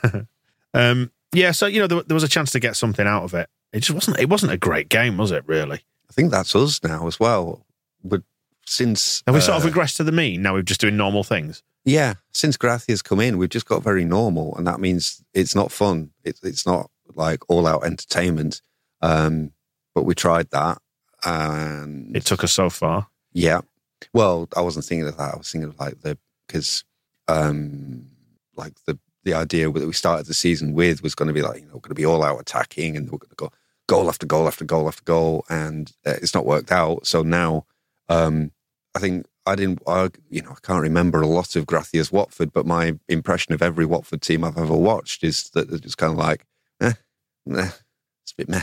Um, 0.74 1.10
yeah, 1.32 1.52
so 1.52 1.66
you 1.66 1.80
know 1.80 1.86
there, 1.86 2.02
there 2.02 2.14
was 2.14 2.22
a 2.22 2.28
chance 2.28 2.50
to 2.50 2.60
get 2.60 2.76
something 2.76 3.06
out 3.06 3.24
of 3.24 3.32
it. 3.32 3.48
It 3.72 3.80
just 3.80 3.94
wasn't. 3.94 4.18
It 4.20 4.28
wasn't 4.28 4.52
a 4.52 4.58
great 4.58 4.90
game, 4.90 5.16
was 5.16 5.30
it? 5.30 5.42
Really? 5.46 5.78
I 5.78 6.12
think 6.12 6.30
that's 6.30 6.54
us 6.54 6.82
now 6.84 7.06
as 7.06 7.18
well. 7.18 7.64
But 8.04 8.22
since 8.68 9.22
Have 9.26 9.34
we 9.34 9.40
sort 9.40 9.62
uh, 9.62 9.66
of 9.66 9.72
regressed 9.72 9.96
to 9.96 10.04
the 10.04 10.12
mean? 10.12 10.42
Now 10.42 10.54
we're 10.54 10.62
just 10.62 10.80
doing 10.80 10.96
normal 10.96 11.24
things. 11.24 11.62
Yeah, 11.84 12.14
since 12.32 12.56
Gracia's 12.56 13.02
come 13.02 13.20
in, 13.20 13.38
we've 13.38 13.48
just 13.48 13.66
got 13.66 13.82
very 13.82 14.04
normal, 14.04 14.54
and 14.56 14.66
that 14.66 14.78
means 14.80 15.22
it's 15.32 15.54
not 15.54 15.72
fun. 15.72 16.10
It's 16.24 16.42
it's 16.42 16.66
not 16.66 16.90
like 17.14 17.40
all 17.48 17.66
out 17.66 17.84
entertainment. 17.84 18.60
Um, 19.00 19.52
but 19.94 20.04
we 20.04 20.14
tried 20.14 20.50
that, 20.50 20.78
and 21.24 22.14
It 22.16 22.24
took 22.24 22.44
us 22.44 22.52
so 22.52 22.70
far. 22.70 23.08
yeah. 23.32 23.60
Well, 24.12 24.48
I 24.56 24.60
wasn't 24.60 24.84
thinking 24.84 25.08
of 25.08 25.16
that. 25.16 25.34
I 25.34 25.36
was 25.36 25.50
thinking 25.50 25.70
of 25.70 25.80
like 25.80 26.00
the 26.02 26.16
because 26.46 26.84
um, 27.26 28.06
like 28.54 28.74
the 28.86 28.98
the 29.24 29.34
idea 29.34 29.70
that 29.70 29.86
we 29.86 29.92
started 29.92 30.26
the 30.26 30.34
season 30.34 30.72
with 30.72 31.02
was 31.02 31.14
going 31.14 31.26
to 31.26 31.34
be 31.34 31.42
like 31.42 31.60
you 31.60 31.66
know 31.66 31.78
going 31.80 31.90
to 31.90 31.94
be 31.94 32.06
all 32.06 32.22
out 32.22 32.40
attacking, 32.40 32.96
and 32.96 33.10
we're 33.10 33.18
going 33.18 33.30
to 33.30 33.34
go 33.36 33.50
goal 33.88 34.08
after 34.08 34.26
goal 34.26 34.46
after 34.46 34.64
goal 34.64 34.86
after 34.88 35.02
goal, 35.04 35.44
and 35.48 35.92
uh, 36.06 36.14
it's 36.22 36.34
not 36.34 36.46
worked 36.46 36.70
out. 36.70 37.06
So 37.06 37.22
now, 37.22 37.66
um, 38.08 38.52
I 38.98 39.00
think 39.00 39.26
I 39.46 39.54
didn't. 39.54 39.80
I, 39.86 40.10
you 40.28 40.42
know, 40.42 40.50
I 40.50 40.56
can't 40.60 40.82
remember 40.82 41.20
a 41.20 41.26
lot 41.28 41.54
of 41.54 41.66
Gracia's 41.66 42.10
Watford, 42.10 42.52
but 42.52 42.66
my 42.66 42.98
impression 43.08 43.54
of 43.54 43.62
every 43.62 43.86
Watford 43.86 44.22
team 44.22 44.42
I've 44.42 44.58
ever 44.58 44.76
watched 44.76 45.22
is 45.22 45.50
that 45.50 45.70
just 45.82 45.96
kind 45.98 46.12
of 46.12 46.18
like, 46.18 46.44
eh, 46.80 46.94
meh, 47.46 47.70
it's 48.22 48.32
a 48.32 48.36
bit 48.36 48.48
meh. 48.48 48.62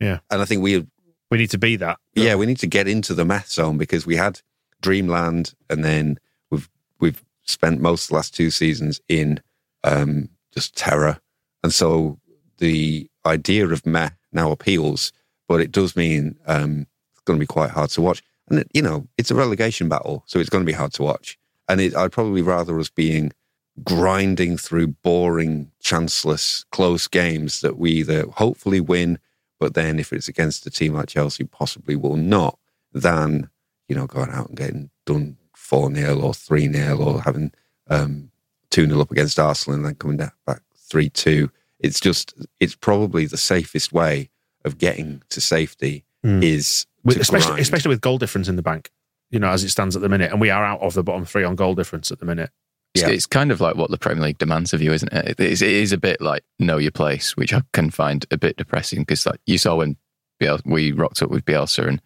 Yeah. 0.00 0.20
And 0.30 0.40
I 0.40 0.46
think 0.46 0.62
we 0.62 0.86
We 1.30 1.36
need 1.36 1.50
to 1.50 1.58
be 1.58 1.76
that. 1.76 1.98
yeah, 2.14 2.34
we 2.34 2.46
need 2.46 2.60
to 2.60 2.66
get 2.66 2.88
into 2.88 3.12
the 3.12 3.26
meth 3.26 3.50
zone 3.50 3.76
because 3.76 4.06
we 4.06 4.16
had 4.16 4.40
Dreamland, 4.80 5.52
and 5.68 5.84
then 5.84 6.18
we've 6.50 6.70
we've 6.98 7.22
spent 7.42 7.82
most 7.82 8.04
of 8.04 8.08
the 8.08 8.14
last 8.14 8.34
two 8.34 8.50
seasons 8.50 9.02
in 9.06 9.42
um, 9.82 10.30
just 10.50 10.74
terror, 10.74 11.20
and 11.62 11.74
so 11.74 12.18
the 12.56 13.06
idea 13.26 13.68
of 13.68 13.84
meh 13.84 14.10
now 14.32 14.50
appeals, 14.50 15.12
but 15.46 15.60
it 15.60 15.70
does 15.70 15.94
mean 15.94 16.36
um, 16.46 16.86
it's 17.12 17.20
going 17.26 17.38
to 17.38 17.42
be 17.42 17.46
quite 17.46 17.70
hard 17.70 17.90
to 17.90 18.00
watch. 18.00 18.22
And 18.48 18.58
it, 18.60 18.68
you 18.74 18.82
know, 18.82 19.06
it's 19.16 19.30
a 19.30 19.34
relegation 19.34 19.88
battle, 19.88 20.22
so 20.26 20.38
it's 20.38 20.50
going 20.50 20.64
to 20.64 20.70
be 20.70 20.76
hard 20.76 20.92
to 20.94 21.02
watch. 21.02 21.38
And 21.68 21.80
it, 21.80 21.96
I'd 21.96 22.12
probably 22.12 22.42
rather 22.42 22.78
us 22.78 22.90
being 22.90 23.32
grinding 23.82 24.56
through 24.56 24.88
boring, 24.88 25.70
chanceless, 25.80 26.64
close 26.70 27.08
games 27.08 27.60
that 27.60 27.78
we 27.78 27.90
either 27.92 28.26
hopefully 28.28 28.80
win, 28.80 29.18
but 29.58 29.74
then 29.74 29.98
if 29.98 30.12
it's 30.12 30.28
against 30.28 30.66
a 30.66 30.70
team 30.70 30.94
like 30.94 31.08
Chelsea, 31.08 31.44
possibly 31.44 31.96
will 31.96 32.16
not, 32.16 32.58
than, 32.92 33.48
you 33.88 33.96
know, 33.96 34.06
going 34.06 34.30
out 34.30 34.48
and 34.48 34.56
getting 34.58 34.90
done 35.06 35.36
4 35.54 35.92
0 35.94 36.20
or 36.20 36.34
3 36.34 36.72
0 36.72 36.98
or 36.98 37.22
having 37.22 37.50
um, 37.88 38.30
2 38.70 38.86
0 38.86 39.00
up 39.00 39.10
against 39.10 39.40
Arsenal 39.40 39.76
and 39.76 39.86
then 39.86 39.94
coming 39.94 40.18
down 40.18 40.32
back 40.46 40.60
3 40.76 41.08
2. 41.08 41.50
It's 41.80 41.98
just, 41.98 42.34
it's 42.60 42.76
probably 42.76 43.26
the 43.26 43.36
safest 43.36 43.92
way 43.92 44.30
of 44.64 44.78
getting 44.78 45.22
to 45.30 45.40
safety 45.40 46.04
Mm. 46.24 46.42
is 46.42 46.86
With, 47.04 47.18
especially 47.18 47.48
grind. 47.48 47.60
especially 47.62 47.90
with 47.90 48.00
goal 48.00 48.18
difference 48.18 48.48
in 48.48 48.56
the 48.56 48.62
bank. 48.62 48.90
You 49.30 49.38
know, 49.38 49.48
as 49.48 49.64
it 49.64 49.70
stands 49.70 49.96
at 49.96 50.02
the 50.02 50.08
minute, 50.08 50.30
and 50.30 50.40
we 50.40 50.50
are 50.50 50.64
out 50.64 50.80
of 50.80 50.94
the 50.94 51.02
bottom 51.02 51.24
three 51.24 51.44
on 51.44 51.56
goal 51.56 51.74
difference 51.74 52.10
at 52.12 52.20
the 52.20 52.26
minute. 52.26 52.50
It's, 52.94 53.02
Yeah. 53.02 53.08
it's 53.10 53.26
kind 53.26 53.50
of 53.50 53.60
like 53.60 53.74
what 53.74 53.90
the 53.90 53.98
Premier 53.98 54.22
League 54.22 54.38
demands 54.38 54.72
of 54.72 54.80
you, 54.80 54.92
isn't 54.92 55.12
it? 55.12 55.40
It 55.40 55.40
is, 55.40 55.62
it 55.62 55.70
is 55.70 55.92
a 55.92 55.98
bit 55.98 56.20
like 56.20 56.44
know 56.60 56.78
your 56.78 56.92
place, 56.92 57.36
which 57.36 57.52
I 57.52 57.62
can 57.72 57.90
find 57.90 58.24
a 58.30 58.36
bit 58.36 58.56
depressing 58.56 59.00
because 59.00 59.26
like 59.26 59.40
you 59.46 59.58
saw 59.58 59.76
when 59.76 59.96
Biel, 60.38 60.60
we 60.64 60.92
rocked 60.92 61.20
up 61.22 61.30
with 61.30 61.44
Bielsa 61.44 61.88
and 61.88 62.00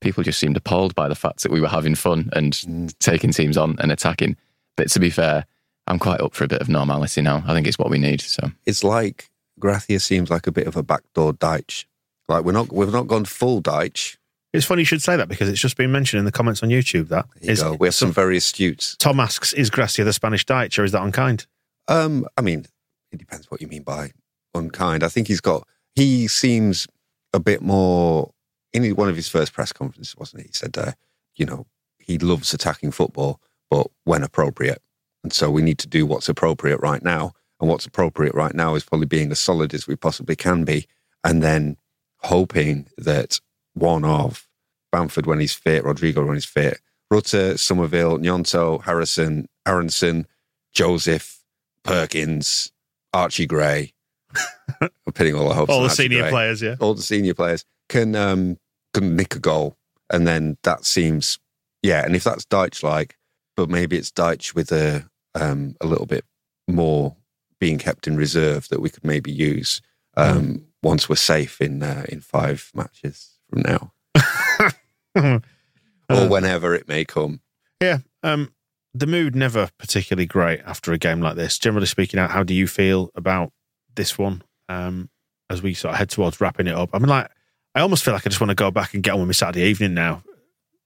people 0.00 0.24
just 0.24 0.38
seemed 0.40 0.56
appalled 0.56 0.94
by 0.96 1.08
the 1.08 1.14
fact 1.14 1.42
that 1.42 1.52
we 1.52 1.60
were 1.60 1.68
having 1.68 1.94
fun 1.94 2.30
and 2.32 2.52
Mm. 2.54 2.98
taking 2.98 3.30
teams 3.30 3.56
on 3.56 3.76
and 3.78 3.92
attacking. 3.92 4.36
But 4.76 4.88
to 4.90 4.98
be 5.00 5.10
fair, 5.10 5.46
I'm 5.86 6.00
quite 6.00 6.20
up 6.20 6.34
for 6.34 6.42
a 6.44 6.48
bit 6.48 6.60
of 6.60 6.68
normality 6.68 7.20
now. 7.22 7.44
I 7.46 7.54
think 7.54 7.68
it's 7.68 7.78
what 7.78 7.90
we 7.90 7.98
need. 7.98 8.20
So 8.20 8.50
it's 8.66 8.82
like 8.82 9.30
Gracia 9.60 10.00
seems 10.00 10.30
like 10.30 10.48
a 10.48 10.52
bit 10.52 10.66
of 10.66 10.76
a 10.76 10.82
backdoor 10.82 11.34
Dyche. 11.34 11.84
Like 12.28 12.44
we're 12.44 12.52
not, 12.52 12.72
we've 12.72 12.92
not 12.92 13.06
gone 13.06 13.24
full 13.26 13.62
Dyche. 13.62 14.16
It's 14.54 14.64
funny 14.64 14.82
you 14.82 14.86
should 14.86 15.02
say 15.02 15.16
that 15.16 15.28
because 15.28 15.48
it's 15.48 15.60
just 15.60 15.76
been 15.76 15.90
mentioned 15.90 16.20
in 16.20 16.24
the 16.24 16.32
comments 16.32 16.62
on 16.62 16.68
YouTube. 16.68 17.08
That 17.08 17.26
you 17.40 17.50
is 17.50 17.62
go. 17.62 17.74
We 17.74 17.88
have 17.88 17.94
some 17.94 18.12
very 18.12 18.36
astute. 18.36 18.94
Tom 18.98 19.18
asks, 19.18 19.52
"Is 19.52 19.68
Gracia 19.68 20.04
the 20.04 20.12
Spanish 20.12 20.46
Dyche, 20.46 20.78
or 20.78 20.84
is 20.84 20.92
that 20.92 21.02
unkind?" 21.02 21.46
Um, 21.88 22.26
I 22.38 22.40
mean, 22.40 22.66
it 23.10 23.18
depends 23.18 23.50
what 23.50 23.60
you 23.60 23.66
mean 23.66 23.82
by 23.82 24.12
unkind. 24.54 25.02
I 25.02 25.08
think 25.08 25.26
he's 25.26 25.40
got. 25.40 25.66
He 25.94 26.28
seems 26.28 26.86
a 27.32 27.40
bit 27.40 27.62
more. 27.62 28.32
In 28.72 28.88
one 28.96 29.08
of 29.08 29.16
his 29.16 29.28
first 29.28 29.52
press 29.52 29.72
conferences, 29.72 30.16
wasn't 30.16 30.42
he? 30.42 30.48
He 30.48 30.52
said, 30.54 30.78
uh, 30.78 30.92
"You 31.36 31.46
know, 31.46 31.66
he 31.98 32.18
loves 32.18 32.54
attacking 32.54 32.92
football, 32.92 33.40
but 33.70 33.88
when 34.04 34.22
appropriate. 34.22 34.80
And 35.24 35.32
so 35.32 35.50
we 35.50 35.62
need 35.62 35.78
to 35.78 35.88
do 35.88 36.06
what's 36.06 36.28
appropriate 36.28 36.78
right 36.80 37.02
now. 37.02 37.32
And 37.60 37.68
what's 37.68 37.86
appropriate 37.86 38.34
right 38.34 38.54
now 38.54 38.74
is 38.74 38.84
probably 38.84 39.06
being 39.06 39.30
as 39.32 39.40
solid 39.40 39.72
as 39.74 39.86
we 39.86 39.96
possibly 39.96 40.36
can 40.36 40.64
be. 40.64 40.86
And 41.24 41.42
then 41.42 41.76
hoping 42.18 42.88
that 42.98 43.40
one 43.74 44.04
of 44.04 44.46
Bamford 44.92 45.26
when 45.26 45.40
he's 45.40 45.52
fit, 45.54 45.84
Rodrigo 45.84 46.24
when 46.24 46.34
he's 46.36 46.44
fit, 46.44 46.80
Rutter, 47.10 47.56
Summerville, 47.58 48.18
Gnonto, 48.18 48.82
Harrison, 48.84 49.48
Aaronson, 49.66 50.26
Joseph, 50.72 51.40
Perkins, 51.84 52.72
Archie 53.12 53.46
Gray. 53.46 53.92
I'm 54.80 54.90
pinning 55.14 55.34
all 55.34 55.48
the 55.48 55.54
hopes 55.54 55.70
All 55.70 55.82
the 55.82 55.90
senior 55.90 56.22
Gray. 56.22 56.30
players, 56.30 56.62
yeah. 56.62 56.76
All 56.80 56.94
the 56.94 57.02
senior 57.02 57.34
players 57.34 57.64
can 57.88 58.16
um, 58.16 58.58
can 58.92 59.14
nick 59.16 59.36
a 59.36 59.38
goal, 59.38 59.76
and 60.12 60.26
then 60.26 60.56
that 60.64 60.84
seems 60.84 61.38
yeah. 61.82 62.04
And 62.04 62.16
if 62.16 62.24
that's 62.24 62.44
Dyche 62.46 62.82
like, 62.82 63.16
but 63.56 63.68
maybe 63.68 63.96
it's 63.96 64.10
Dyche 64.10 64.54
with 64.54 64.72
a 64.72 65.08
um, 65.34 65.76
a 65.80 65.86
little 65.86 66.06
bit 66.06 66.24
more 66.66 67.16
being 67.60 67.78
kept 67.78 68.06
in 68.08 68.16
reserve 68.16 68.68
that 68.68 68.80
we 68.80 68.90
could 68.90 69.04
maybe 69.04 69.30
use 69.30 69.80
um, 70.16 70.38
Mm. 70.42 70.62
once 70.82 71.08
we're 71.08 71.16
safe 71.16 71.60
in 71.60 71.82
uh, 71.82 72.04
in 72.08 72.20
five 72.20 72.70
matches 72.74 73.33
from 73.54 73.62
now, 73.62 73.92
Uh, 75.16 75.38
or 76.10 76.28
whenever 76.28 76.74
it 76.74 76.86
may 76.86 77.04
come. 77.04 77.40
Yeah. 77.80 77.98
Um, 78.22 78.52
the 78.92 79.06
mood 79.06 79.34
never 79.34 79.70
particularly 79.78 80.26
great 80.26 80.60
after 80.66 80.92
a 80.92 80.98
game 80.98 81.20
like 81.20 81.36
this. 81.36 81.56
Generally 81.58 81.86
speaking, 81.86 82.18
how 82.20 82.28
how 82.28 82.42
do 82.42 82.52
you 82.52 82.66
feel 82.66 83.10
about 83.14 83.52
this 83.94 84.18
one 84.18 84.42
um, 84.68 85.08
as 85.48 85.62
we 85.62 85.72
sort 85.72 85.92
of 85.94 85.98
head 85.98 86.10
towards 86.10 86.40
wrapping 86.42 86.66
it 86.66 86.74
up? 86.74 86.90
I 86.92 86.98
mean, 86.98 87.08
like, 87.08 87.30
I 87.74 87.80
almost 87.80 88.04
feel 88.04 88.12
like 88.12 88.26
I 88.26 88.28
just 88.28 88.40
want 88.40 88.50
to 88.50 88.54
go 88.54 88.70
back 88.70 88.92
and 88.92 89.02
get 89.02 89.12
on 89.14 89.20
with 89.20 89.28
my 89.28 89.32
Saturday 89.32 89.64
evening 89.66 89.94
now. 89.94 90.22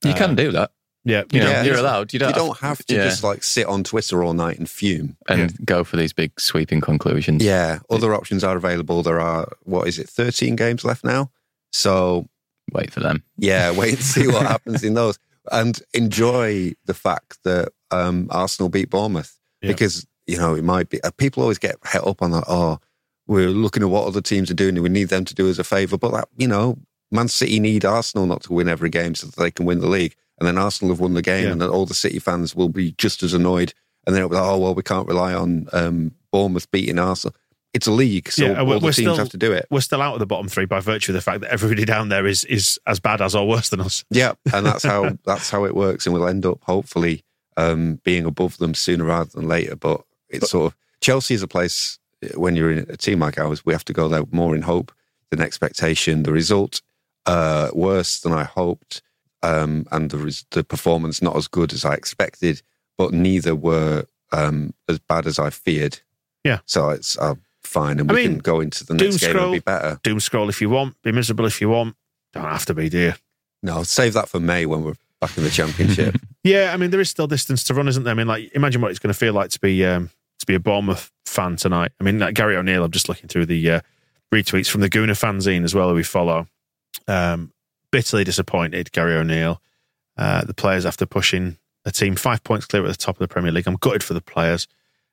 You 0.04 0.12
Uh, 0.12 0.16
can 0.16 0.37
do 0.37 0.52
that. 0.52 0.70
Yeah. 1.04 1.24
You 1.33 1.40
know, 1.40 1.50
Yeah, 1.50 1.62
you're 1.64 1.78
allowed. 1.78 2.12
You 2.12 2.18
don't, 2.20 2.28
you 2.28 2.35
don't 2.37 2.59
have 2.59 2.85
to 2.87 2.94
yeah. 2.94 3.04
just 3.04 3.24
like 3.24 3.42
sit 3.42 3.66
on 3.66 3.83
Twitter 3.83 4.22
all 4.22 4.35
night 4.35 4.59
and 4.59 4.68
fume. 4.70 5.16
and 5.28 5.52
go 5.66 5.83
for 5.85 5.96
these 5.96 6.12
big 6.12 6.38
sweeping 6.38 6.81
conclusions. 6.81 7.42
Yeah, 7.42 7.81
other 7.90 8.14
options 8.14 8.44
are 8.44 8.57
available. 8.57 9.02
There 9.02 9.20
are 9.20 9.48
what 9.64 9.88
is 9.88 9.98
it, 9.98 10.09
thirteen 10.09 10.54
games 10.54 10.85
left 10.85 11.02
now. 11.02 11.31
So 11.72 12.28
Wait 12.72 12.92
for 12.92 13.00
them. 13.00 13.22
yeah, 13.37 13.70
wait 13.76 13.94
and 13.94 14.02
see 14.02 14.26
what 14.28 14.46
happens 14.46 14.83
in 14.85 14.94
those, 14.94 15.18
and 15.52 15.81
enjoy 15.94 16.72
the 16.87 16.94
fact 16.94 17.38
that 17.44 17.70
um, 17.90 18.28
Arsenal 18.31 18.68
beat 18.68 18.90
Bournemouth 18.90 19.38
Yeah. 19.62 19.68
because 19.72 20.07
you 20.26 20.37
know 20.38 20.54
it 20.54 20.64
might 20.64 20.88
be. 20.90 21.02
Uh, 21.02 21.11
people 21.16 21.42
always 21.42 21.59
get 21.59 21.76
het 21.85 22.07
up 22.07 22.22
on 22.22 22.31
that. 22.33 22.44
Oh, 22.48 22.78
we're 23.26 23.50
looking 23.50 23.83
at 23.83 23.88
what 23.90 24.07
other 24.07 24.20
teams 24.20 24.50
are 24.50 24.54
doing, 24.54 24.76
and 24.76 24.83
we 24.83 24.88
need 24.88 25.09
them 25.09 25.24
to 25.24 25.35
do 25.35 25.48
us 25.50 25.59
a 25.59 25.64
favour. 25.64 25.98
But 25.98 26.12
that, 26.12 26.28
you 26.37 26.48
know, 26.48 26.78
Man 27.11 27.28
City 27.28 27.61
need 27.61 27.85
Arsenal 27.85 28.26
not 28.26 28.42
to 28.44 28.52
win 28.52 28.68
every 28.68 28.90
game 28.90 29.14
so 29.14 29.26
that 29.26 29.37
they 29.37 29.50
can 29.50 29.66
win 29.66 29.81
the 29.81 29.88
league, 29.88 30.14
and 30.38 30.46
then 30.46 30.59
Arsenal 30.59 30.92
have 30.94 31.00
won 31.00 31.14
the 31.14 31.22
game, 31.22 31.44
Yeah. 31.44 31.52
and 31.52 31.61
then 31.62 31.70
all 31.70 31.87
the 31.87 31.94
City 31.94 32.18
fans 32.18 32.54
will 32.54 32.68
be 32.68 32.92
just 32.98 33.22
as 33.22 33.33
annoyed. 33.35 33.72
And 34.07 34.14
then 34.14 34.22
it'll 34.22 34.31
be 34.31 34.37
like, 34.37 34.44
oh 34.46 34.59
well, 34.59 34.74
we 34.74 34.83
can't 34.83 35.07
rely 35.09 35.35
on 35.35 35.66
um, 35.72 36.12
Bournemouth 36.33 36.70
beating 36.70 36.98
Arsenal. 36.98 37.35
It's 37.74 37.87
a 37.87 37.92
league, 37.92 38.31
so 38.33 38.46
Yeah, 38.46 38.61
all 38.61 38.66
the 38.66 38.81
teams 38.81 38.96
still- 38.96 39.16
have 39.16 39.28
to 39.31 39.37
do 39.37 39.52
it. 39.52 39.66
We're 39.70 39.83
still 39.83 40.00
out 40.00 40.14
of 40.14 40.20
the 40.20 40.26
bottom 40.26 40.48
three 40.48 40.64
by 40.64 40.81
virtue 40.81 41.12
of 41.12 41.14
the 41.14 41.20
fact 41.20 41.42
that 41.42 41.50
everybody 41.52 41.85
down 41.85 42.09
there 42.09 42.26
is 42.26 42.44
is 42.44 42.78
as 42.87 42.98
bad 42.98 43.20
as 43.20 43.35
or 43.35 43.46
worse 43.46 43.68
than 43.68 43.81
us. 43.81 44.04
Yeah, 44.11 44.33
and 44.52 44.64
that's 44.66 44.85
how 44.85 45.18
that's 45.26 45.50
how 45.50 45.64
it 45.64 45.74
works, 45.76 46.07
and 46.07 46.14
we'll 46.14 46.26
end 46.28 46.46
up 46.46 46.59
hopefully 46.62 47.24
um, 47.57 48.00
being 48.04 48.24
above 48.24 48.57
them 48.59 48.74
sooner 48.74 49.04
rather 49.04 49.31
than 49.31 49.46
later. 49.48 49.76
But 49.76 50.02
it's 50.31 50.50
sort 50.50 50.72
of 50.72 50.76
Chelsea 51.00 51.35
is 51.35 51.42
a 51.42 51.48
place 51.48 51.98
uh, 52.24 52.38
when 52.40 52.57
you're 52.57 52.72
in 52.72 52.87
a 52.88 52.96
team 52.96 53.20
like 53.20 53.38
ours, 53.38 53.64
we 53.66 53.72
have 53.74 53.85
to 53.87 53.92
go 53.92 54.09
there 54.09 54.24
more 54.33 54.57
in 54.57 54.62
hope 54.62 54.90
than 55.31 55.40
expectation. 55.42 56.22
The 56.22 56.33
result 56.33 56.81
uh, 57.26 57.68
worse 57.74 58.18
than 58.20 58.33
I 58.33 58.44
hoped, 58.44 59.02
um, 59.42 59.87
and 59.92 60.11
the 60.11 60.16
res- 60.18 60.46
the 60.52 60.64
performance 60.64 61.20
not 61.20 61.37
as 61.37 61.48
good 61.48 61.74
as 61.74 61.85
I 61.85 61.92
expected, 61.94 62.62
but 62.96 63.12
neither 63.12 63.54
were 63.54 64.07
um, 64.33 64.72
as 64.88 64.98
bad 64.98 65.26
as 65.26 65.38
I 65.38 65.50
feared. 65.50 66.00
Yeah. 66.44 66.61
so 66.64 66.88
it's 66.90 67.18
uh, 67.18 67.35
fine, 67.68 68.00
and 68.00 68.11
I 68.11 68.14
we 68.14 68.22
mean, 68.22 68.31
can 68.33 68.38
go 68.38 68.61
into 68.61 68.85
the 68.85 68.94
doom 68.96 69.11
next 69.11 69.20
game 69.20 69.31
and 69.31 69.38
scroll. 69.38 69.52
be 69.52 69.59
better. 69.61 70.00
Doom 70.02 70.20
scroll 70.20 70.48
if 70.48 70.61
you 70.61 70.70
want, 70.70 71.00
be 71.02 71.12
miserable 71.12 71.46
if 71.46 71.61
you 71.61 71.68
want. 71.68 71.94
Don't 72.33 72.44
have 72.44 72.66
to 72.66 72.74
be, 72.74 72.88
do 72.88 72.98
you? 72.98 73.12
No, 73.62 73.83
save 73.83 74.14
that 74.14 74.28
for 74.28 74.40
May 74.40 74.66
when 74.66 74.85
we're 74.85 74.94
back 75.20 75.37
in 75.38 75.44
the 75.44 75.50
championship. 75.50 76.16
Yeah, 76.44 76.70
I 76.72 76.76
mean 76.78 76.90
there 76.90 77.00
is 77.00 77.11
still 77.11 77.26
distance 77.26 77.62
to 77.64 77.74
run, 77.74 77.88
isn't 77.88 78.04
there? 78.04 78.12
I 78.12 78.14
mean, 78.14 78.28
like 78.28 78.50
imagine 78.54 78.81
what 78.81 78.90
it's 78.90 79.00
going 79.00 79.12
to 79.12 79.18
feel 79.18 79.35
like 79.35 79.50
to 79.50 79.61
be 79.61 79.85
um, 79.85 80.09
to 80.38 80.46
be 80.46 80.54
a 80.54 80.61
Bournemouth 80.61 81.11
fan 81.26 81.57
tonight. 81.57 81.90
I 82.00 82.04
mean, 82.04 82.20
like 82.20 82.35
Gary 82.35 82.57
O'Neil. 82.57 82.85
I'm 82.85 82.90
just 82.90 83.09
looking 83.09 83.28
through 83.28 83.46
the 83.46 83.70
uh, 83.70 83.81
retweets 84.33 84.68
from 84.70 84.81
the 84.81 84.88
Gooner 84.88 85.11
fanzine 85.11 85.64
as 85.64 85.74
well, 85.74 85.88
who 85.90 85.94
we 85.96 86.04
follow. 86.04 86.46
Um, 87.07 87.52
bitterly 87.90 88.24
disappointed, 88.24 88.92
Gary 88.92 89.14
O'Neil. 89.14 89.61
Uh, 90.16 90.44
the 90.44 90.54
players 90.54 90.87
after 90.87 91.04
pushing 91.07 91.59
a 91.85 91.90
team 91.90 92.16
five 92.16 92.42
points 92.44 92.66
clear 92.66 92.85
at 92.85 92.88
the 92.88 92.96
top 92.96 93.16
of 93.16 93.20
the 93.20 93.28
Premier 93.28 93.52
League. 93.52 93.66
I'm 93.66 93.76
gutted 93.76 94.02
for 94.04 94.14
the 94.14 94.20
players, 94.22 94.66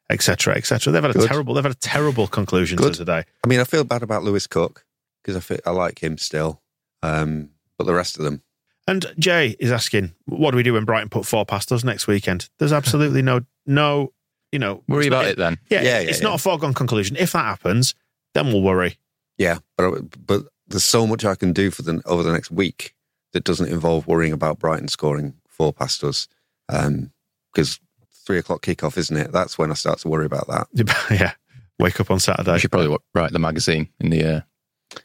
etc., 0.09 0.55
etc. 0.55 0.91
They've 0.93 1.01
had 1.03 1.15
a 1.15 1.19
Good. 1.19 1.27
terrible. 1.27 1.53
They've 1.53 1.63
had 1.63 1.73
a 1.73 1.75
terrible 1.79 2.27
conclusion 2.27 2.77
Good. 2.77 2.93
to 2.93 2.99
today. 2.99 3.23
I 3.43 3.47
mean, 3.47 3.59
I 3.59 3.63
feel 3.63 3.83
bad 3.83 4.03
about 4.03 4.23
Lewis 4.23 4.47
Cook 4.47 4.85
because 5.23 5.35
I 5.35 5.39
feel, 5.39 5.59
I 5.65 5.71
like 5.71 6.03
him 6.03 6.17
still, 6.17 6.61
um, 7.03 7.49
but 7.77 7.85
the 7.85 7.93
rest 7.93 8.17
of 8.17 8.23
them, 8.23 8.41
And 8.87 9.05
Jay 9.17 9.55
is 9.59 9.71
asking, 9.71 10.13
what 10.25 10.51
do 10.51 10.57
we 10.57 10.63
do 10.63 10.73
when 10.73 10.85
Brighton 10.85 11.09
put 11.09 11.25
four 11.25 11.45
past 11.45 11.71
us 11.71 11.83
next 11.83 12.05
weekend? 12.07 12.49
There's 12.59 12.71
absolutely 12.73 13.21
no, 13.23 13.41
no, 13.65 14.13
you 14.51 14.59
know, 14.59 14.83
Worry 14.87 15.07
about 15.07 15.25
it 15.25 15.37
then. 15.37 15.57
Yeah, 15.69 15.81
Yeah, 15.81 15.99
it's 15.99 16.19
yeah, 16.19 16.27
not 16.27 16.35
a 16.35 16.41
foregone 16.43 16.73
conclusion. 16.75 17.15
If 17.17 17.31
that 17.31 17.45
happens, 17.45 17.95
then 18.35 18.47
we'll 18.47 18.61
worry. 18.61 18.97
yeah. 19.37 19.57
But 19.77 20.25
but 20.27 20.43
there's 20.67 20.83
so 20.83 21.05
much 21.07 21.25
I 21.25 21.35
can 21.35 21.51
do 21.53 21.71
for 21.71 21.81
the 21.81 22.01
over 22.05 22.21
the 22.23 22.31
next 22.31 22.51
week 22.51 22.93
that 23.33 23.43
doesn't 23.43 23.67
involve 23.69 24.07
worrying 24.07 24.31
about 24.33 24.59
Brighton 24.59 24.87
scoring 24.87 25.33
four 25.47 25.73
past 25.73 26.03
us, 26.03 26.27
because 26.67 27.79
three 28.25 28.37
o'clock 28.39 28.61
kickoff, 28.61 28.97
isn't 28.97 29.15
it? 29.17 29.31
That's 29.31 29.57
when 29.57 29.71
I 29.71 29.75
start 29.75 29.99
to 29.99 30.07
worry 30.09 30.25
about 30.25 30.47
that. 30.47 30.67
yeah, 31.11 31.33
wake 31.79 31.99
up 31.99 32.09
on 32.11 32.19
Saturday. 32.19 32.51
I 32.51 32.57
should 32.57 32.71
probably 32.71 32.97
write 33.13 33.31
the 33.31 33.39
magazine 33.39 33.89
in 33.99 34.09
the 34.09 34.23
uh, 34.23 34.41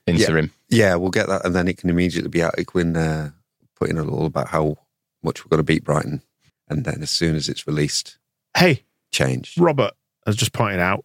interim. 0.07 0.53
Yeah, 0.69 0.95
we'll 0.97 1.11
get 1.11 1.29
that, 1.29 1.45
and 1.45 1.55
then 1.55 1.69
it 1.69 1.77
can 1.79 1.91
immediately 1.91 2.31
be 2.31 2.43
out. 2.43 2.59
It 2.59 2.67
can 2.67 2.97
uh, 2.97 3.31
put 3.77 3.91
in 3.91 3.99
a 3.99 4.03
little 4.03 4.27
about 4.27 4.49
how 4.49 4.77
much 5.23 5.45
we're 5.45 5.49
going 5.51 5.59
to 5.59 5.65
beat 5.65 5.85
Brighton, 5.85 6.23
and 6.69 6.85
then 6.85 7.03
as 7.03 7.11
soon 7.11 7.35
as 7.37 7.49
it's 7.49 7.67
released, 7.67 8.19
Hey, 8.57 8.85
change. 9.13 9.55
Robert 9.59 9.93
has 10.27 10.37
just 10.37 10.53
pointed 10.53 10.81
out. 10.81 11.05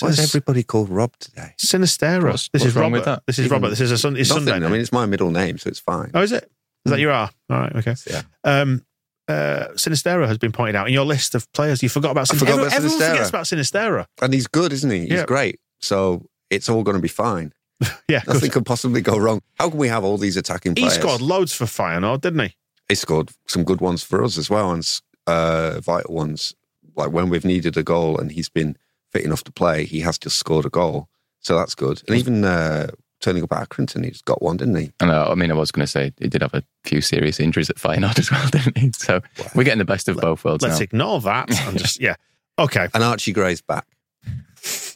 Why 0.00 0.08
is 0.08 0.18
everybody 0.18 0.62
called 0.62 0.90
Rob 0.90 1.16
today? 1.18 1.54
Sinisterra. 1.58 2.24
What's- 2.24 2.50
this 2.50 2.60
what's 2.60 2.64
is 2.66 2.74
wrong 2.76 2.92
Robert. 2.92 2.96
with 2.98 3.04
that? 3.06 3.22
This 3.26 3.38
is 3.38 3.50
Robert. 3.50 3.70
This 3.70 3.80
is 3.80 3.90
a 3.90 3.96
sun, 3.98 4.16
it's 4.16 4.28
Nothing. 4.28 4.46
Sunday. 4.46 4.66
I 4.66 4.70
mean, 4.70 4.80
it's 4.82 4.92
my 4.92 5.06
middle 5.06 5.30
name, 5.30 5.56
so 5.56 5.68
it's 5.68 5.78
fine. 5.78 6.10
oh, 6.12 6.20
is 6.20 6.32
it? 6.32 6.50
Is 6.84 6.90
that 6.92 7.00
your 7.00 7.12
R? 7.12 7.30
All 7.50 7.56
right. 7.58 7.74
Okay. 7.76 7.94
Yeah. 8.06 8.22
Um, 8.44 8.84
uh, 9.28 9.68
Sinisterra 9.74 10.26
has 10.28 10.38
been 10.38 10.52
pointed 10.52 10.76
out 10.76 10.86
in 10.88 10.94
your 10.94 11.04
list 11.04 11.34
of 11.34 11.50
players. 11.52 11.82
You 11.82 11.88
forgot 11.88 12.12
about. 12.12 12.30
I 12.32 12.36
forgot 12.36 12.52
Everyone, 12.52 12.66
about 12.68 12.76
everyone 12.76 12.98
Sinisterra. 13.00 13.10
forgets 13.10 13.28
about 13.30 13.44
Sinisterra. 13.46 14.06
And 14.22 14.32
he's 14.34 14.46
good, 14.46 14.72
isn't 14.72 14.90
he? 14.90 15.00
He's 15.00 15.10
Yeah. 15.10 15.24
great. 15.26 15.60
So 15.80 16.26
it's 16.50 16.68
all 16.68 16.82
going 16.82 16.96
to 16.96 17.02
be 17.02 17.08
fine. 17.08 17.52
Yeah, 18.08 18.22
Nothing 18.26 18.40
good. 18.42 18.52
could 18.52 18.66
possibly 18.66 19.00
go 19.02 19.18
wrong. 19.18 19.40
How 19.58 19.68
can 19.68 19.78
we 19.78 19.88
have 19.88 20.04
all 20.04 20.16
these 20.16 20.36
attacking 20.36 20.76
players? 20.76 20.94
he 20.94 21.00
scored 21.00 21.20
loads 21.20 21.52
for 21.52 21.64
Feyenoord, 21.64 22.20
didn't 22.22 22.40
he? 22.40 22.56
He 22.88 22.94
scored 22.94 23.30
some 23.48 23.64
good 23.64 23.80
ones 23.80 24.02
for 24.04 24.22
us 24.24 24.38
as 24.38 24.48
well, 24.48 24.72
and 24.72 25.00
uh, 25.26 25.80
vital 25.80 26.14
ones. 26.14 26.54
Like 26.94 27.10
when 27.10 27.28
we've 27.28 27.44
needed 27.44 27.76
a 27.76 27.82
goal 27.82 28.16
and 28.18 28.30
he's 28.32 28.48
been 28.48 28.76
fit 29.12 29.24
enough 29.24 29.42
to 29.44 29.52
play, 29.52 29.84
he 29.84 30.00
has 30.00 30.18
just 30.18 30.38
scored 30.38 30.64
a 30.64 30.70
goal. 30.70 31.08
So 31.40 31.56
that's 31.58 31.74
good. 31.74 32.00
And 32.08 32.16
even 32.16 32.44
uh, 32.44 32.88
turning 33.26 33.42
up 33.42 33.52
at 33.52 33.68
Accrington, 33.68 34.04
he's 34.04 34.22
got 34.22 34.40
one, 34.40 34.56
didn't 34.56 34.76
he? 34.76 34.92
And 35.00 35.10
uh, 35.10 35.28
I 35.30 35.34
mean, 35.34 35.50
I 35.50 35.54
was 35.54 35.70
going 35.72 35.84
to 35.84 35.90
say 35.90 36.12
he 36.18 36.28
did 36.28 36.42
have 36.42 36.54
a 36.54 36.62
few 36.84 37.00
serious 37.00 37.40
injuries 37.40 37.68
at 37.68 37.76
Feyenoord 37.76 38.18
as 38.20 38.30
well, 38.30 38.48
didn't 38.48 38.78
he? 38.78 38.92
So 38.92 39.20
we're 39.54 39.64
getting 39.64 39.78
the 39.78 39.84
best 39.84 40.08
of 40.08 40.16
both 40.18 40.44
worlds 40.44 40.62
Let's 40.62 40.78
now. 40.78 40.84
ignore 40.84 41.20
that 41.22 41.50
and 41.68 41.78
just 41.78 42.00
yeah. 42.00 42.14
Okay, 42.58 42.88
And 42.94 43.02
Archie 43.02 43.32
Gray's 43.32 43.60
back. 43.60 43.86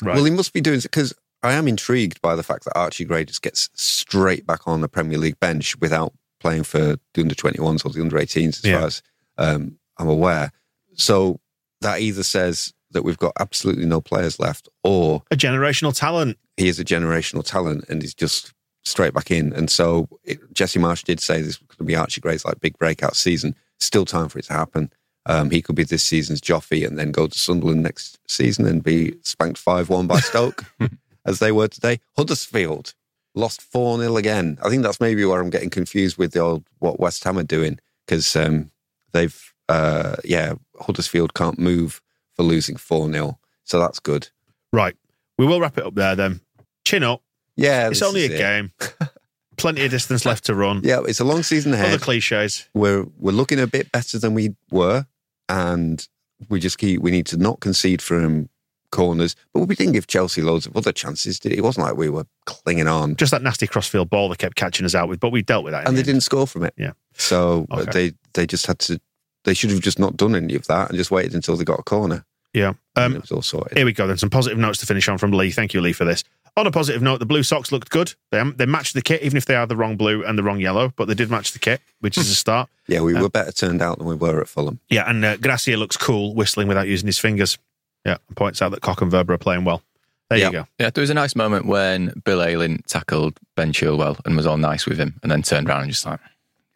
right. 0.02 0.14
Well, 0.14 0.24
he 0.24 0.30
must 0.30 0.52
be 0.52 0.60
doing 0.60 0.78
it 0.78 0.82
because 0.84 1.12
I 1.42 1.52
am 1.52 1.68
intrigued 1.68 2.20
by 2.22 2.34
the 2.36 2.42
fact 2.42 2.64
that 2.64 2.76
Archie 2.76 3.04
Gray 3.04 3.24
just 3.24 3.42
gets 3.42 3.68
straight 3.74 4.46
back 4.46 4.66
on 4.66 4.80
the 4.80 4.88
Premier 4.88 5.18
League 5.18 5.38
bench 5.40 5.76
without 5.78 6.12
playing 6.40 6.62
for 6.64 6.96
the 7.14 7.20
under 7.20 7.34
21s 7.34 7.84
or 7.84 7.90
the 7.90 8.00
under 8.00 8.16
18s, 8.16 8.58
as 8.58 8.64
Yeah. 8.64 8.78
far 8.78 8.86
as 8.86 9.02
um, 9.38 9.78
I'm 9.98 10.08
aware. 10.08 10.52
So 10.94 11.40
that 11.83 12.00
either 12.00 12.22
says 12.22 12.72
that 12.92 13.02
we've 13.02 13.18
got 13.18 13.32
absolutely 13.38 13.86
no 13.86 14.00
players 14.00 14.38
left, 14.38 14.68
or 14.84 15.22
a 15.30 15.36
generational 15.36 15.96
talent. 15.96 16.38
he 16.56 16.68
is 16.68 16.78
a 16.80 16.84
generational 16.84 17.44
talent 17.44 17.84
and 17.88 18.02
he's 18.02 18.14
just 18.14 18.52
straight 18.84 19.14
back 19.14 19.30
in. 19.30 19.52
And 19.52 19.70
so 19.70 20.08
it, 20.24 20.38
Jesse 20.52 20.78
Marsch 20.78 21.04
did 21.04 21.20
say 21.20 21.42
this 21.42 21.58
to 21.76 21.84
be 21.84 21.96
Archie 21.96 22.20
Gray's 22.20 22.44
like 22.44 22.60
big 22.60 22.78
breakout 22.78 23.16
season. 23.16 23.54
Still 23.78 24.04
time 24.04 24.28
for 24.28 24.38
it 24.38 24.46
to 24.46 24.52
happen. 24.52 24.92
Um, 25.26 25.50
he 25.50 25.60
could 25.62 25.76
be 25.76 25.84
this 25.84 26.02
season's 26.02 26.40
Joffy 26.40 26.86
and 26.86 26.98
then 26.98 27.12
go 27.12 27.26
to 27.26 27.38
Sunderland 27.38 27.82
next 27.82 28.18
season 28.26 28.66
and 28.66 28.82
be 28.82 29.14
spanked 29.22 29.58
5 29.58 29.88
1 29.88 30.06
by 30.06 30.18
Stoke, 30.20 30.64
as 31.26 31.38
they 31.38 31.52
were 31.52 31.68
today. 31.68 32.00
Huddersfield 32.16 32.94
lost 33.34 33.60
4 33.62 33.98
0 33.98 34.16
again. 34.16 34.58
I 34.62 34.70
think 34.70 34.82
that's 34.82 35.00
maybe 35.00 35.24
where 35.24 35.40
I'm 35.40 35.50
getting 35.50 35.70
confused 35.70 36.16
with 36.16 36.32
the 36.32 36.40
old 36.40 36.64
what 36.78 36.98
West 36.98 37.22
Ham 37.24 37.38
are 37.38 37.44
doing 37.44 37.78
because 38.06 38.34
um, 38.34 38.70
they've, 39.12 39.52
uh, 39.68 40.16
yeah, 40.24 40.54
Huddersfield 40.80 41.34
can't 41.34 41.58
move 41.58 42.00
for 42.40 42.44
losing 42.46 42.76
4 42.76 43.12
0. 43.12 43.38
So 43.64 43.78
that's 43.78 44.00
good. 44.00 44.28
Right. 44.72 44.96
We 45.36 45.46
will 45.46 45.60
wrap 45.60 45.76
it 45.78 45.84
up 45.84 45.94
there 45.94 46.16
then. 46.16 46.40
Chin 46.86 47.02
up. 47.02 47.22
Yeah, 47.56 47.88
It's 47.90 48.00
only 48.02 48.22
a 48.22 48.30
it. 48.34 48.38
game. 48.38 48.72
plenty 49.58 49.84
of 49.84 49.90
distance 49.90 50.24
left 50.24 50.44
to 50.44 50.54
run. 50.54 50.80
Yeah, 50.82 51.02
it's 51.06 51.20
a 51.20 51.24
long 51.24 51.42
season 51.42 51.74
ahead. 51.74 51.88
Other 51.88 51.98
cliches. 51.98 52.66
We're 52.72 53.04
we're 53.18 53.32
looking 53.32 53.60
a 53.60 53.66
bit 53.66 53.92
better 53.92 54.18
than 54.18 54.32
we 54.34 54.54
were, 54.70 55.06
and 55.48 56.06
we 56.48 56.60
just 56.60 56.78
keep 56.78 57.02
we 57.02 57.10
need 57.10 57.26
to 57.26 57.36
not 57.36 57.60
concede 57.60 58.00
from 58.00 58.24
um, 58.24 58.48
corners. 58.90 59.36
But 59.52 59.66
we 59.66 59.74
didn't 59.74 59.92
give 59.92 60.06
Chelsea 60.06 60.40
loads 60.40 60.66
of 60.66 60.76
other 60.76 60.92
chances. 60.92 61.38
Did 61.38 61.52
it? 61.52 61.58
it 61.58 61.62
wasn't 61.62 61.86
like 61.86 61.96
we 61.96 62.08
were 62.08 62.24
clinging 62.46 62.88
on, 62.88 63.16
Just 63.16 63.32
that 63.32 63.42
nasty 63.42 63.66
crossfield 63.66 64.08
ball 64.08 64.30
they 64.30 64.36
kept 64.36 64.56
catching 64.56 64.86
us 64.86 64.94
out 64.94 65.08
with, 65.10 65.20
but 65.20 65.30
we 65.30 65.42
dealt 65.42 65.64
with 65.64 65.72
that. 65.72 65.86
and 65.86 65.88
the 65.88 65.92
they 65.92 66.00
end. 66.00 66.06
didn't 66.06 66.22
score 66.22 66.46
from 66.46 66.64
it. 66.64 66.72
Yeah. 66.78 66.92
So 67.14 67.66
Okay. 67.70 67.90
they 67.92 68.12
they 68.32 68.46
just 68.46 68.66
had 68.66 68.78
to. 68.80 68.98
They 69.44 69.54
should 69.54 69.70
have 69.70 69.80
just 69.80 69.98
not 69.98 70.16
done 70.16 70.34
any 70.34 70.54
of 70.54 70.66
that 70.66 70.88
and 70.90 70.98
just 70.98 71.10
waited 71.10 71.34
until 71.34 71.56
they 71.56 71.64
got 71.64 71.78
a 71.80 71.82
corner. 71.82 72.24
Yeah. 72.53 72.73
Um, 72.96 73.15
it 73.17 73.21
was 73.23 73.31
all 73.31 73.42
sorted. 73.42 73.77
Here 73.77 73.87
we 73.87 73.92
go 73.92 74.07
then. 74.07 74.17
Some 74.19 74.31
positive 74.31 74.59
notes 74.59 74.79
to 74.79 74.87
finish 74.87 75.09
on 75.09 75.19
from 75.19 75.31
Lee. 75.33 75.51
Thank 75.51 75.73
you, 75.75 75.81
Lee, 75.81 75.92
for 75.92 76.05
this. 76.05 76.25
On 76.57 76.67
a 76.67 76.71
positive 76.73 77.01
note, 77.01 77.19
the 77.21 77.27
blue 77.27 77.44
socks 77.44 77.71
looked 77.71 77.90
good. 77.90 78.13
They, 78.33 78.42
they 78.57 78.67
matched 78.67 78.94
the 78.94 79.03
kit, 79.03 79.23
even 79.23 79.37
if 79.37 79.46
they 79.46 79.55
are 79.55 79.67
the 79.67 79.77
wrong 79.77 79.96
blue 79.96 80.25
and 80.25 80.37
the 80.37 80.42
wrong 80.42 80.59
yellow, 80.59 80.92
but 80.96 81.07
they 81.07 81.15
did 81.15 81.31
match 81.31 81.53
the 81.53 81.61
kit, 81.61 81.81
which 82.01 82.19
is 82.19 82.29
a 82.29 82.35
start. 82.44 82.69
yeah, 82.88 83.01
we 83.03 83.15
um, 83.15 83.23
were 83.23 83.29
better 83.31 83.53
turned 83.53 83.81
out 83.81 83.98
than 83.98 84.07
we 84.09 84.17
were 84.17 84.40
at 84.40 84.48
Fulham. 84.48 84.81
Yeah, 84.90 85.09
and 85.09 85.25
uh, 85.25 85.37
Gracia 85.37 85.77
looks 85.77 85.96
cool 85.96 86.35
whistling 86.35 86.67
without 86.67 86.88
using 86.88 87.07
his 87.07 87.19
fingers. 87.21 87.57
Yeah, 88.05 88.17
and 88.27 88.37
points 88.37 88.61
out 88.63 88.71
that 88.73 88.81
Koch 88.81 89.01
and 89.01 89.13
Wöber 89.13 89.31
are 89.31 89.38
playing 89.38 89.65
well. 89.65 89.83
There 90.29 90.38
Yeah. 90.38 90.46
you 90.46 90.53
go. 90.53 90.67
Yeah, 90.81 90.90
there 90.90 91.03
was 91.03 91.11
a 91.11 91.15
nice 91.15 91.37
moment 91.37 91.67
when 91.67 92.21
Bill 92.25 92.42
Ayling 92.42 92.83
tackled 92.88 93.38
Ben 93.57 93.73
Chilwell 93.73 94.19
and 94.25 94.37
was 94.37 94.46
all 94.46 94.57
nice 94.59 94.87
with 94.87 94.98
him, 94.98 95.21
and 95.23 95.31
then 95.31 95.42
turned 95.42 95.69
around 95.69 95.83
and 95.83 95.90
just 95.92 96.05
like 96.05 96.19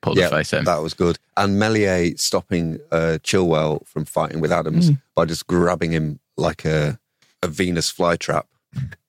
pulled 0.04 0.18
yeah, 0.18 0.28
the 0.28 0.36
face 0.36 0.52
at 0.52 0.60
him. 0.60 0.64
that 0.66 0.82
was 0.82 0.94
good. 0.94 1.18
And 1.36 1.58
Meslier 1.58 2.16
stopping 2.16 2.78
uh, 2.92 3.18
Chilwell 3.22 3.86
from 3.86 4.04
fighting 4.04 4.40
with 4.40 4.52
Adams 4.52 4.88
Hmm. 4.88 4.94
by 5.16 5.24
just 5.24 5.46
grabbing 5.46 5.90
him 5.92 6.20
like 6.36 6.64
a, 6.64 6.98
a 7.42 7.48
Venus 7.48 7.92
flytrap. 7.92 8.44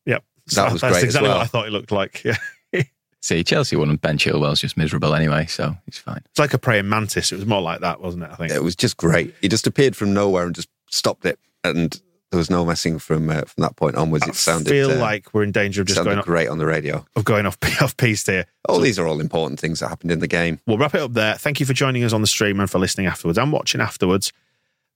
Yep. 0.05 0.23
That 0.55 0.71
was 0.71 0.81
That's 0.81 0.93
great 0.93 0.97
as 0.97 1.03
exactly 1.03 1.29
well. 1.29 1.37
what 1.39 1.43
I 1.43 1.47
thought 1.47 1.67
it 1.67 1.71
looked 1.71 1.91
like. 1.91 2.23
Yeah. 2.23 2.37
See, 3.21 3.43
Chelsea 3.43 3.75
won 3.75 3.89
and 3.89 3.99
Ben 3.99 4.19
Chilwell's 4.19 4.61
just 4.61 4.77
miserable 4.77 5.15
anyway, 5.15 5.47
so 5.47 5.75
he's 5.87 5.97
fine. 5.97 6.21
It's 6.29 6.37
like 6.37 6.53
a 6.53 6.59
praying 6.59 6.87
mantis. 6.87 7.31
It 7.31 7.37
was 7.37 7.47
more 7.47 7.61
like 7.61 7.79
that, 7.81 7.99
wasn't 7.99 8.23
it? 8.25 8.29
I 8.31 8.35
think. 8.35 8.51
It 8.51 8.61
was 8.63 8.75
just 8.75 8.97
great. 8.97 9.33
He 9.41 9.47
just 9.47 9.65
appeared 9.65 9.95
from 9.95 10.13
nowhere 10.13 10.45
and 10.45 10.53
just 10.53 10.69
stopped 10.91 11.25
it, 11.25 11.39
and 11.63 11.99
there 12.31 12.37
was 12.37 12.49
no 12.49 12.65
messing 12.65 12.99
from 12.99 13.29
uh, 13.29 13.41
from 13.41 13.61
that 13.61 13.75
point 13.75 13.95
onwards. 13.95 14.25
I 14.25 14.29
It 14.29 14.35
sounded 14.35 14.69
feel 14.69 14.91
uh, 14.91 14.95
like 14.97 15.33
we're 15.33 15.43
in 15.43 15.51
danger 15.51 15.81
of 15.81 15.87
just 15.87 16.03
going 16.03 16.17
off, 16.19 16.25
great 16.25 16.47
on 16.47 16.57
the 16.57 16.65
radio. 16.65 17.05
of 17.15 17.25
going 17.25 17.45
off 17.45 17.57
off 17.81 17.95
piece 17.97 18.25
here. 18.25 18.45
Oh, 18.67 18.79
these 18.79 18.99
are 18.99 19.07
all 19.07 19.19
important 19.19 19.59
things 19.59 19.79
that 19.79 19.89
happened 19.89 20.11
in 20.11 20.19
the 20.19 20.27
game. 20.27 20.59
We'll 20.65 20.77
wrap 20.77 20.95
it 20.95 21.01
up 21.01 21.13
there. 21.13 21.35
Thank 21.35 21.59
you 21.59 21.65
for 21.65 21.73
joining 21.73 22.03
us 22.03 22.13
on 22.13 22.21
the 22.21 22.27
stream 22.27 22.59
and 22.59 22.69
for 22.69 22.79
listening 22.79 23.07
afterwards 23.07 23.37
and 23.37 23.51
watching 23.51 23.81
afterwards. 23.81 24.33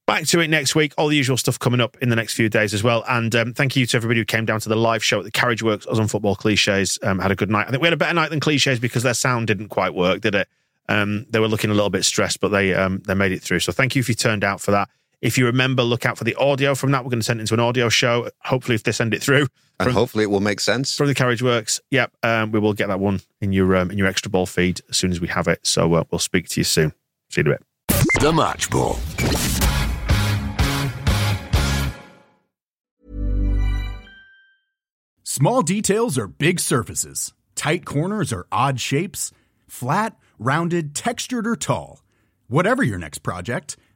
Back 0.08 0.26
to 0.26 0.40
it 0.40 0.48
next 0.48 0.74
week. 0.74 0.94
All 0.98 1.08
the 1.08 1.16
usual 1.16 1.38
stuff 1.38 1.60
coming 1.60 1.80
up 1.80 1.96
in 2.02 2.10
the 2.10 2.16
next 2.16 2.34
few 2.34 2.50
days 2.50 2.74
as 2.74 2.82
well. 2.82 3.04
And 3.08 3.36
um, 3.36 3.54
thank 3.54 3.76
you 3.76 3.86
to 3.86 3.96
everybody 3.96 4.20
who 4.20 4.26
came 4.26 4.44
down 4.44 4.60
to 4.62 4.68
the 4.68 4.76
live 4.76 5.04
show 5.04 5.20
at 5.20 5.24
the 5.24 5.30
Carriage 5.30 5.62
Works 5.62 5.86
Us 5.86 6.00
on 6.00 6.08
Football 6.08 6.36
Cliches. 6.36 6.98
Um, 7.04 7.20
had 7.20 7.30
a 7.30 7.36
good 7.36 7.52
night. 7.52 7.68
I 7.68 7.70
think 7.70 7.84
we 7.84 7.86
had 7.86 7.94
a 7.94 7.98
better 7.98 8.16
night 8.16 8.32
than 8.32 8.40
Cliches 8.40 8.80
because 8.80 9.04
their 9.04 9.14
sound 9.14 9.46
didn't 9.46 9.70
quite 9.70 9.94
work, 9.94 10.22
did 10.22 10.34
it? 10.34 10.48
Um, 10.88 11.28
they 11.30 11.40
were 11.40 11.48
looking 11.48 11.70
a 11.70 11.76
little 11.76 11.92
bit 11.92 12.04
stressed, 12.04 12.40
but 12.40 12.48
they 12.48 12.74
um, 12.74 13.04
they 13.06 13.14
made 13.14 13.32
it 13.32 13.44
through. 13.44 13.60
So 13.60 13.72
thank 13.72 13.96
you 13.96 14.00
if 14.00 14.10
you 14.10 14.16
turned 14.16 14.44
out 14.44 14.60
for 14.60 14.72
that. 14.72 14.90
If 15.22 15.38
you 15.38 15.46
remember, 15.48 15.84
look 15.84 16.06
out 16.06 16.18
for 16.18 16.24
the 16.24 16.36
audio 16.36 16.76
from 16.76 16.92
that. 16.92 17.04
We're 17.04 17.10
going 17.10 17.20
to 17.20 17.26
send 17.26 17.40
it 17.40 17.44
into 17.44 17.54
an 17.54 17.60
audio 17.60 17.90
show. 17.90 18.30
Hopefully, 18.44 18.76
if 18.76 18.84
they 18.84 18.94
send 18.94 19.14
it 19.14 19.22
through 19.22 19.48
And 19.80 19.88
From- 19.88 19.94
hopefully 19.94 20.24
it 20.24 20.28
will 20.28 20.40
make 20.40 20.60
sense. 20.62 20.96
from 20.96 21.08
the 21.08 21.16
Carriage 21.16 21.42
Works, 21.44 21.82
yep, 21.92 22.12
um, 22.24 22.52
we 22.52 22.60
will 22.60 22.74
get 22.74 22.88
that 22.88 23.00
one 23.02 23.20
in 23.42 23.52
your 23.52 23.76
um, 23.76 23.92
in 23.92 23.98
your 23.98 24.08
extra 24.08 24.32
ball 24.32 24.46
feed 24.46 24.82
as 24.90 24.96
soon 24.98 25.12
as 25.12 25.20
we 25.20 25.28
have 25.28 25.48
it. 25.48 25.60
So 25.66 25.94
uh, 25.94 26.04
we'll 26.12 26.20
speak 26.20 26.48
to 26.50 26.60
you 26.60 26.64
soon. 26.64 26.94
See 27.30 27.42
you 27.42 27.52
in 27.52 27.54
a 27.54 27.58
bit. 27.58 27.64
The 28.22 28.32
Match 28.32 28.70
Ball. 28.70 28.98
Small 35.24 35.62
details 35.62 36.18
are 36.18 36.28
big 36.28 36.60
surfaces. 36.60 37.34
Tight 37.56 37.86
corners 37.86 38.34
are 38.34 38.48
odd 38.52 38.80
shapes. 38.80 39.32
Flat, 39.68 40.18
rounded, 40.38 40.96
textured, 40.96 41.46
or 41.46 41.56
tall. 41.56 42.02
Whatever 42.48 42.84
your 42.84 42.98
next 42.98 43.20
project, 43.20 43.78